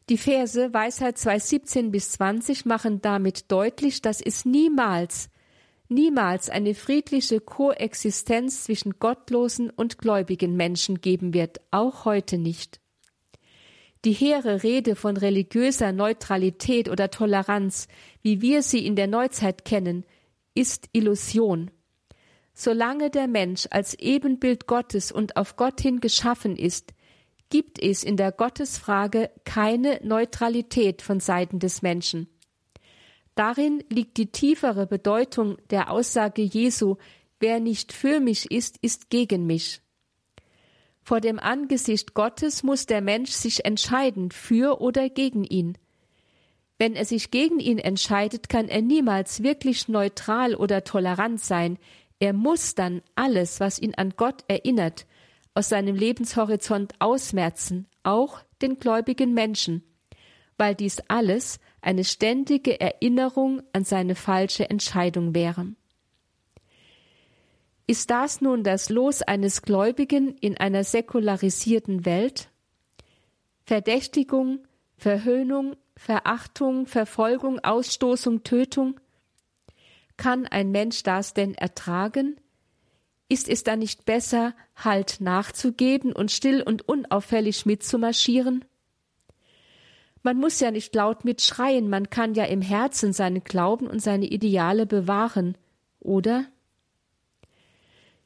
Die 0.10 0.18
Verse 0.18 0.74
Weisheit 0.74 1.18
2,17 1.18 1.91
bis 1.91 2.12
20 2.14 2.66
machen 2.66 3.01
damit 3.01 3.51
deutlich, 3.51 4.01
dass 4.01 4.20
es 4.20 4.45
niemals, 4.45 5.30
niemals 5.88 6.49
eine 6.49 6.74
friedliche 6.74 7.39
Koexistenz 7.39 8.64
zwischen 8.64 8.99
gottlosen 8.99 9.70
und 9.70 9.99
gläubigen 9.99 10.56
Menschen 10.56 11.01
geben 11.01 11.34
wird, 11.34 11.62
auch 11.72 12.06
heute 12.06 12.38
nicht. 12.38 12.82
Die 14.06 14.12
hehre 14.12 14.64
Rede 14.64 14.95
von 14.95 15.16
religiöser 15.16 15.93
Neutralität 15.93 16.89
oder 16.89 17.10
Toleranz, 17.10 17.88
wie 18.22 18.41
wir 18.41 18.62
sie 18.62 18.86
in 18.86 18.97
der 18.97 19.08
Neuzeit 19.08 19.64
kennen, 19.64 20.06
ist 20.54 20.89
Illusion. 20.91 21.72
Solange 22.54 23.10
der 23.10 23.28
Mensch 23.28 23.68
als 23.72 23.93
Ebenbild 23.93 24.68
Gottes 24.68 25.12
und 25.12 25.38
auf 25.38 25.56
Gott 25.56 25.80
hin 25.80 26.01
geschaffen 26.01 26.58
ist, 26.58 26.93
gibt 27.49 27.82
es 27.82 28.04
in 28.04 28.18
der 28.18 28.32
Gottesfrage 28.32 29.32
keine 29.45 29.99
Neutralität 30.04 31.01
von 31.01 31.20
Seiten 31.20 31.60
des 31.60 31.82
Menschen. 31.82 32.28
Darin 33.36 33.84
liegt 33.89 34.18
die 34.18 34.32
tiefere 34.32 34.86
Bedeutung 34.86 35.58
der 35.70 35.89
Aussage 35.89 36.41
Jesu, 36.41 36.97
wer 37.39 37.60
nicht 37.60 37.93
für 37.93 38.20
mich 38.20 38.51
ist, 38.51 38.78
ist 38.82 39.10
gegen 39.10 39.47
mich. 39.47 39.82
Vor 41.04 41.20
dem 41.20 41.38
Angesicht 41.38 42.14
Gottes 42.14 42.64
muss 42.64 42.86
der 42.86 43.01
Mensch 43.01 43.32
sich 43.32 43.66
entscheiden 43.66 44.32
für 44.32 44.80
oder 44.82 45.10
gegen 45.10 45.43
ihn. 45.43 45.78
Wenn 46.80 46.95
er 46.95 47.06
sich 47.06 47.30
gegen 47.30 47.60
ihn 47.60 47.78
entscheidet, 47.78 48.49
kann 48.49 48.70
er 48.70 48.82
niemals 48.82 49.43
wirklich 49.43 49.89
neutral 49.89 50.56
oder 50.56 50.84
tolerant 50.84 51.41
sein. 51.41 51.78
Er 52.20 52.34
muss 52.34 52.74
dann 52.74 53.01
alles, 53.16 53.60
was 53.60 53.80
ihn 53.80 53.93
an 53.95 54.14
Gott 54.16 54.43
erinnert, 54.47 55.06
aus 55.54 55.70
seinem 55.70 55.95
Lebenshorizont 55.95 56.93
ausmerzen, 56.99 57.88
auch 58.04 58.39
den 58.62 58.80
gläubigen 58.80 59.34
Menschen, 59.34 59.84
weil 60.58 60.74
dies 60.74 61.01
alles 61.10 61.60
eine 61.82 62.06
ständige 62.06 62.80
Erinnerung 62.80 63.62
an 63.74 63.84
seine 63.84 64.16
falsche 64.16 64.70
Entscheidung 64.70 65.36
wäre. 65.36 65.68
Ist 67.86 68.11
das 68.11 68.39
nun 68.39 68.63
das 68.63 68.89
Los 68.89 69.21
eines 69.21 69.61
Gläubigen 69.61 70.38
in 70.38 70.57
einer 70.57 70.84
säkularisierten 70.84 72.05
Welt? 72.05 72.49
Verdächtigung, 73.65 74.59
Verhöhnung, 74.95 75.75
Verachtung, 75.97 76.86
Verfolgung, 76.86 77.59
Ausstoßung, 77.59 78.43
Tötung? 78.43 78.99
Kann 80.15 80.47
ein 80.47 80.71
Mensch 80.71 81.03
das 81.03 81.34
denn 81.34 81.55
ertragen? 81.55 82.38
Ist 83.27 83.49
es 83.49 83.63
dann 83.63 83.79
nicht 83.79 84.05
besser, 84.05 84.53
Halt 84.75 85.17
nachzugeben 85.19 86.13
und 86.13 86.31
still 86.31 86.61
und 86.61 86.88
unauffällig 86.88 87.65
mitzumarschieren? 87.65 88.63
Man 90.23 90.38
muss 90.38 90.61
ja 90.61 90.71
nicht 90.71 90.95
laut 90.95 91.25
mitschreien, 91.25 91.89
man 91.89 92.09
kann 92.09 92.34
ja 92.34 92.45
im 92.45 92.61
Herzen 92.61 93.11
seinen 93.11 93.43
Glauben 93.43 93.88
und 93.88 93.99
seine 93.99 94.25
Ideale 94.25 94.86
bewahren, 94.86 95.57
oder? 95.99 96.45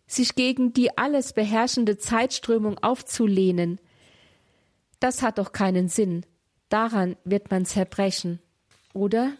Sich 0.07 0.35
gegen 0.35 0.73
die 0.73 0.97
alles 0.97 1.33
beherrschende 1.33 1.97
Zeitströmung 1.97 2.77
aufzulehnen, 2.79 3.79
das 4.99 5.21
hat 5.21 5.37
doch 5.37 5.51
keinen 5.51 5.89
Sinn. 5.89 6.25
Daran 6.69 7.17
wird 7.23 7.51
man 7.51 7.65
zerbrechen, 7.65 8.39
oder? 8.93 9.33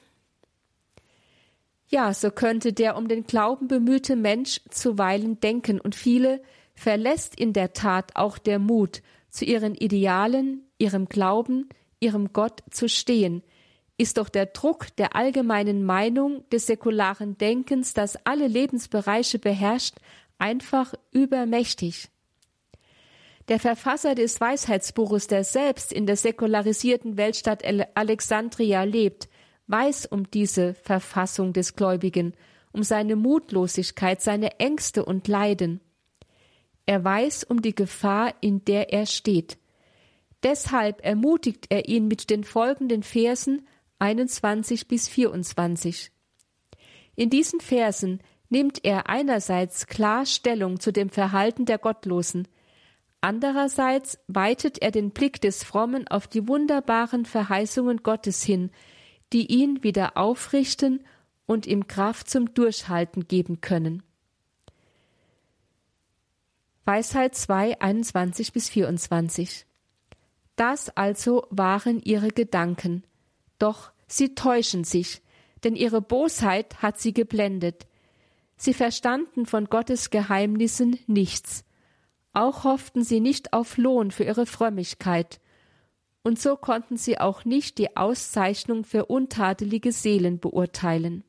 Ja, 1.89 2.13
so 2.13 2.31
könnte 2.31 2.73
der 2.73 2.97
um 2.97 3.07
den 3.07 3.25
Glauben 3.25 3.67
bemühte 3.67 4.15
Mensch 4.15 4.61
zuweilen 4.69 5.39
denken, 5.39 5.79
und 5.79 5.95
viele 5.95 6.41
verlässt 6.75 7.39
in 7.39 7.53
der 7.53 7.73
Tat 7.73 8.15
auch 8.15 8.37
der 8.37 8.59
Mut, 8.59 9.01
zu 9.29 9.45
ihren 9.45 9.73
Idealen, 9.73 10.63
ihrem 10.77 11.07
Glauben, 11.07 11.69
ihrem 11.99 12.33
Gott 12.33 12.61
zu 12.69 12.87
stehen, 12.87 13.41
ist 13.97 14.17
doch 14.17 14.29
der 14.29 14.45
Druck 14.45 14.95
der 14.97 15.15
allgemeinen 15.15 15.83
Meinung 15.83 16.47
des 16.49 16.67
säkularen 16.67 17.37
Denkens, 17.37 17.93
das 17.93 18.17
alle 18.25 18.47
Lebensbereiche 18.47 19.39
beherrscht, 19.39 19.95
einfach 20.37 20.93
übermächtig. 21.11 22.09
Der 23.47 23.59
Verfasser 23.59 24.13
des 24.13 24.41
Weisheitsbuches, 24.41 25.27
der 25.27 25.43
selbst 25.43 25.93
in 25.93 26.05
der 26.05 26.17
säkularisierten 26.17 27.15
Weltstadt 27.15 27.63
Alexandria 27.95 28.83
lebt, 28.83 29.29
weiß 29.67 30.05
um 30.07 30.29
diese 30.29 30.73
Verfassung 30.73 31.53
des 31.53 31.75
Gläubigen, 31.75 32.33
um 32.73 32.83
seine 32.83 33.15
Mutlosigkeit, 33.15 34.21
seine 34.21 34.59
Ängste 34.59 35.05
und 35.05 35.27
Leiden. 35.27 35.81
Er 36.85 37.03
weiß 37.03 37.45
um 37.45 37.61
die 37.61 37.75
Gefahr, 37.75 38.33
in 38.41 38.63
der 38.65 38.93
er 38.93 39.05
steht. 39.05 39.57
Deshalb 40.43 41.03
ermutigt 41.03 41.67
er 41.69 41.87
ihn 41.87 42.07
mit 42.07 42.29
den 42.29 42.43
folgenden 42.43 43.03
Versen 43.03 43.67
21 43.99 44.87
bis 44.87 45.09
24. 45.09 46.11
In 47.15 47.29
diesen 47.29 47.59
Versen 47.59 48.21
nimmt 48.49 48.83
er 48.83 49.09
einerseits 49.09 49.87
klar 49.87 50.25
Stellung 50.25 50.79
zu 50.79 50.91
dem 50.91 51.09
Verhalten 51.09 51.65
der 51.65 51.77
Gottlosen, 51.77 52.47
andererseits 53.21 54.19
weitet 54.27 54.81
er 54.81 54.91
den 54.91 55.11
Blick 55.11 55.41
des 55.41 55.63
Frommen 55.63 56.07
auf 56.07 56.27
die 56.27 56.47
wunderbaren 56.47 57.25
Verheißungen 57.25 58.03
Gottes 58.03 58.43
hin, 58.43 58.71
die 59.33 59.51
ihn 59.51 59.83
wieder 59.83 60.17
aufrichten 60.17 61.03
und 61.45 61.65
ihm 61.65 61.87
Kraft 61.87 62.29
zum 62.29 62.53
Durchhalten 62.53 63.27
geben 63.27 63.61
können. 63.61 64.03
Weisheit 66.85 67.35
2, 67.35 67.81
21 67.81 68.53
bis 68.53 68.69
24. 68.69 69.65
Das 70.55 70.89
also 70.95 71.45
waren 71.49 72.01
ihre 72.01 72.29
Gedanken. 72.29 73.03
Doch 73.59 73.91
sie 74.07 74.35
täuschen 74.35 74.85
sich, 74.85 75.21
denn 75.63 75.75
ihre 75.75 76.01
Bosheit 76.01 76.81
hat 76.81 76.99
sie 76.99 77.13
geblendet. 77.13 77.87
Sie 78.57 78.73
verstanden 78.73 79.45
von 79.45 79.65
Gottes 79.65 80.09
Geheimnissen 80.09 80.99
nichts. 81.05 81.63
Auch 82.33 82.63
hofften 82.63 83.03
sie 83.03 83.19
nicht 83.19 83.53
auf 83.53 83.77
Lohn 83.77 84.11
für 84.11 84.23
ihre 84.23 84.45
Frömmigkeit. 84.45 85.39
Und 86.23 86.39
so 86.39 86.57
konnten 86.57 86.97
sie 86.97 87.19
auch 87.19 87.45
nicht 87.45 87.77
die 87.77 87.95
Auszeichnung 87.95 88.83
für 88.83 89.05
untadelige 89.05 89.91
Seelen 89.91 90.39
beurteilen. 90.39 91.23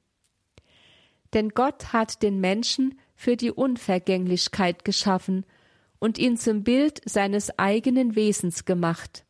Denn 1.35 1.51
Gott 1.51 1.93
hat 1.93 2.23
den 2.23 2.41
Menschen 2.41 2.99
für 3.15 3.37
die 3.37 3.51
Unvergänglichkeit 3.51 4.85
geschaffen 4.85 5.45
und 5.99 6.19
ihn 6.19 6.37
zum 6.37 6.65
Bild 6.65 7.03
seines 7.05 7.59
eigenen 7.59 8.17
Wesens 8.17 8.65
gemacht. 8.65 9.25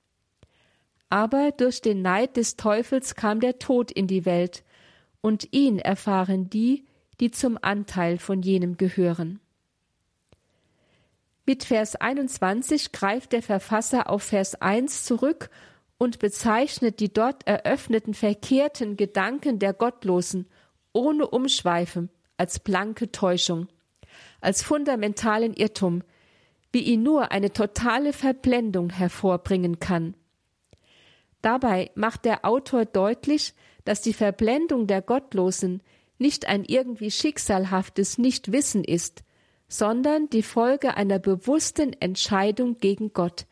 Aber 1.10 1.50
durch 1.52 1.80
den 1.80 2.02
Neid 2.02 2.36
des 2.36 2.56
Teufels 2.56 3.14
kam 3.14 3.40
der 3.40 3.58
Tod 3.58 3.90
in 3.90 4.06
die 4.06 4.24
Welt, 4.24 4.64
und 5.20 5.48
ihn 5.52 5.78
erfahren 5.78 6.48
die, 6.48 6.87
die 7.20 7.30
zum 7.30 7.58
Anteil 7.60 8.18
von 8.18 8.42
jenem 8.42 8.76
gehören. 8.76 9.40
Mit 11.46 11.64
Vers 11.64 11.96
21 11.96 12.92
greift 12.92 13.32
der 13.32 13.42
Verfasser 13.42 14.10
auf 14.10 14.22
Vers 14.22 14.60
1 14.60 15.04
zurück 15.04 15.50
und 15.96 16.18
bezeichnet 16.18 17.00
die 17.00 17.12
dort 17.12 17.46
eröffneten 17.46 18.14
verkehrten 18.14 18.96
Gedanken 18.96 19.58
der 19.58 19.72
Gottlosen 19.72 20.46
ohne 20.92 21.26
Umschweife 21.26 22.08
als 22.36 22.58
blanke 22.60 23.10
Täuschung, 23.10 23.68
als 24.40 24.62
fundamentalen 24.62 25.54
Irrtum, 25.54 26.02
wie 26.70 26.82
ihn 26.82 27.02
nur 27.02 27.32
eine 27.32 27.52
totale 27.52 28.12
Verblendung 28.12 28.90
hervorbringen 28.90 29.80
kann. 29.80 30.14
Dabei 31.40 31.90
macht 31.94 32.24
der 32.24 32.44
Autor 32.44 32.84
deutlich, 32.84 33.54
dass 33.84 34.02
die 34.02 34.12
Verblendung 34.12 34.86
der 34.86 35.02
Gottlosen 35.02 35.82
nicht 36.18 36.46
ein 36.46 36.64
irgendwie 36.64 37.10
schicksalhaftes 37.10 38.18
Nichtwissen 38.18 38.84
ist, 38.84 39.22
sondern 39.68 40.28
die 40.30 40.42
Folge 40.42 40.96
einer 40.96 41.18
bewussten 41.18 41.92
Entscheidung 41.94 42.78
gegen 42.78 43.12
Gott. 43.12 43.46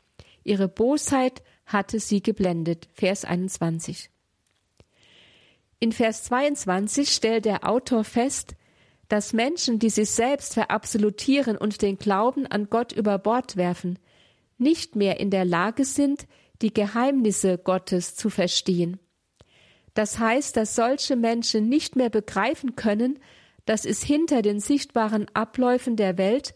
Ihre 0.44 0.68
Bosheit 0.68 1.42
hatte 1.66 2.00
sie 2.00 2.22
geblendet. 2.22 2.88
Vers 2.94 3.24
21. 3.24 4.10
In 5.78 5.92
Vers 5.92 6.24
22 6.24 7.10
stellt 7.10 7.44
der 7.44 7.68
Autor 7.68 8.04
fest, 8.04 8.54
dass 9.08 9.32
Menschen, 9.32 9.78
die 9.78 9.90
sich 9.90 10.10
selbst 10.10 10.54
verabsolutieren 10.54 11.56
und 11.56 11.82
den 11.82 11.98
Glauben 11.98 12.46
an 12.46 12.68
Gott 12.70 12.92
über 12.92 13.18
Bord 13.18 13.56
werfen, 13.56 13.98
nicht 14.58 14.96
mehr 14.96 15.20
in 15.20 15.30
der 15.30 15.44
Lage 15.44 15.84
sind, 15.84 16.26
die 16.62 16.72
Geheimnisse 16.72 17.58
Gottes 17.58 18.14
zu 18.16 18.30
verstehen. 18.30 18.98
Das 19.96 20.18
heißt, 20.18 20.58
dass 20.58 20.74
solche 20.74 21.16
Menschen 21.16 21.70
nicht 21.70 21.96
mehr 21.96 22.10
begreifen 22.10 22.76
können, 22.76 23.18
dass 23.64 23.86
es 23.86 24.02
hinter 24.02 24.42
den 24.42 24.60
sichtbaren 24.60 25.26
Abläufen 25.32 25.96
der 25.96 26.18
Welt 26.18 26.54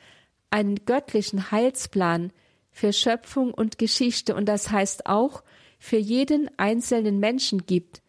einen 0.51 0.85
göttlichen 0.85 1.51
Heilsplan 1.51 2.35
für 2.71 2.93
Schöpfung 2.93 3.55
und 3.55 3.79
Geschichte 3.79 4.35
und 4.35 4.45
das 4.45 4.71
heißt 4.71 5.07
auch 5.07 5.43
für 5.79 5.97
jeden 5.97 6.51
einzelnen 6.59 7.19
Menschen 7.19 7.65
gibt, 7.65 8.03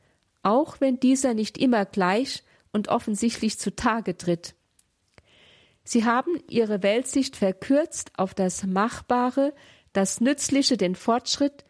auch 0.44 0.82
wenn 0.82 1.00
dieser 1.00 1.34
nicht 1.34 1.58
immer 1.58 1.86
gleich 1.86 2.44
und 2.74 2.90
offensichtlich 2.90 3.58
zutage 3.58 4.18
tritt. 4.18 4.54
Sie 5.86 6.04
haben 6.04 6.42
ihre 6.50 6.84
Weltsicht 6.84 7.38
verkürzt 7.38 8.12
auf 8.18 8.34
das 8.34 8.66
Machbare, 8.66 9.54
das 9.94 10.20
Nützliche, 10.20 10.76
den 10.76 10.96
Fortschritt, 10.96 11.64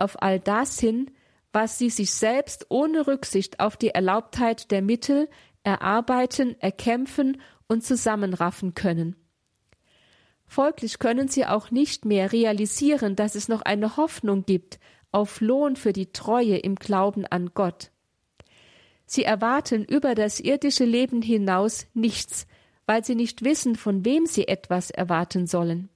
auf 0.00 0.20
all 0.20 0.40
das 0.40 0.80
hin, 0.80 1.12
was 1.54 1.78
sie 1.78 1.88
sich 1.88 2.12
selbst 2.12 2.66
ohne 2.68 3.06
Rücksicht 3.06 3.60
auf 3.60 3.76
die 3.76 3.90
Erlaubtheit 3.90 4.72
der 4.72 4.82
Mittel 4.82 5.28
erarbeiten, 5.62 6.60
erkämpfen 6.60 7.40
und 7.68 7.84
zusammenraffen 7.84 8.74
können. 8.74 9.16
Folglich 10.46 10.98
können 10.98 11.28
sie 11.28 11.46
auch 11.46 11.70
nicht 11.70 12.04
mehr 12.04 12.32
realisieren, 12.32 13.16
dass 13.16 13.36
es 13.36 13.48
noch 13.48 13.62
eine 13.62 13.96
Hoffnung 13.96 14.44
gibt 14.44 14.78
auf 15.12 15.40
Lohn 15.40 15.76
für 15.76 15.92
die 15.92 16.12
Treue 16.12 16.56
im 16.56 16.74
Glauben 16.74 17.24
an 17.24 17.52
Gott. 17.54 17.92
Sie 19.06 19.22
erwarten 19.22 19.84
über 19.84 20.16
das 20.16 20.40
irdische 20.40 20.84
Leben 20.84 21.22
hinaus 21.22 21.86
nichts, 21.94 22.48
weil 22.84 23.04
sie 23.04 23.14
nicht 23.14 23.44
wissen, 23.44 23.76
von 23.76 24.04
wem 24.04 24.26
sie 24.26 24.48
etwas 24.48 24.90
erwarten 24.90 25.46
sollen. 25.46 25.88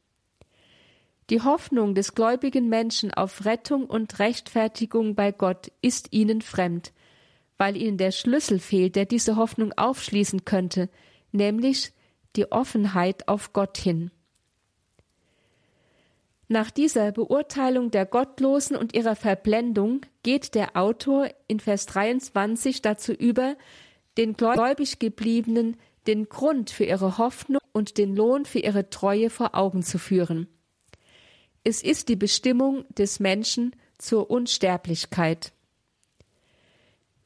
Die 1.31 1.43
Hoffnung 1.43 1.95
des 1.95 2.15
gläubigen 2.15 2.69
Menschen 2.69 3.13
auf 3.13 3.45
Rettung 3.45 3.85
und 3.85 4.19
Rechtfertigung 4.19 5.15
bei 5.15 5.31
Gott 5.31 5.71
ist 5.83 6.13
ihnen 6.13 6.41
fremd, 6.41 6.93
weil 7.59 7.77
ihnen 7.77 7.99
der 7.99 8.13
Schlüssel 8.13 8.59
fehlt, 8.59 8.97
der 8.97 9.05
diese 9.05 9.37
Hoffnung 9.37 9.73
aufschließen 9.77 10.47
könnte, 10.47 10.89
nämlich 11.33 11.93
die 12.37 12.51
Offenheit 12.51 13.29
auf 13.29 13.53
Gott 13.53 13.77
hin. 13.77 14.11
Nach 16.51 16.71
dieser 16.71 17.13
Beurteilung 17.13 17.91
der 17.91 18.07
Gottlosen 18.07 18.75
und 18.75 18.95
ihrer 18.95 19.17
Verblendung 19.17 20.01
geht 20.23 20.55
der 20.55 20.79
Autor 20.79 21.29
in 21.47 21.61
Vers 21.61 21.85
23 21.85 22.81
dazu 22.81 23.13
über, 23.13 23.57
den 24.17 24.33
gläubig 24.33 24.99
gebliebenen 24.99 25.77
den 26.07 26.31
Grund 26.31 26.71
für 26.71 26.85
ihre 26.85 27.19
Hoffnung 27.19 27.61
und 27.73 27.99
den 27.99 28.17
Lohn 28.17 28.47
für 28.47 28.61
ihre 28.61 28.89
Treue 28.89 29.29
vor 29.29 29.55
Augen 29.55 29.83
zu 29.83 29.99
führen. 29.99 30.49
Es 31.69 31.83
ist 31.83 32.09
die 32.09 32.17
Bestimmung 32.17 32.87
des 32.95 33.21
Menschen 33.21 33.77
zur 33.99 34.31
Unsterblichkeit. 34.31 35.53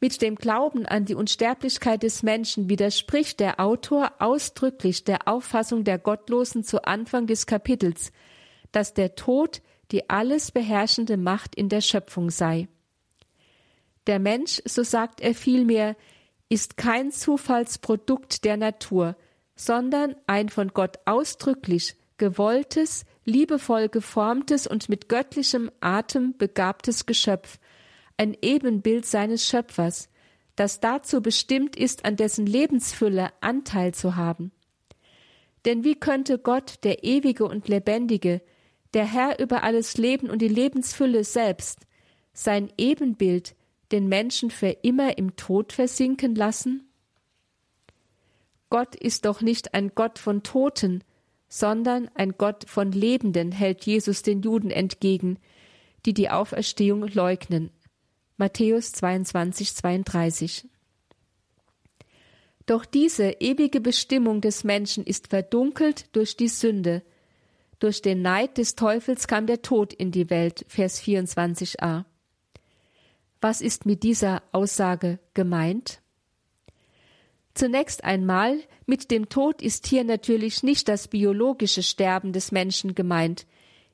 Mit 0.01 0.21
dem 0.21 0.35
Glauben 0.35 0.85
an 0.85 1.05
die 1.05 1.15
Unsterblichkeit 1.15 2.03
des 2.03 2.25
Menschen 2.25 2.69
widerspricht 2.69 3.39
der 3.39 3.61
Autor 3.61 4.15
ausdrücklich 4.19 5.05
der 5.05 5.29
Auffassung 5.29 5.85
der 5.85 5.97
Gottlosen 6.01 6.65
zu 6.65 6.85
Anfang 6.85 7.29
des 7.29 7.47
Kapitels, 7.47 8.11
dass 8.73 8.95
der 8.95 9.15
Tod 9.15 9.63
die 9.93 10.11
alles 10.11 10.51
beherrschende 10.51 11.17
Macht 11.17 11.55
in 11.55 11.69
der 11.69 11.81
Schöpfung 11.81 12.29
sei. 12.29 12.67
Der 14.09 14.19
Mensch, 14.19 14.61
so 14.65 14.83
sagt 14.83 15.21
er 15.21 15.37
vielmehr, 15.37 15.95
ist 16.49 16.77
kein 16.77 17.13
Zufallsprodukt 17.13 18.45
der 18.45 18.57
Natur, 18.57 19.15
sondern 19.55 20.17
ein 20.27 20.49
von 20.49 20.73
Gott 20.75 20.99
ausdrücklich 21.05 21.95
gewolltes, 22.17 23.05
liebevoll 23.25 23.89
geformtes 23.89 24.67
und 24.67 24.89
mit 24.89 25.09
göttlichem 25.09 25.71
Atem 25.81 26.37
begabtes 26.37 27.07
Geschöpf, 27.07 27.59
ein 28.17 28.37
Ebenbild 28.43 29.07
seines 29.07 29.47
Schöpfers, 29.47 30.09
das 30.57 30.81
dazu 30.81 31.23
bestimmt 31.23 31.77
ist, 31.77 32.05
an 32.05 32.17
dessen 32.17 32.47
Lebensfülle 32.47 33.31
Anteil 33.41 33.95
zu 33.95 34.17
haben. 34.17 34.53
Denn 35.65 35.85
wie 35.85 35.95
könnte 35.95 36.39
Gott, 36.39 36.83
der 36.83 37.05
ewige 37.05 37.45
und 37.45 37.69
lebendige, 37.69 38.43
der 38.95 39.07
Herr 39.07 39.39
über 39.39 39.63
alles 39.63 39.97
Leben 39.97 40.29
und 40.29 40.43
die 40.43 40.49
Lebensfülle 40.49 41.25
selbst, 41.25 41.87
sein 42.33 42.73
Ebenbild, 42.77 43.55
den 43.93 44.09
Menschen 44.09 44.51
für 44.51 44.71
immer 44.83 45.19
im 45.19 45.37
Tod 45.37 45.73
versinken 45.73 46.35
lassen? 46.35 46.89
Gott 48.71 48.95
ist 48.95 49.27
doch 49.27 49.41
nicht 49.41 49.75
ein 49.75 49.93
Gott 49.95 50.19
von 50.19 50.43
Toten, 50.43 51.05
sondern 51.53 52.09
ein 52.15 52.39
Gott 52.39 52.65
von 52.67 52.93
Lebenden, 52.93 53.53
hält 53.53 53.85
Jesus 53.85 54.23
den 54.23 54.41
Juden 54.41 54.71
entgegen, 54.71 55.39
die 56.07 56.15
die 56.15 56.31
Auferstehung 56.31 57.07
leugnen. 57.09 57.71
Matthäus 58.39 58.93
22, 58.93 59.75
32. 59.75 60.65
Doch 62.65 62.87
diese 62.87 63.33
ewige 63.33 63.83
Bestimmung 63.83 64.41
des 64.41 64.65
Menschen 64.65 65.05
ist 65.05 65.29
verdunkelt 65.29 66.07
durch 66.17 66.39
die 66.39 66.49
Sünde, 66.49 67.03
durch 67.81 68.01
den 68.01 68.23
Neid 68.23 68.57
des 68.57 68.75
Teufels 68.75 69.27
kam 69.27 69.47
der 69.47 69.61
Tod 69.61 69.93
in 69.93 70.11
die 70.11 70.31
Welt, 70.31 70.65
Vers 70.69 71.03
24a. 71.03 72.07
Was 73.43 73.61
ist 73.61 73.85
mit 73.85 74.05
dieser 74.05 74.43
Aussage 74.53 75.19
gemeint? 75.35 76.02
Zunächst 77.55 78.05
einmal, 78.05 78.61
mit 78.87 79.11
dem 79.11 79.29
Tod 79.29 79.61
ist 79.61 79.87
hier 79.87 80.05
natürlich 80.05 80.63
nicht 80.63 80.89
das 80.89 81.09
biologische 81.09 81.83
Sterben 81.83 82.33
des 82.33 82.51
Menschen 82.53 82.95
gemeint, 82.95 83.47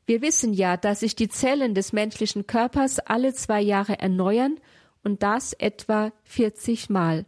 Wir 0.08 0.22
wissen 0.22 0.54
ja, 0.54 0.78
dass 0.78 1.00
sich 1.00 1.16
die 1.16 1.28
Zellen 1.28 1.74
des 1.74 1.92
menschlichen 1.92 2.46
Körpers 2.46 2.98
alle 2.98 3.34
zwei 3.34 3.60
Jahre 3.60 3.98
erneuern 3.98 4.58
und 5.04 5.22
das 5.22 5.52
etwa 5.52 6.12
40 6.24 6.88
Mal. 6.88 7.26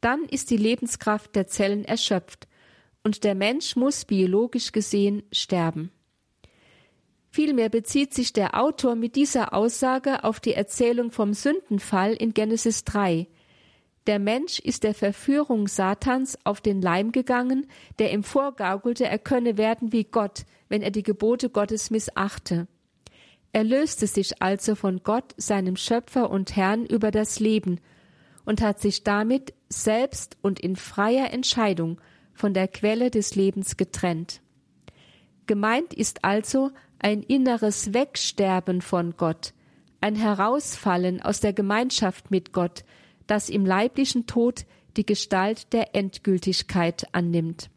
Dann 0.00 0.24
ist 0.24 0.50
die 0.50 0.56
Lebenskraft 0.56 1.36
der 1.36 1.46
Zellen 1.46 1.84
erschöpft 1.84 2.48
und 3.04 3.22
der 3.22 3.36
Mensch 3.36 3.76
muss 3.76 4.04
biologisch 4.04 4.72
gesehen 4.72 5.22
sterben. 5.30 5.92
Vielmehr 7.28 7.68
bezieht 7.68 8.12
sich 8.12 8.32
der 8.32 8.60
Autor 8.60 8.96
mit 8.96 9.14
dieser 9.14 9.54
Aussage 9.54 10.24
auf 10.24 10.40
die 10.40 10.54
Erzählung 10.54 11.12
vom 11.12 11.32
Sündenfall 11.32 12.14
in 12.14 12.34
Genesis 12.34 12.82
3. 12.82 13.28
Der 14.06 14.18
Mensch 14.18 14.58
ist 14.58 14.84
der 14.84 14.94
Verführung 14.94 15.68
Satans 15.68 16.38
auf 16.44 16.60
den 16.60 16.80
Leim 16.80 17.12
gegangen, 17.12 17.66
der 17.98 18.12
ihm 18.12 18.22
vorgaukelte, 18.22 19.06
er 19.06 19.18
könne 19.18 19.58
werden 19.58 19.92
wie 19.92 20.04
Gott, 20.04 20.44
wenn 20.68 20.82
er 20.82 20.90
die 20.90 21.02
Gebote 21.02 21.50
Gottes 21.50 21.90
missachte. 21.90 22.66
Er 23.52 23.64
löste 23.64 24.06
sich 24.06 24.40
also 24.42 24.74
von 24.74 25.02
Gott, 25.02 25.34
seinem 25.36 25.76
Schöpfer 25.76 26.30
und 26.30 26.56
Herrn, 26.56 26.86
über 26.86 27.10
das 27.10 27.40
Leben 27.40 27.80
und 28.44 28.62
hat 28.62 28.80
sich 28.80 29.04
damit 29.04 29.52
selbst 29.68 30.36
und 30.40 30.60
in 30.60 30.76
freier 30.76 31.32
Entscheidung 31.32 32.00
von 32.32 32.54
der 32.54 32.68
Quelle 32.68 33.10
des 33.10 33.34
Lebens 33.34 33.76
getrennt. 33.76 34.40
Gemeint 35.46 35.92
ist 35.92 36.24
also 36.24 36.70
ein 37.00 37.22
inneres 37.22 37.92
Wegsterben 37.92 38.80
von 38.80 39.16
Gott, 39.16 39.52
ein 40.00 40.14
Herausfallen 40.14 41.20
aus 41.20 41.40
der 41.40 41.52
Gemeinschaft 41.52 42.30
mit 42.30 42.52
Gott, 42.52 42.84
das 43.30 43.48
im 43.48 43.64
leiblichen 43.64 44.26
Tod 44.26 44.66
die 44.96 45.06
Gestalt 45.06 45.72
der 45.72 45.94
Endgültigkeit 45.94 47.06
annimmt. 47.12 47.70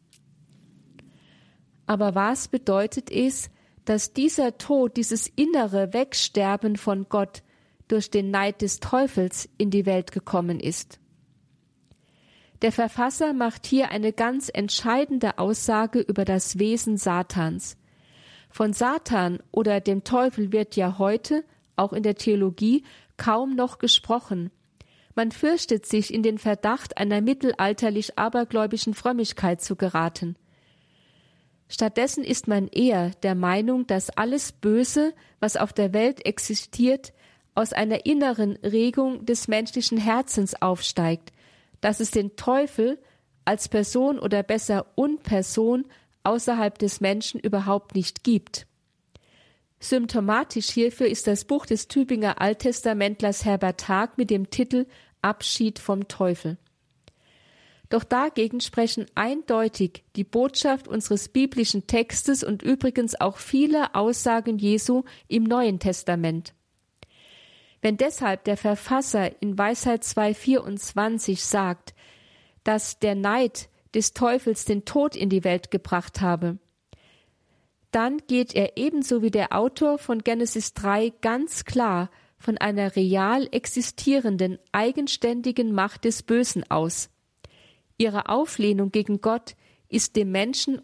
Aber 1.86 2.16
was 2.16 2.48
bedeutet 2.48 3.12
es, 3.12 3.52
dass 3.86 4.14
dieser 4.14 4.58
Tod, 4.58 4.98
dieses 4.98 5.28
innere 5.28 5.94
Wegsterben 5.94 6.76
von 6.76 7.08
Gott 7.08 7.44
durch 7.88 8.10
den 8.10 8.32
Neid 8.32 8.62
des 8.62 8.80
Teufels 8.80 9.48
in 9.58 9.70
die 9.70 9.86
Welt 9.86 10.12
gekommen 10.12 10.60
ist? 10.60 11.00
Der 12.64 12.72
Verfasser 12.72 13.34
macht 13.34 13.68
hier 13.68 13.92
eine 13.92 14.14
ganz 14.14 14.50
entscheidende 14.52 15.38
Aussage 15.38 16.00
über 16.00 16.26
das 16.26 16.58
Wesen 16.58 16.98
Satans. 16.98 17.78
Von 18.50 18.72
Satan 18.72 19.40
oder 19.52 19.82
dem 19.82 20.04
Teufel 20.04 20.52
wird 20.52 20.76
ja 20.78 20.98
heute, 20.98 21.44
auch 21.76 21.92
in 21.92 22.04
der 22.04 22.16
Theologie, 22.16 22.84
kaum 23.18 23.56
noch 23.56 23.80
gesprochen. 23.80 24.50
Man 25.16 25.32
fürchtet 25.32 25.86
sich, 25.86 26.14
in 26.14 26.24
den 26.24 26.38
Verdacht 26.38 26.98
einer 26.98 27.22
mittelalterlich 27.22 28.18
abergläubischen 28.18 28.94
Frömmigkeit 28.94 29.62
zu 29.62 29.76
geraten. 29.76 30.36
Stattdessen 31.70 32.24
ist 32.24 32.48
man 32.48 32.68
eher 32.68 33.12
der 33.24 33.36
Meinung, 33.36 33.88
dass 33.88 34.10
alles 34.10 34.52
Böse, 34.52 35.14
was 35.40 35.58
auf 35.58 35.74
der 35.74 35.94
Welt 35.94 36.26
existiert, 36.26 37.14
aus 37.56 37.74
einer 37.74 38.06
inneren 38.06 38.58
Regung 38.58 39.26
des 39.26 39.48
menschlichen 39.48 39.98
Herzens 39.98 40.60
aufsteigt, 40.62 41.32
dass 41.82 42.00
es 42.00 42.12
den 42.12 42.36
Teufel 42.36 43.00
als 43.46 43.70
Person 43.70 44.20
oder 44.20 44.42
besser 44.44 44.86
Unperson 44.96 45.86
außerhalb 46.24 46.78
des 46.80 47.02
Menschen 47.02 47.40
überhaupt 47.40 47.96
nicht 47.96 48.24
gibt. 48.24 48.66
Symptomatisch 49.84 50.70
hierfür 50.70 51.08
ist 51.08 51.28
das 51.28 51.44
Buch 51.44 51.66
des 51.66 51.90
Tübinger 51.90 52.40
Alttestamentlers 52.40 53.44
Herbert 53.44 53.90
Haag 53.90 54.18
mit 54.18 54.30
dem 54.30 54.50
Titel 54.50 54.86
Abschied 55.22 55.78
vom 55.78 56.08
Teufel. 56.08 56.58
Doch 57.90 58.06
dagegen 58.06 58.62
sprechen 58.62 59.08
eindeutig 59.14 60.06
die 60.16 60.24
Botschaft 60.24 60.88
unseres 60.88 61.28
biblischen 61.28 61.86
Textes 61.86 62.46
und 62.46 62.64
übrigens 62.64 63.20
auch 63.20 63.36
viele 63.36 63.94
Aussagen 63.94 64.58
Jesu 64.58 65.04
im 65.28 65.44
Neuen 65.44 65.80
Testament. 65.80 66.54
Wenn 67.82 67.98
deshalb 67.98 68.46
der 68.46 68.56
Verfasser 68.56 69.42
in 69.42 69.58
Weisheit 69.58 70.04
2.24 70.04 71.46
sagt, 71.46 71.94
dass 72.64 73.00
der 73.00 73.16
Neid 73.16 73.68
des 73.94 74.14
Teufels 74.14 74.64
den 74.64 74.86
Tod 74.86 75.18
in 75.18 75.28
die 75.28 75.44
Welt 75.44 75.72
gebracht 75.72 76.22
habe. 76.22 76.58
Dann 77.94 78.18
geht 78.26 78.56
er 78.56 78.76
ebenso 78.76 79.22
wie 79.22 79.30
der 79.30 79.56
Autor 79.56 80.00
von 80.00 80.24
Genesis 80.24 80.74
3 80.74 81.14
ganz 81.22 81.64
klar 81.64 82.10
von 82.40 82.58
einer 82.58 82.96
real 82.96 83.48
existierenden, 83.52 84.58
eigenständigen 84.72 85.72
Macht 85.74 86.04
des 86.04 86.24
Bösen 86.24 86.70
aus. 86.72 87.12
Ihre 88.00 88.30
Auflehnung 88.30 88.92
gegen 88.92 89.22
Gott 89.22 89.56
ist 89.90 90.16
dem 90.16 90.32
Menschen 90.32 90.82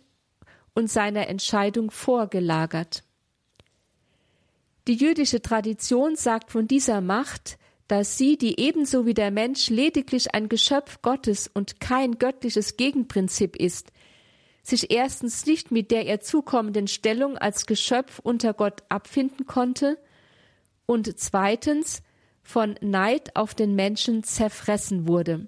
und 0.76 0.92
seiner 0.92 1.28
Entscheidung 1.28 1.90
vorgelagert. 1.90 3.04
Die 4.88 4.94
jüdische 4.94 5.42
Tradition 5.42 6.16
sagt 6.16 6.52
von 6.52 6.68
dieser 6.68 7.02
Macht, 7.02 7.58
dass 7.88 8.20
sie, 8.20 8.38
die 8.38 8.60
ebenso 8.60 9.08
wie 9.08 9.16
der 9.16 9.32
Mensch 9.32 9.72
lediglich 9.72 10.36
ein 10.36 10.48
Geschöpf 10.48 11.02
Gottes 11.02 11.50
und 11.52 11.80
kein 11.80 12.20
göttliches 12.20 12.78
Gegenprinzip 12.78 13.56
ist, 13.56 13.92
sich 14.70 14.92
erstens 14.92 15.46
nicht 15.46 15.72
mit 15.72 15.92
der 15.92 16.06
ihr 16.06 16.22
zukommenden 16.22 16.88
Stellung 16.88 17.38
als 17.38 17.66
Geschöpf 17.66 18.20
unter 18.20 18.54
Gott 18.54 18.84
abfinden 18.90 19.46
konnte 19.46 19.98
und 20.86 21.20
zweitens 21.20 22.02
von 22.42 22.76
Neid 22.82 23.36
auf 23.36 23.54
den 23.54 23.76
Menschen 23.76 24.24
zerfressen 24.24 25.08
wurde. 25.08 25.48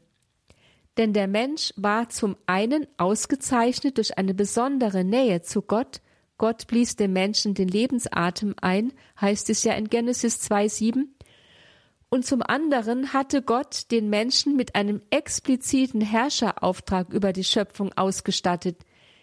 Denn 0.97 1.13
der 1.13 1.27
Mensch 1.27 1.73
war 1.77 2.09
zum 2.09 2.35
einen 2.45 2.85
ausgezeichnet 2.97 3.97
durch 3.97 4.17
eine 4.17 4.33
besondere 4.33 5.03
Nähe 5.03 5.41
zu 5.41 5.61
Gott, 5.61 6.01
Gott 6.37 6.65
blies 6.65 6.95
dem 6.95 7.13
Menschen 7.13 7.53
den 7.53 7.67
Lebensatem 7.67 8.55
ein, 8.61 8.93
heißt 9.19 9.51
es 9.51 9.63
ja 9.63 9.73
in 9.73 9.89
Genesis 9.89 10.39
2,7, 10.49 11.05
und 12.09 12.25
zum 12.25 12.41
anderen 12.41 13.13
hatte 13.13 13.41
Gott 13.41 13.91
den 13.91 14.09
Menschen 14.09 14.55
mit 14.55 14.75
einem 14.75 15.01
expliziten 15.11 16.01
Herrscherauftrag 16.01 17.13
über 17.13 17.31
die 17.31 17.43
Schöpfung 17.43 17.93
ausgestattet. 17.93 18.77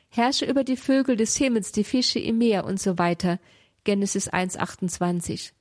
Herrsche 0.08 0.46
über 0.46 0.64
die 0.64 0.76
Vögel 0.76 1.16
des 1.16 1.36
Himmels, 1.36 1.72
die 1.72 1.84
Fische 1.84 2.18
im 2.18 2.38
Meer 2.38 2.64
und 2.64 2.80
so 2.80 2.98
weiter. 2.98 3.38
Genesis 3.84 4.30
1,28. 4.30 5.52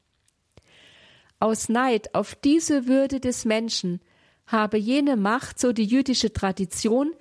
Aus 1.40 1.70
Neid 1.70 2.16
auf 2.16 2.36
diese 2.36 2.88
Würde 2.88 3.20
des 3.20 3.46
Menschen 3.46 4.02
habe 4.48 4.78
jene 4.78 5.18
Macht, 5.18 5.60
so 5.60 5.72
die 5.72 5.86
jüdische 5.86 6.34
Tradition, 6.34 7.14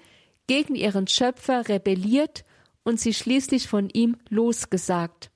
gegen 0.47 0.75
ihren 0.75 1.07
Schöpfer 1.07 1.69
rebelliert 1.69 2.45
und 2.85 3.01
sie 3.01 3.13
schließlich 3.13 3.69
von 3.69 3.91
ihm 3.91 4.17
losgesagt. 4.29 5.31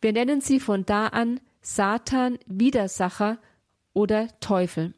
Wir 0.00 0.12
nennen 0.12 0.40
sie 0.40 0.60
von 0.60 0.84
da 0.84 1.08
an 1.08 1.40
Satan, 1.62 2.38
Widersacher 2.46 3.38
oder 3.94 4.28
Teufel. 4.40 4.94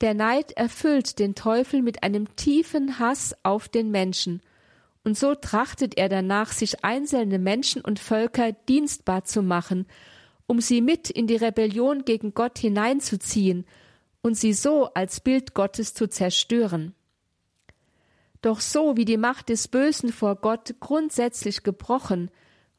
Der 0.00 0.14
Neid 0.14 0.52
erfüllt 0.52 1.18
den 1.18 1.34
Teufel 1.34 1.82
mit 1.82 2.02
einem 2.02 2.34
tiefen 2.36 2.98
Hass 2.98 3.34
auf 3.42 3.68
den 3.68 3.90
Menschen, 3.90 4.42
und 5.04 5.16
so 5.16 5.34
trachtet 5.34 5.96
er 5.96 6.08
danach, 6.08 6.52
sich 6.52 6.84
einzelne 6.84 7.38
Menschen 7.38 7.82
und 7.82 7.98
Völker 7.98 8.52
dienstbar 8.52 9.24
zu 9.24 9.42
machen, 9.42 9.86
um 10.46 10.60
sie 10.60 10.80
mit 10.80 11.08
in 11.10 11.26
die 11.26 11.36
Rebellion 11.36 12.04
gegen 12.04 12.34
Gott 12.34 12.58
hineinzuziehen 12.58 13.64
und 14.22 14.34
sie 14.34 14.52
so 14.52 14.92
als 14.94 15.20
Bild 15.20 15.54
Gottes 15.54 15.94
zu 15.94 16.08
zerstören. 16.08 16.94
Doch 18.42 18.60
so 18.60 18.96
wie 18.96 19.04
die 19.04 19.16
Macht 19.16 19.48
des 19.48 19.68
Bösen 19.68 20.12
vor 20.12 20.36
Gott 20.36 20.74
grundsätzlich 20.80 21.62
gebrochen 21.62 22.30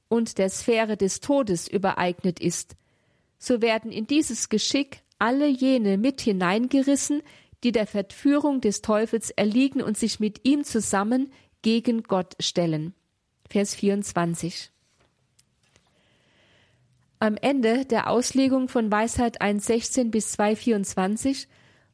und 0.07 0.37
der 0.37 0.49
Sphäre 0.49 0.97
des 0.97 1.19
Todes 1.19 1.67
übereignet 1.67 2.39
ist, 2.39 2.75
so 3.37 3.61
werden 3.61 3.91
in 3.91 4.07
dieses 4.07 4.49
Geschick 4.49 5.01
alle 5.19 5.47
jene 5.47 5.97
mit 5.97 6.21
hineingerissen, 6.21 7.21
die 7.63 7.71
der 7.71 7.87
Verführung 7.87 8.61
des 8.61 8.81
Teufels 8.81 9.31
erliegen 9.31 9.81
und 9.81 9.97
sich 9.97 10.19
mit 10.19 10.47
ihm 10.47 10.63
zusammen 10.63 11.31
gegen 11.61 12.03
Gott 12.03 12.35
stellen. 12.39 12.93
Vers 13.49 13.75
24. 13.75 14.71
Am 17.19 17.35
Ende 17.35 17.83
der 17.85 18.09
Auslegung 18.09 18.69
von 18.69 18.89
Weisheit 18.89 19.41
1.16 19.41 20.09
bis 20.09 20.39
2.24 20.39 21.47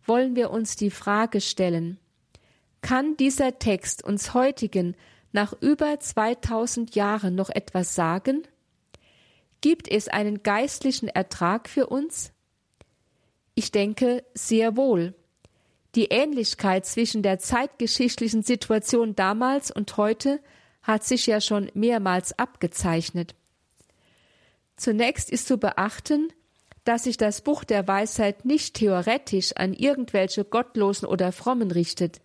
wollen 0.05 0.35
wir 0.35 0.51
uns 0.51 0.75
die 0.75 0.91
Frage 0.91 1.41
stellen, 1.41 1.99
kann 2.81 3.17
dieser 3.17 3.57
Text 3.57 4.03
uns 4.03 4.35
heutigen 4.35 4.95
nach 5.31 5.53
über 5.59 5.99
2000 5.99 6.93
Jahren 6.93 7.33
noch 7.33 7.49
etwas 7.49 7.95
sagen? 7.95 8.43
Gibt 9.61 9.87
es 9.87 10.07
einen 10.07 10.43
geistlichen 10.43 11.07
Ertrag 11.07 11.67
für 11.67 11.87
uns? 11.87 12.34
Ich 13.55 13.71
denke 13.71 14.23
sehr 14.33 14.75
wohl. 14.75 15.13
Die 15.95 16.05
Ähnlichkeit 16.05 16.85
zwischen 16.85 17.23
der 17.23 17.39
zeitgeschichtlichen 17.39 18.43
Situation 18.43 19.15
damals 19.15 19.71
und 19.71 19.95
heute 19.95 20.41
hat 20.83 21.05
sich 21.05 21.25
ja 21.25 21.39
schon 21.39 21.71
mehrmals 21.73 22.37
abgezeichnet. 22.37 23.33
Zunächst 24.75 25.29
ist 25.29 25.47
zu 25.47 25.57
beachten, 25.57 26.33
dass 26.83 27.05
sich 27.05 27.17
das 27.17 27.41
Buch 27.41 27.63
der 27.63 27.87
Weisheit 27.87 28.43
nicht 28.43 28.75
theoretisch 28.75 29.53
an 29.55 29.73
irgendwelche 29.73 30.43
Gottlosen 30.43 31.07
oder 31.07 31.31
Frommen 31.31 31.71
richtet. 31.71 32.21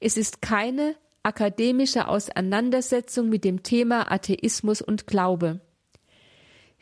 Es 0.00 0.16
ist 0.16 0.42
keine 0.42 0.96
akademischer 1.22 2.08
Auseinandersetzung 2.08 3.28
mit 3.28 3.44
dem 3.44 3.62
Thema 3.62 4.10
Atheismus 4.10 4.82
und 4.82 5.06
Glaube. 5.06 5.60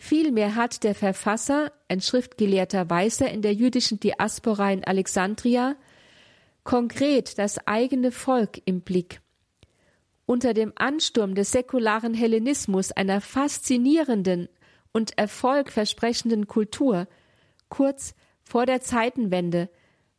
Vielmehr 0.03 0.55
hat 0.55 0.83
der 0.83 0.95
Verfasser, 0.95 1.73
ein 1.87 2.01
schriftgelehrter 2.01 2.89
Weißer 2.89 3.31
in 3.31 3.43
der 3.43 3.53
jüdischen 3.53 4.01
Diaspora 4.01 4.73
in 4.73 4.83
Alexandria, 4.83 5.77
konkret 6.65 7.37
das 7.37 7.67
eigene 7.67 8.11
Volk 8.11 8.63
im 8.65 8.81
Blick. 8.81 9.21
Unter 10.25 10.55
dem 10.55 10.73
Ansturm 10.75 11.35
des 11.35 11.53
säkularen 11.53 12.15
Hellenismus 12.15 12.93
einer 12.93 13.21
faszinierenden 13.21 14.49
und 14.93 15.19
erfolgversprechenden 15.19 16.47
Kultur, 16.49 17.07
kurz 17.69 18.15
vor 18.43 18.65
der 18.65 18.81
Zeitenwende, 18.81 19.69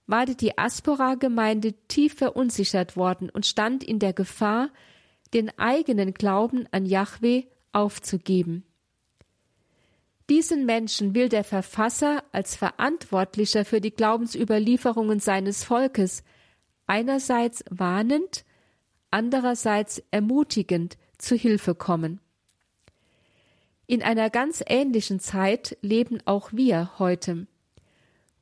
war 0.05 0.27
die 0.27 0.37
Diaspora-Gemeinde 0.37 1.73
tief 1.87 2.13
verunsichert 2.13 2.95
worden 2.95 3.31
und 3.31 3.47
stand 3.47 3.83
in 3.83 3.97
der 3.97 4.13
Gefahr, 4.13 4.69
den 5.33 5.49
eigenen 5.57 6.13
Glauben 6.13 6.67
an 6.69 6.85
Yahweh 6.85 7.45
aufzugeben. 7.71 8.63
Diesen 10.31 10.65
Menschen 10.65 11.13
will 11.13 11.27
der 11.27 11.43
Verfasser 11.43 12.23
als 12.31 12.55
Verantwortlicher 12.55 13.65
für 13.65 13.81
die 13.81 13.91
Glaubensüberlieferungen 13.91 15.19
seines 15.19 15.65
Volkes 15.65 16.23
einerseits 16.87 17.65
warnend, 17.69 18.45
andererseits 19.09 20.01
ermutigend 20.09 20.97
zu 21.17 21.35
Hilfe 21.35 21.75
kommen. 21.75 22.21
In 23.87 24.01
einer 24.01 24.29
ganz 24.29 24.63
ähnlichen 24.65 25.19
Zeit 25.19 25.77
leben 25.81 26.19
auch 26.23 26.53
wir 26.53 26.97
heute. 26.97 27.45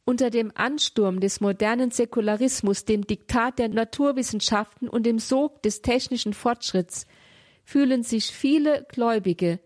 Unter 0.05 0.29
dem 0.29 0.51
Ansturm 0.53 1.19
des 1.19 1.41
modernen 1.41 1.89
Säkularismus, 1.89 2.85
dem 2.85 3.07
Diktat 3.07 3.57
der 3.57 3.69
Naturwissenschaften 3.69 4.89
und 4.89 5.07
dem 5.07 5.17
Sog 5.17 5.63
des 5.63 5.81
technischen 5.81 6.35
Fortschritts 6.35 7.07
fühlen 7.63 8.03
sich 8.03 8.27
viele 8.27 8.85
Gläubige 8.89 9.59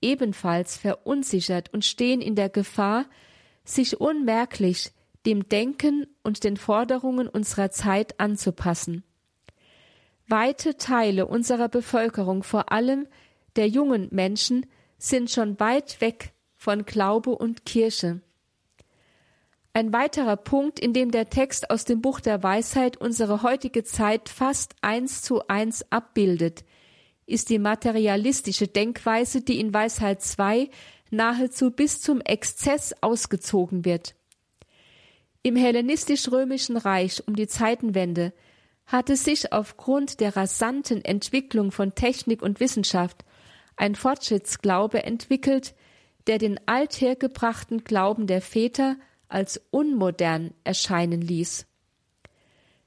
ebenfalls 0.00 0.76
verunsichert 0.76 1.72
und 1.72 1.84
stehen 1.84 2.20
in 2.20 2.34
der 2.34 2.48
Gefahr, 2.48 3.06
sich 3.64 4.00
unmerklich 4.00 4.92
dem 5.26 5.48
Denken 5.48 6.06
und 6.22 6.44
den 6.44 6.56
Forderungen 6.56 7.28
unserer 7.28 7.70
Zeit 7.70 8.18
anzupassen. 8.18 9.04
Weite 10.26 10.76
Teile 10.76 11.26
unserer 11.26 11.68
Bevölkerung, 11.68 12.42
vor 12.42 12.70
allem 12.72 13.06
der 13.56 13.68
jungen 13.68 14.08
Menschen, 14.10 14.66
sind 14.98 15.30
schon 15.30 15.58
weit 15.58 16.00
weg 16.00 16.32
von 16.54 16.84
Glaube 16.84 17.30
und 17.30 17.64
Kirche. 17.64 18.20
Ein 19.72 19.92
weiterer 19.92 20.36
Punkt, 20.36 20.80
in 20.80 20.92
dem 20.92 21.10
der 21.10 21.30
Text 21.30 21.70
aus 21.70 21.84
dem 21.84 22.00
Buch 22.00 22.20
der 22.20 22.42
Weisheit 22.42 22.96
unsere 22.96 23.42
heutige 23.42 23.84
Zeit 23.84 24.28
fast 24.28 24.74
eins 24.80 25.22
zu 25.22 25.46
eins 25.46 25.84
abbildet, 25.90 26.64
ist 27.28 27.50
die 27.50 27.58
materialistische 27.58 28.66
Denkweise, 28.66 29.42
die 29.42 29.60
in 29.60 29.74
Weisheit 29.74 30.22
2 30.22 30.70
nahezu 31.10 31.70
bis 31.70 32.00
zum 32.00 32.20
Exzess 32.22 32.94
ausgezogen 33.02 33.84
wird. 33.84 34.14
Im 35.42 35.54
hellenistisch-römischen 35.54 36.76
Reich 36.76 37.22
um 37.26 37.36
die 37.36 37.46
Zeitenwende 37.46 38.32
hatte 38.86 39.16
sich 39.16 39.52
aufgrund 39.52 40.20
der 40.20 40.36
rasanten 40.36 41.04
Entwicklung 41.04 41.70
von 41.70 41.94
Technik 41.94 42.42
und 42.42 42.60
Wissenschaft 42.60 43.24
ein 43.76 43.94
Fortschrittsglaube 43.94 45.04
entwickelt, 45.04 45.74
der 46.26 46.38
den 46.38 46.58
althergebrachten 46.66 47.84
Glauben 47.84 48.26
der 48.26 48.40
Väter 48.40 48.96
als 49.28 49.60
unmodern 49.70 50.52
erscheinen 50.64 51.20
ließ. 51.20 51.66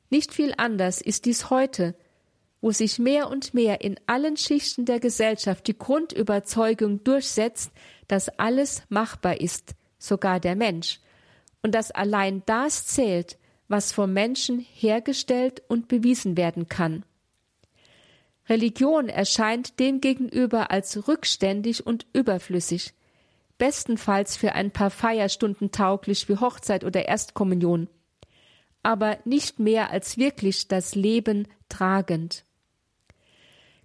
Nicht 0.10 0.34
viel 0.34 0.54
anders 0.58 1.00
ist 1.00 1.26
dies 1.26 1.52
heute, 1.52 1.96
wo 2.62 2.72
sich 2.72 3.00
mehr 3.00 3.30
und 3.30 3.54
mehr 3.54 3.82
in 3.82 4.00
allen 4.06 4.38
Schichten 4.38 4.86
der 4.86 5.00
Gesellschaft 5.00 5.68
die 5.68 5.78
Grundüberzeugung 5.78 7.04
durchsetzt, 7.04 7.72
dass 8.08 8.30
alles 8.30 8.84
machbar 8.90 9.42
ist, 9.42 9.74
sogar 9.98 10.40
der 10.40 10.56
Mensch, 10.56 11.00
und 11.64 11.74
dass 11.74 11.92
allein 11.92 12.44
das 12.46 12.86
zählt, 12.86 13.38
was 13.68 13.92
vom 13.92 14.14
Menschen 14.14 14.60
hergestellt 14.60 15.64
und 15.68 15.88
bewiesen 15.88 16.38
werden 16.38 16.68
kann. 16.68 17.04
Religion 18.48 19.08
erscheint 19.10 19.80
demgegenüber 19.80 20.72
als 20.72 21.08
rückständig 21.08 21.86
und 21.86 22.06
überflüssig, 22.14 22.94
bestenfalls 23.58 24.36
für 24.36 24.54
ein 24.54 24.72
paar 24.72 24.90
Feierstunden 24.90 25.72
tauglich 25.72 26.28
wie 26.28 26.38
Hochzeit 26.38 26.84
oder 26.84 27.06
Erstkommunion, 27.06 27.88
aber 28.84 29.20
nicht 29.26 29.60
mehr 29.60 29.92
als 29.92 30.18
wirklich 30.18 30.68
das 30.68 30.96
Leben 30.96 31.48
tragend. 31.70 32.44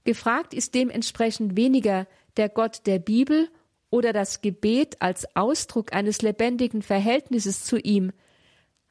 Gefragt 0.07 0.54
ist 0.54 0.76
dementsprechend 0.76 1.57
weniger 1.57 2.07
der 2.36 2.48
Gott 2.48 2.82
der 2.86 3.00
Bibel 3.00 3.48
oder 3.90 4.12
das 4.12 4.40
Gebet 4.40 5.02
als 5.02 5.26
Ausdruck 5.34 5.92
eines 5.92 6.22
lebendigen 6.22 6.80
Verhältnisses 6.80 7.64
zu 7.64 7.76
ihm, 7.76 8.12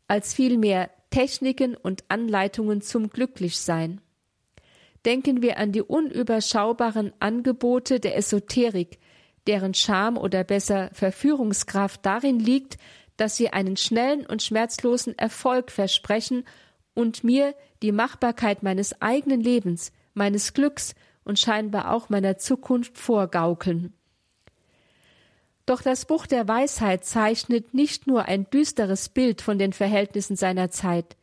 als 0.10 0.34
vielmehr 0.34 0.92
Techniken 1.12 1.76
und 1.76 2.04
Anleitungen 2.10 2.82
zum 2.82 3.10
Glücklichsein. 3.10 4.02
Denken 5.06 5.42
wir 5.42 5.58
an 5.58 5.72
die 5.72 5.84
unüberschaubaren 5.84 7.14
Angebote 7.20 8.02
der 8.02 8.18
Esoterik, 8.18 9.00
deren 9.48 9.74
Charme 9.74 10.18
oder 10.18 10.44
besser 10.44 10.90
Verführungskraft 10.92 12.06
darin 12.06 12.42
liegt, 12.42 12.78
dass 13.16 13.38
sie 13.38 13.54
einen 13.54 13.78
schnellen 13.78 14.26
und 14.26 14.44
schmerzlosen 14.44 15.18
Erfolg 15.18 15.72
versprechen 15.72 16.44
und 16.94 17.24
mir 17.24 17.56
die 17.84 17.94
Machbarkeit 17.94 18.64
meines 18.64 19.02
eigenen 19.02 19.40
Lebens, 19.40 19.94
meines 20.16 20.54
Glücks 20.54 20.96
und 21.24 21.40
scheinbar 21.40 21.92
auch 21.92 22.10
meiner 22.10 22.38
Zukunft 22.38 22.98
vorgaukeln. 22.98 23.94
Doch 25.66 25.82
das 25.82 26.06
Buch 26.06 26.28
der 26.28 26.48
Weisheit 26.48 27.06
zeichnet 27.06 27.74
nicht 27.74 28.08
nur 28.08 28.26
ein 28.26 28.50
düsteres 28.50 29.10
Bild 29.10 29.42
von 29.42 29.58
den 29.58 29.74
Verhältnissen 29.74 30.36
seiner 30.36 30.70
Zeit, 30.70 31.16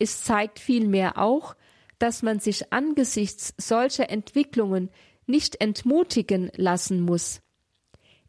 es 0.00 0.24
zeigt 0.24 0.58
vielmehr 0.58 1.18
auch, 1.18 1.54
dass 1.98 2.22
man 2.22 2.40
sich 2.40 2.72
angesichts 2.72 3.54
solcher 3.58 4.08
Entwicklungen 4.08 4.88
nicht 5.26 5.60
entmutigen 5.60 6.50
lassen 6.56 7.02
muss. 7.02 7.42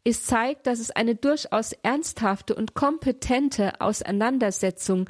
Es 0.04 0.24
zeigt, 0.24 0.66
dass 0.66 0.80
es 0.80 0.90
eine 0.90 1.14
durchaus 1.14 1.72
ernsthafte 1.72 2.54
und 2.54 2.74
kompetente 2.74 3.80
Auseinandersetzung 3.80 5.08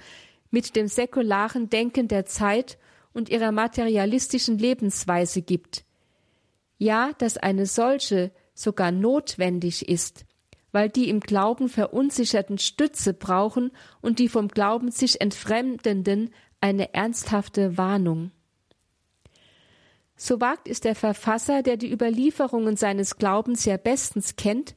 mit 0.51 0.76
dem 0.76 0.86
säkularen 0.86 1.68
Denken 1.68 2.07
der 2.07 2.26
Zeit 2.26 2.78
und 3.13 3.29
ihrer 3.29 3.53
materialistischen 3.53 4.59
Lebensweise 4.59 5.43
gibt. 5.43 5.85
Ja, 6.79 7.13
dass 7.19 7.37
eine 7.37 7.67
solche 7.67 8.33
sogar 8.55 8.91
notwendig 8.91 9.89
ist, 9.89 10.25
weil 10.73 10.89
die 10.89 11.09
im 11.09 11.21
Glauben 11.21 11.69
verunsicherten 11.69 12.59
Stütze 12.59 13.15
brauchen 13.15 13.71
und 14.01 14.19
die 14.19 14.29
vom 14.29 14.49
Glauben 14.49 14.91
sich 14.91 15.21
entfremdenden 15.21 16.31
eine 16.61 16.95
ernsthafte 16.95 17.77
Warnung. 17.77 18.31
So 20.17 20.41
wagt 20.41 20.69
es 20.69 20.81
der 20.81 20.95
Verfasser, 20.95 21.63
der 21.63 21.77
die 21.77 21.93
Überlieferungen 21.93 22.77
seines 22.77 23.17
Glaubens 23.17 23.65
ja 23.65 23.77
bestens 23.77 24.37
kennt, 24.37 24.77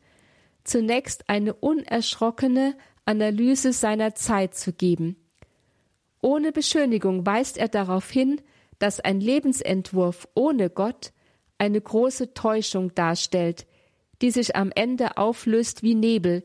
zunächst 0.64 1.30
eine 1.30 1.54
unerschrockene 1.54 2.76
Analyse 3.06 3.72
seiner 3.72 4.16
Zeit 4.16 4.56
zu 4.56 4.74
geben. 4.74 5.16
Ohne 6.26 6.52
Beschönigung 6.52 7.24
weist 7.28 7.56
er 7.56 7.68
darauf 7.68 8.10
hin, 8.10 8.42
dass 8.80 9.00
ein 9.00 9.20
Lebensentwurf 9.20 10.28
ohne 10.34 10.72
Gott 10.72 11.14
eine 11.60 11.80
große 11.80 12.34
Täuschung 12.34 12.96
darstellt, 12.96 13.68
die 14.24 14.32
sich 14.32 14.56
am 14.56 14.72
Ende 14.74 15.18
auflöst 15.18 15.84
wie 15.84 15.94
Nebel, 15.94 16.44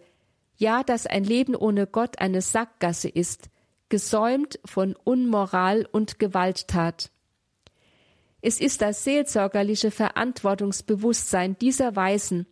ja, 0.59 0.83
dass 0.83 1.07
ein 1.07 1.24
Leben 1.24 1.57
ohne 1.57 1.87
Gott 1.87 2.20
eine 2.20 2.43
Sackgasse 2.43 3.09
ist, 3.09 3.49
gesäumt 3.89 4.61
von 4.66 4.95
Unmoral 5.03 5.89
und 5.91 6.18
Gewalttat. 6.18 7.11
Es 8.43 8.61
ist 8.61 8.83
das 8.83 9.03
seelsorgerliche 9.03 9.91
Verantwortungsbewusstsein 9.91 11.57
dieser 11.57 11.97
Weisen, 11.97 12.47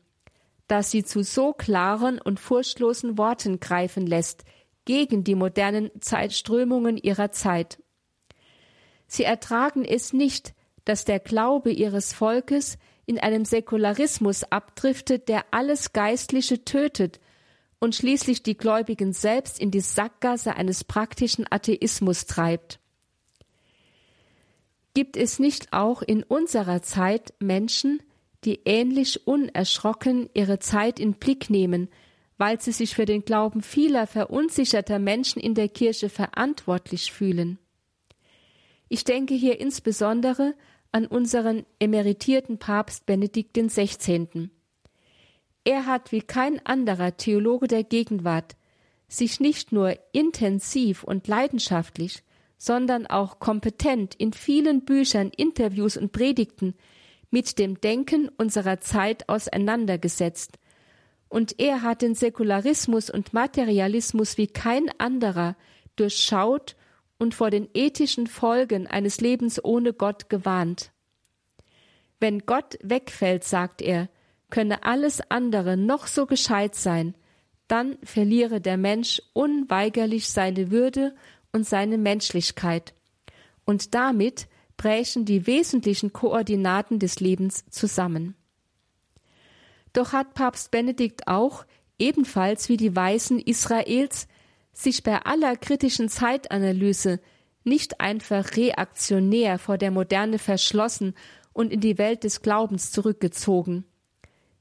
das 0.66 0.90
sie 0.90 1.04
zu 1.04 1.22
so 1.22 1.52
klaren 1.52 2.18
und 2.22 2.40
furchtlosen 2.40 3.18
Worten 3.18 3.60
greifen 3.60 4.06
lässt 4.06 4.46
gegen 4.88 5.22
die 5.22 5.34
modernen 5.34 5.90
Zeitströmungen 6.00 6.96
ihrer 6.96 7.30
Zeit. 7.30 7.78
Sie 9.06 9.22
ertragen 9.22 9.84
es 9.84 10.14
nicht, 10.14 10.54
dass 10.86 11.04
der 11.04 11.20
Glaube 11.20 11.70
ihres 11.70 12.14
Volkes 12.14 12.78
in 13.04 13.18
einem 13.18 13.44
Säkularismus 13.44 14.44
abdriftet, 14.44 15.28
der 15.28 15.44
alles 15.50 15.92
Geistliche 15.92 16.64
tötet 16.64 17.20
und 17.78 17.96
schließlich 17.96 18.42
die 18.42 18.56
Gläubigen 18.56 19.12
selbst 19.12 19.60
in 19.60 19.70
die 19.70 19.80
Sackgasse 19.80 20.56
eines 20.56 20.84
praktischen 20.84 21.44
Atheismus 21.50 22.24
treibt. 22.24 22.80
Gibt 24.94 25.18
es 25.18 25.38
nicht 25.38 25.74
auch 25.74 26.00
in 26.00 26.22
unserer 26.22 26.80
Zeit 26.80 27.34
Menschen, 27.40 28.02
die 28.46 28.60
ähnlich 28.64 29.26
unerschrocken 29.26 30.30
ihre 30.32 30.60
Zeit 30.60 30.98
in 30.98 31.12
Blick 31.12 31.50
nehmen, 31.50 31.90
weil 32.38 32.60
sie 32.60 32.72
sich 32.72 32.94
für 32.94 33.04
den 33.04 33.24
Glauben 33.24 33.62
vieler 33.62 34.06
verunsicherter 34.06 34.98
Menschen 34.98 35.40
in 35.40 35.54
der 35.54 35.68
Kirche 35.68 36.08
verantwortlich 36.08 37.12
fühlen. 37.12 37.58
Ich 38.88 39.04
denke 39.04 39.34
hier 39.34 39.60
insbesondere 39.60 40.54
an 40.92 41.06
unseren 41.06 41.66
emeritierten 41.78 42.58
Papst 42.58 43.04
Benedikt 43.04 43.54
XVI. 43.54 44.50
Er 45.64 45.84
hat 45.84 46.12
wie 46.12 46.22
kein 46.22 46.64
anderer 46.64 47.16
Theologe 47.16 47.66
der 47.66 47.84
Gegenwart 47.84 48.56
sich 49.08 49.40
nicht 49.40 49.72
nur 49.72 49.98
intensiv 50.12 51.02
und 51.02 51.28
leidenschaftlich, 51.28 52.22
sondern 52.58 53.06
auch 53.06 53.38
kompetent 53.38 54.14
in 54.14 54.32
vielen 54.32 54.84
Büchern, 54.84 55.30
Interviews 55.36 55.96
und 55.96 56.12
Predigten 56.12 56.74
mit 57.30 57.58
dem 57.58 57.80
Denken 57.80 58.28
unserer 58.36 58.80
Zeit 58.80 59.28
auseinandergesetzt. 59.28 60.58
Und 61.28 61.58
er 61.58 61.82
hat 61.82 62.02
den 62.02 62.14
Säkularismus 62.14 63.10
und 63.10 63.32
Materialismus 63.32 64.38
wie 64.38 64.46
kein 64.46 64.90
anderer 64.98 65.56
durchschaut 65.96 66.76
und 67.18 67.34
vor 67.34 67.50
den 67.50 67.68
ethischen 67.74 68.26
Folgen 68.26 68.86
eines 68.86 69.20
Lebens 69.20 69.62
ohne 69.62 69.92
Gott 69.92 70.28
gewarnt. 70.28 70.92
Wenn 72.20 72.40
Gott 72.46 72.78
wegfällt, 72.82 73.44
sagt 73.44 73.82
er, 73.82 74.08
könne 74.50 74.84
alles 74.84 75.20
andere 75.30 75.76
noch 75.76 76.06
so 76.06 76.26
gescheit 76.26 76.74
sein, 76.74 77.14
dann 77.66 77.98
verliere 78.02 78.60
der 78.60 78.78
Mensch 78.78 79.20
unweigerlich 79.34 80.28
seine 80.30 80.70
Würde 80.70 81.14
und 81.52 81.66
seine 81.66 81.98
Menschlichkeit. 81.98 82.94
Und 83.64 83.94
damit 83.94 84.48
brächen 84.78 85.26
die 85.26 85.46
wesentlichen 85.46 86.12
Koordinaten 86.12 86.98
des 86.98 87.20
Lebens 87.20 87.66
zusammen. 87.68 88.34
Doch 89.98 90.12
hat 90.12 90.34
Papst 90.34 90.70
Benedikt 90.70 91.26
auch, 91.26 91.66
ebenfalls 91.98 92.68
wie 92.68 92.76
die 92.76 92.94
Weisen 92.94 93.40
Israels, 93.40 94.28
sich 94.72 95.02
bei 95.02 95.26
aller 95.26 95.56
kritischen 95.56 96.08
Zeitanalyse 96.08 97.18
nicht 97.64 98.00
einfach 98.00 98.56
reaktionär 98.56 99.58
vor 99.58 99.76
der 99.76 99.90
Moderne 99.90 100.38
verschlossen 100.38 101.14
und 101.52 101.72
in 101.72 101.80
die 101.80 101.98
Welt 101.98 102.22
des 102.22 102.42
Glaubens 102.42 102.92
zurückgezogen. 102.92 103.86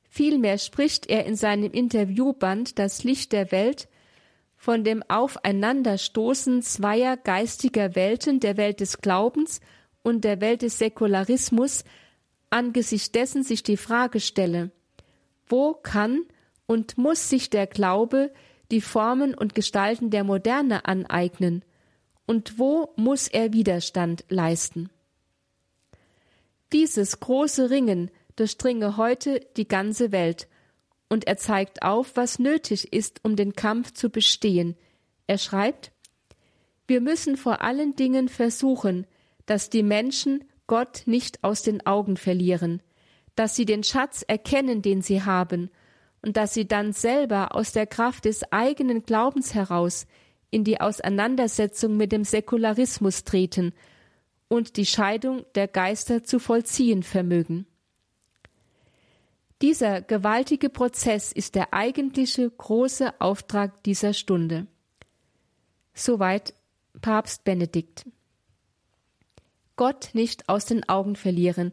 Vielmehr 0.10 0.58
spricht 0.58 1.06
er 1.06 1.28
in 1.28 1.36
seinem 1.36 1.72
Interviewband 1.72 2.80
Das 2.80 3.04
Licht 3.04 3.32
der 3.32 3.52
Welt 3.52 3.88
von 4.56 4.84
dem 4.84 5.04
Aufeinanderstoßen 5.08 6.64
zweier 6.64 7.16
geistiger 7.16 7.94
Welten, 7.94 8.40
der 8.40 8.58
Welt 8.58 8.80
des 8.80 9.02
Glaubens 9.02 9.60
und 10.02 10.24
der 10.24 10.42
Welt 10.42 10.64
des 10.64 10.80
Säkularismus, 10.80 11.84
angesichts 12.50 13.12
dessen 13.12 13.44
sich 13.44 13.62
die 13.62 13.78
Frage 13.78 14.20
stelle, 14.20 14.72
wo 15.50 15.74
kann 15.74 16.24
und 16.66 16.98
muss 16.98 17.30
sich 17.30 17.50
der 17.50 17.68
Glaube 17.68 18.32
die 18.72 18.82
Formen 18.82 19.34
und 19.34 19.56
Gestalten 19.56 20.10
der 20.10 20.24
Moderne 20.24 20.86
aneignen 20.86 21.64
und 22.26 22.60
wo 22.60 22.94
muss 22.98 23.28
er 23.28 23.54
Widerstand 23.54 24.26
leisten? 24.30 24.90
Dieses 26.74 27.20
große 27.22 27.70
Ringen 27.70 28.12
durchdringe 28.36 28.98
heute 28.98 29.40
die 29.56 29.68
ganze 29.68 30.12
Welt 30.12 30.48
und 31.10 31.26
er 31.26 31.38
zeigt 31.38 31.84
auf, 31.84 32.16
was 32.16 32.40
nötig 32.40 32.92
ist, 32.92 33.22
um 33.24 33.38
den 33.38 33.54
Kampf 33.54 33.94
zu 33.94 34.10
bestehen. 34.10 34.76
Er 35.26 35.38
schreibt, 35.38 35.92
wir 36.86 37.02
müssen 37.02 37.38
vor 37.38 37.62
allen 37.62 37.96
Dingen 37.96 38.28
versuchen, 38.28 39.08
dass 39.46 39.70
die 39.70 39.84
Menschen 39.84 40.44
Gott 40.68 41.04
nicht 41.06 41.44
aus 41.44 41.62
den 41.62 41.86
Augen 41.86 42.18
verlieren, 42.18 42.82
dass 43.38 43.56
sie 43.56 43.66
den 43.66 43.84
Schatz 43.84 44.24
erkennen, 44.28 44.82
den 44.82 45.02
sie 45.02 45.24
haben, 45.24 45.70
und 46.22 46.36
dass 46.36 46.54
sie 46.54 46.68
dann 46.68 46.92
selber 46.92 47.56
aus 47.56 47.72
der 47.72 47.86
Kraft 47.86 48.26
des 48.26 48.52
eigenen 48.52 49.04
Glaubens 49.04 49.54
heraus 49.54 50.08
in 50.50 50.64
die 50.64 50.82
Auseinandersetzung 50.82 51.96
mit 51.96 52.12
dem 52.12 52.24
Säkularismus 52.24 53.24
treten 53.24 53.74
und 54.48 54.76
die 54.76 54.86
Scheidung 54.86 55.46
der 55.56 55.68
Geister 55.68 56.24
zu 56.24 56.40
vollziehen 56.40 57.04
vermögen. 57.04 57.68
Dieser 59.62 60.02
gewaltige 60.02 60.70
Prozess 60.70 61.32
ist 61.32 61.56
der 61.56 61.74
eigentliche 61.74 62.50
große 62.50 63.22
Auftrag 63.22 63.84
dieser 63.84 64.14
Stunde. 64.14 64.68
Soweit 65.94 66.54
Papst 67.02 67.44
Benedikt. 67.44 68.06
Gott 69.76 70.10
nicht 70.14 70.50
aus 70.50 70.66
den 70.66 70.88
Augen 70.90 71.16
verlieren, 71.16 71.72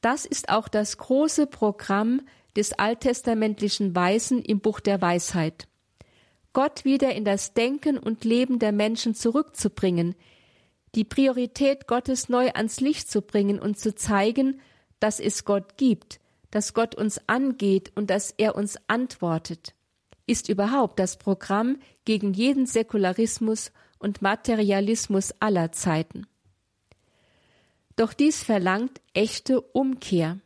das 0.00 0.24
ist 0.24 0.48
auch 0.48 0.68
das 0.68 0.98
große 0.98 1.46
Programm 1.46 2.22
des 2.56 2.72
alttestamentlichen 2.72 3.94
Weisen 3.94 4.42
im 4.42 4.60
Buch 4.60 4.80
der 4.80 5.00
Weisheit. 5.00 5.68
Gott 6.52 6.84
wieder 6.84 7.14
in 7.14 7.24
das 7.24 7.52
Denken 7.52 7.98
und 7.98 8.24
Leben 8.24 8.58
der 8.58 8.72
Menschen 8.72 9.14
zurückzubringen, 9.14 10.14
die 10.94 11.04
Priorität 11.04 11.86
Gottes 11.86 12.30
neu 12.30 12.50
ans 12.54 12.80
Licht 12.80 13.10
zu 13.10 13.20
bringen 13.20 13.58
und 13.58 13.78
zu 13.78 13.94
zeigen, 13.94 14.60
dass 14.98 15.20
es 15.20 15.44
Gott 15.44 15.76
gibt, 15.76 16.18
dass 16.50 16.72
Gott 16.72 16.94
uns 16.94 17.20
angeht 17.28 17.92
und 17.94 18.08
dass 18.08 18.30
er 18.30 18.56
uns 18.56 18.78
antwortet, 18.86 19.74
ist 20.26 20.48
überhaupt 20.48 20.98
das 20.98 21.18
Programm 21.18 21.78
gegen 22.06 22.32
jeden 22.32 22.64
Säkularismus 22.64 23.72
und 23.98 24.22
Materialismus 24.22 25.34
aller 25.40 25.72
Zeiten. 25.72 26.26
Doch 27.96 28.12
dies 28.12 28.42
verlangt 28.42 29.00
echte 29.14 29.60
Umkehr. 29.60 30.38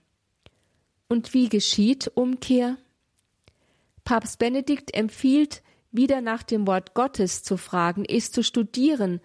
Und 1.09 1.35
wie 1.35 1.49
geschieht 1.49 2.11
Umkehr? 2.15 2.79
Papst 4.05 4.39
Benedikt 4.39 4.95
empfiehlt, 4.95 5.63
wieder 5.93 6.21
nach 6.21 6.45
dem 6.45 6.69
Wort 6.69 6.95
Gottes 6.95 7.43
zu 7.43 7.57
fragen, 7.57 8.05
es 8.05 8.31
zu 8.31 8.45
studieren, 8.45 9.21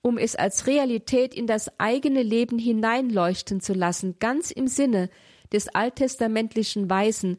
um 0.00 0.18
es 0.18 0.36
als 0.36 0.68
Realität 0.68 1.34
in 1.34 1.48
das 1.48 1.80
eigene 1.80 2.22
Leben 2.22 2.58
hineinleuchten 2.58 3.60
zu 3.60 3.72
lassen, 3.72 4.16
ganz 4.20 4.52
im 4.52 4.68
Sinne 4.68 5.10
des 5.52 5.68
alttestamentlichen 5.68 6.88
Weisen, 6.88 7.38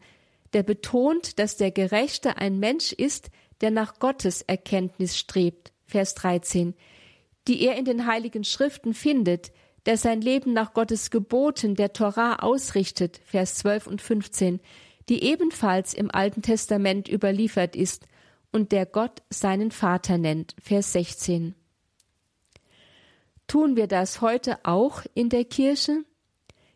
der 0.53 0.63
betont, 0.63 1.39
dass 1.39 1.57
der 1.57 1.71
Gerechte 1.71 2.37
ein 2.37 2.59
Mensch 2.59 2.91
ist, 2.91 3.29
der 3.61 3.71
nach 3.71 3.99
Gottes 3.99 4.41
Erkenntnis 4.41 5.17
strebt, 5.17 5.71
Vers 5.85 6.15
13, 6.15 6.75
die 7.47 7.61
er 7.61 7.77
in 7.77 7.85
den 7.85 8.05
heiligen 8.05 8.43
Schriften 8.43 8.93
findet, 8.93 9.51
der 9.85 9.97
sein 9.97 10.21
Leben 10.21 10.53
nach 10.53 10.73
Gottes 10.73 11.11
Geboten, 11.11 11.75
der 11.75 11.93
Torah 11.93 12.37
ausrichtet, 12.37 13.21
Vers 13.25 13.55
12 13.55 13.87
und 13.87 14.01
15, 14.01 14.59
die 15.09 15.23
ebenfalls 15.23 15.93
im 15.93 16.09
Alten 16.11 16.41
Testament 16.41 17.07
überliefert 17.07 17.75
ist 17.75 18.07
und 18.51 18.71
der 18.71 18.85
Gott 18.85 19.21
seinen 19.29 19.71
Vater 19.71 20.17
nennt, 20.17 20.55
Vers 20.59 20.93
16. 20.93 21.55
Tun 23.47 23.75
wir 23.75 23.87
das 23.87 24.21
heute 24.21 24.57
auch 24.63 25.03
in 25.13 25.29
der 25.29 25.45
Kirche? 25.45 26.03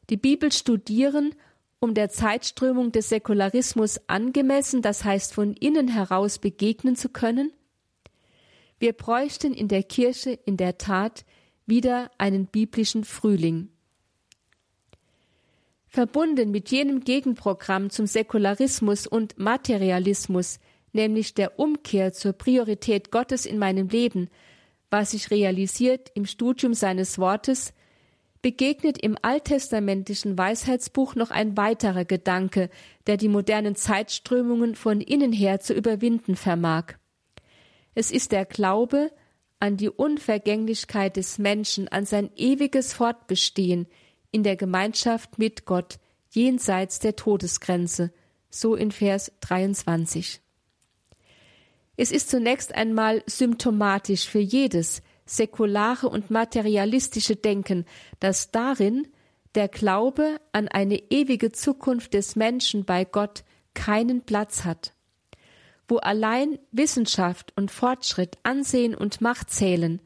die 0.10 0.18
Bibel 0.18 0.52
studieren, 0.52 1.36
um 1.80 1.94
der 1.94 2.10
Zeitströmung 2.10 2.92
des 2.92 3.10
Säkularismus 3.10 4.00
angemessen, 4.08 4.82
das 4.82 5.06
heißt 5.06 5.34
von 5.34 5.54
innen 5.54 5.88
heraus 5.88 6.40
begegnen 6.40 6.96
zu 6.96 7.10
können? 7.10 7.54
Wir 8.80 8.94
bräuchten 8.94 9.54
in 9.54 9.68
der 9.68 9.84
Kirche 9.84 10.32
in 10.46 10.58
der 10.58 10.78
Tat 10.78 11.26
wieder 11.70 12.12
einen 12.18 12.48
biblischen 12.48 13.04
Frühling. 13.04 13.70
Verbunden 15.88 16.52
mit 16.52 16.70
jenem 16.70 17.02
Gegenprogramm 17.02 17.90
zum 17.90 18.06
Säkularismus 18.06 19.08
und 19.08 19.40
Materialismus, 19.40 20.60
nämlich 20.94 21.34
der 21.34 21.58
Umkehr 21.58 22.14
zur 22.14 22.34
Priorität 22.34 23.12
Gottes 23.12 23.46
in 23.46 23.58
meinem 23.58 23.88
Leben, 23.90 24.30
was 24.92 25.12
sich 25.12 25.32
realisiert 25.32 26.12
im 26.14 26.26
Studium 26.26 26.74
seines 26.74 27.18
Wortes, 27.18 27.74
begegnet 28.42 28.98
im 29.00 29.18
alttestamentlichen 29.22 30.38
Weisheitsbuch 30.38 31.16
noch 31.16 31.32
ein 31.32 31.58
weiterer 31.58 32.06
Gedanke, 32.06 32.70
der 33.08 33.18
die 33.18 33.28
modernen 33.28 33.76
Zeitströmungen 33.76 34.76
von 34.76 35.02
innen 35.02 35.34
her 35.34 35.60
zu 35.60 35.74
überwinden 35.74 36.36
vermag. 36.36 36.94
Es 37.96 38.12
ist 38.12 38.32
der 38.32 38.46
Glaube 38.46 39.12
an 39.60 39.78
die 39.78 39.90
Unvergänglichkeit 39.90 41.18
des 41.18 41.38
Menschen, 41.38 41.88
an 41.88 42.06
sein 42.06 42.30
ewiges 42.36 42.94
Fortbestehen 42.94 43.88
in 44.32 44.44
der 44.44 44.56
Gemeinschaft 44.56 45.38
mit 45.38 45.66
Gott 45.66 46.00
jenseits 46.32 47.00
der 47.00 47.16
Todesgrenze, 47.16 48.12
so 48.50 48.76
in 48.76 48.92
Vers 48.92 49.32
23. 49.42 50.42
Es 51.98 52.12
ist 52.12 52.30
zunächst 52.30 52.74
einmal 52.74 53.24
symptomatisch 53.26 54.28
für 54.28 54.40
jedes, 54.40 55.02
säkulare 55.26 56.08
und 56.08 56.32
materialistische 56.32 57.36
Denken, 57.36 57.86
das 58.20 58.52
darin 58.52 59.08
der 59.56 59.68
Glaube 59.68 60.40
an 60.52 60.68
eine 60.68 60.98
ewige 61.12 61.52
Zukunft 61.52 62.14
des 62.14 62.36
Menschen 62.36 62.86
bei 62.86 63.04
Gott 63.04 63.44
keinen 63.74 64.22
Platz 64.22 64.64
hat, 64.64 64.94
wo 65.90 65.98
allein 65.98 66.60
Wissenschaft 66.72 67.52
und 67.56 67.72
Fortschritt, 67.72 68.38
Ansehen 68.44 68.96
und 68.96 69.22
Macht 69.22 69.50
zählen, 69.50 70.02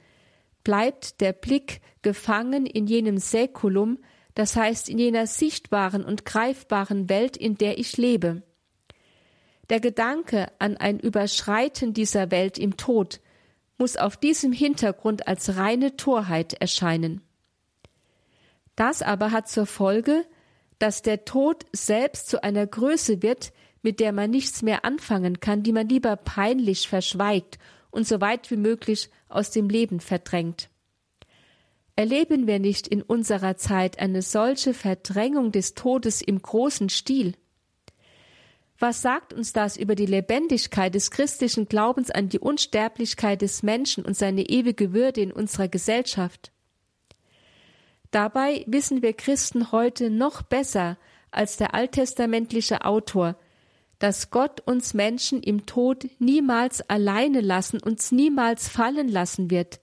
bleibt 0.63 1.21
der 1.21 1.33
Blick 1.33 1.81
gefangen 2.01 2.65
in 2.65 2.87
jenem 2.87 3.17
Säkulum, 3.17 3.99
das 4.33 4.55
heißt 4.55 4.89
in 4.89 4.97
jener 4.97 5.27
sichtbaren 5.27 6.03
und 6.03 6.25
greifbaren 6.25 7.09
Welt, 7.09 7.37
in 7.37 7.55
der 7.57 7.77
ich 7.77 7.97
lebe. 7.97 8.41
Der 9.69 9.79
Gedanke 9.79 10.47
an 10.59 10.77
ein 10.77 10.99
Überschreiten 10.99 11.93
dieser 11.93 12.31
Welt 12.31 12.57
im 12.57 12.77
Tod 12.77 13.21
muss 13.77 13.97
auf 13.97 14.17
diesem 14.17 14.51
Hintergrund 14.51 15.27
als 15.27 15.57
reine 15.57 15.95
Torheit 15.97 16.53
erscheinen. 16.53 17.21
Das 18.75 19.01
aber 19.01 19.31
hat 19.31 19.49
zur 19.49 19.65
Folge, 19.65 20.25
dass 20.79 21.01
der 21.01 21.25
Tod 21.25 21.65
selbst 21.71 22.27
zu 22.27 22.43
einer 22.43 22.65
Größe 22.65 23.21
wird, 23.21 23.53
mit 23.83 23.99
der 23.99 24.11
man 24.11 24.31
nichts 24.31 24.63
mehr 24.63 24.83
anfangen 24.83 25.39
kann, 25.39 25.61
die 25.61 25.73
man 25.73 25.87
lieber 25.87 26.15
peinlich 26.15 26.87
verschweigt 26.87 27.59
und 27.91 28.07
so 28.07 28.19
weit 28.19 28.49
wie 28.49 28.57
möglich 28.57 29.09
aus 29.29 29.51
dem 29.51 29.69
Leben 29.69 29.99
verdrängt. 29.99 30.69
Erleben 31.95 32.47
wir 32.47 32.57
nicht 32.57 32.87
in 32.87 33.03
unserer 33.03 33.55
Zeit 33.57 33.99
eine 33.99 34.23
solche 34.23 34.73
Verdrängung 34.73 35.51
des 35.51 35.75
Todes 35.75 36.23
im 36.23 36.41
großen 36.41 36.89
Stil? 36.89 37.35
Was 38.79 39.03
sagt 39.03 39.31
uns 39.31 39.53
das 39.53 39.77
über 39.77 39.93
die 39.93 40.07
Lebendigkeit 40.07 40.95
des 40.95 41.11
christlichen 41.11 41.67
Glaubens 41.67 42.09
an 42.09 42.29
die 42.29 42.39
Unsterblichkeit 42.39 43.41
des 43.43 43.61
Menschen 43.61 44.03
und 44.03 44.17
seine 44.17 44.49
ewige 44.49 44.91
Würde 44.91 45.21
in 45.21 45.31
unserer 45.31 45.67
Gesellschaft? 45.67 46.51
Dabei 48.09 48.63
wissen 48.67 49.01
wir 49.01 49.13
Christen 49.13 49.71
heute 49.71 50.09
noch 50.09 50.41
besser 50.41 50.97
als 51.31 51.57
der 51.57 51.73
alttestamentliche 51.73 52.85
Autor, 52.85 53.35
dass 54.03 54.31
Gott 54.31 54.59
uns 54.59 54.93
Menschen 54.93 55.41
im 55.41 55.65
Tod 55.65 56.09
niemals 56.19 56.81
alleine 56.89 57.39
lassen, 57.39 57.79
uns 57.81 58.11
niemals 58.11 58.67
fallen 58.67 59.07
lassen 59.07 59.49
wird. 59.49 59.79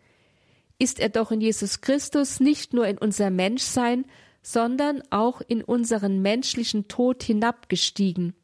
Ist 0.78 1.00
er 1.00 1.08
doch 1.08 1.30
in 1.30 1.40
Jesus 1.40 1.80
Christus 1.80 2.38
nicht 2.38 2.74
nur 2.74 2.86
in 2.86 2.98
unser 2.98 3.30
Menschsein, 3.30 4.04
sondern 4.42 5.02
auch 5.08 5.40
in 5.40 5.64
unseren 5.64 6.20
menschlichen 6.20 6.86
Tod 6.86 7.22
hinabgestiegen. 7.22 8.34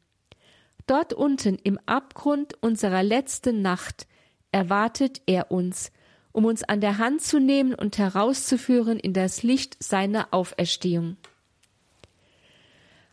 Dort 0.87 1.13
unten 1.13 1.59
im 1.63 1.77
Abgrund 1.85 2.55
unserer 2.59 3.03
letzten 3.03 3.61
Nacht 3.61 4.07
erwartet 4.51 5.21
er 5.27 5.51
uns, 5.51 5.91
um 6.31 6.45
uns 6.45 6.63
an 6.63 6.81
der 6.81 6.97
Hand 6.97 7.21
zu 7.21 7.39
nehmen 7.39 7.75
und 7.75 7.99
herauszuführen 7.99 8.97
in 8.97 9.13
das 9.13 9.43
Licht 9.43 9.77
seiner 9.83 10.29
Auferstehung. 10.31 11.17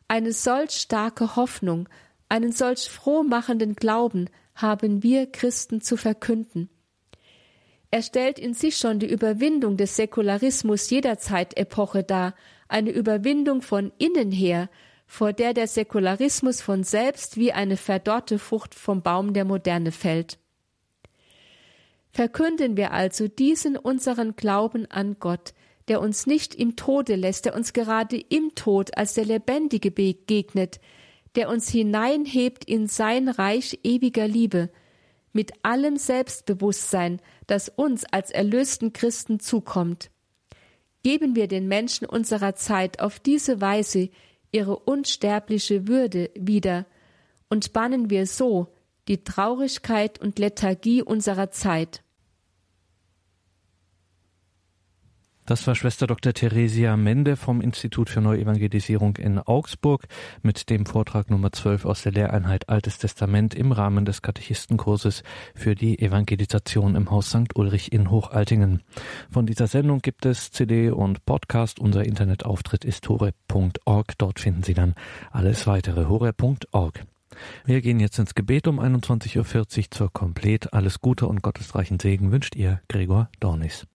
Eine 0.09 0.33
solch 0.33 0.71
starke 0.71 1.37
Hoffnung, 1.37 1.91
einen 2.29 2.53
solch 2.53 2.89
frohmachenden 2.89 3.75
Glauben 3.75 4.29
haben 4.55 5.03
wir 5.03 5.31
Christen 5.31 5.81
zu 5.81 5.97
verkünden. 5.97 6.69
Er 7.91 8.03
stellt 8.03 8.39
in 8.39 8.55
sich 8.55 8.77
schon 8.77 8.99
die 8.99 9.11
Überwindung 9.11 9.77
des 9.77 9.97
Säkularismus 9.97 10.91
jeder 10.91 11.19
Zeitepoche 11.19 12.03
dar, 12.03 12.35
eine 12.67 12.91
Überwindung 12.91 13.63
von 13.63 13.93
innen 13.99 14.33
her, 14.33 14.69
vor 15.07 15.33
der 15.33 15.55
der 15.55 15.69
Säkularismus 15.69 16.61
von 16.61 16.83
selbst 16.83 17.37
wie 17.37 17.53
eine 17.53 17.77
verdorrte 17.77 18.39
Frucht 18.39 18.75
vom 18.75 19.03
Baum 19.03 19.33
der 19.33 19.45
Moderne 19.45 19.93
fällt. 19.93 20.39
Verkünden 22.11 22.77
wir 22.77 22.93
also 22.93 23.29
diesen 23.29 23.77
unseren 23.77 24.35
Glauben 24.35 24.91
an 24.91 25.17
Gott, 25.21 25.53
der 25.89 26.01
uns 26.01 26.27
nicht 26.27 26.55
im 26.55 26.77
Tode 26.77 27.17
lässt, 27.17 27.45
der 27.45 27.55
uns 27.55 27.73
gerade 27.73 28.17
im 28.17 28.55
Tod 28.55 28.97
als 28.97 29.15
der 29.15 29.25
Lebendige 29.25 29.91
begegnet, 29.91 30.81
der 31.37 31.49
uns 31.49 31.69
hineinhebt 31.69 32.65
in 32.65 32.87
sein 32.87 33.29
Reich 33.29 33.81
ewiger 33.83 34.29
Liebe, 34.29 34.71
mit 35.33 35.53
allem 35.63 35.97
Selbstbewusstsein, 35.97 37.21
das 37.47 37.69
uns 37.69 38.05
als 38.05 38.31
erlösten 38.31 38.93
Christen 38.93 39.41
zukommt. 39.41 40.11
Geben 41.03 41.37
wir 41.37 41.49
den 41.49 41.69
Menschen 41.69 42.07
unserer 42.07 42.55
Zeit 42.55 43.01
auf 43.01 43.19
diese 43.19 43.61
Weise 43.61 44.11
ihre 44.53 44.79
unsterbliche 44.79 45.89
Würde 45.89 46.31
wieder 46.35 46.87
und 47.49 47.73
bannen 47.73 48.09
wir 48.09 48.27
so 48.27 48.69
die 49.09 49.25
Traurigkeit 49.25 50.21
und 50.21 50.39
Lethargie 50.39 51.03
unserer 51.03 51.51
Zeit. 51.51 52.03
Das 55.47 55.67
war 55.67 55.75
Schwester 55.75 56.07
Dr. 56.07 56.33
Theresia 56.33 56.97
Mende 56.97 57.37
vom 57.37 57.61
Institut 57.61 58.09
für 58.09 58.23
Neuevangelisierung 58.23 59.17
in 59.17 59.39
Augsburg 59.39 60.07
mit 60.43 60.71
dem 60.71 60.87
Vortrag 60.87 61.29
Nummer 61.29 61.53
12 61.53 61.85
aus 61.85 62.03
der 62.03 62.13
Lehreinheit 62.13 62.71
Altes 62.71 62.97
Testament 62.97 63.55
im 63.55 63.71
Rahmen 63.71 64.07
des 64.07 64.23
Katechistenkurses 64.23 65.23
für 65.55 65.75
die 65.75 65.99
Evangelisation 65.99 66.95
im 66.95 67.11
Haus 67.11 67.29
St. 67.29 67.55
Ulrich 67.57 67.93
in 67.93 68.11
Hochaltingen. 68.11 68.81
Von 69.31 69.45
dieser 69.45 69.67
Sendung 69.67 69.99
gibt 70.01 70.25
es 70.25 70.51
CD 70.51 70.89
und 70.91 71.27
Podcast. 71.27 71.79
Unser 71.79 72.07
Internetauftritt 72.07 72.87
ist 72.87 73.07
hore.org. 73.11 74.13
Dort 74.17 74.41
finden 74.41 74.63
Sie 74.63 74.75
dann 74.75 74.95
alles 75.31 75.67
weitere. 75.67 76.07
hore.org. 76.07 77.05
Wir 77.67 77.83
gehen 77.83 78.01
jetzt 78.01 78.19
ins 78.19 78.35
Gebet 78.35 78.67
um 78.67 78.81
21.40 78.81 79.37
Uhr 79.79 79.91
zur 79.91 80.11
Komplett. 80.11 80.73
Alles 80.73 81.03
Gute 81.03 81.27
und 81.27 81.43
gottesreichen 81.43 82.01
Segen 82.01 82.33
wünscht 82.33 82.57
ihr 82.57 82.81
Gregor 82.89 83.29
Dornis. 83.41 83.87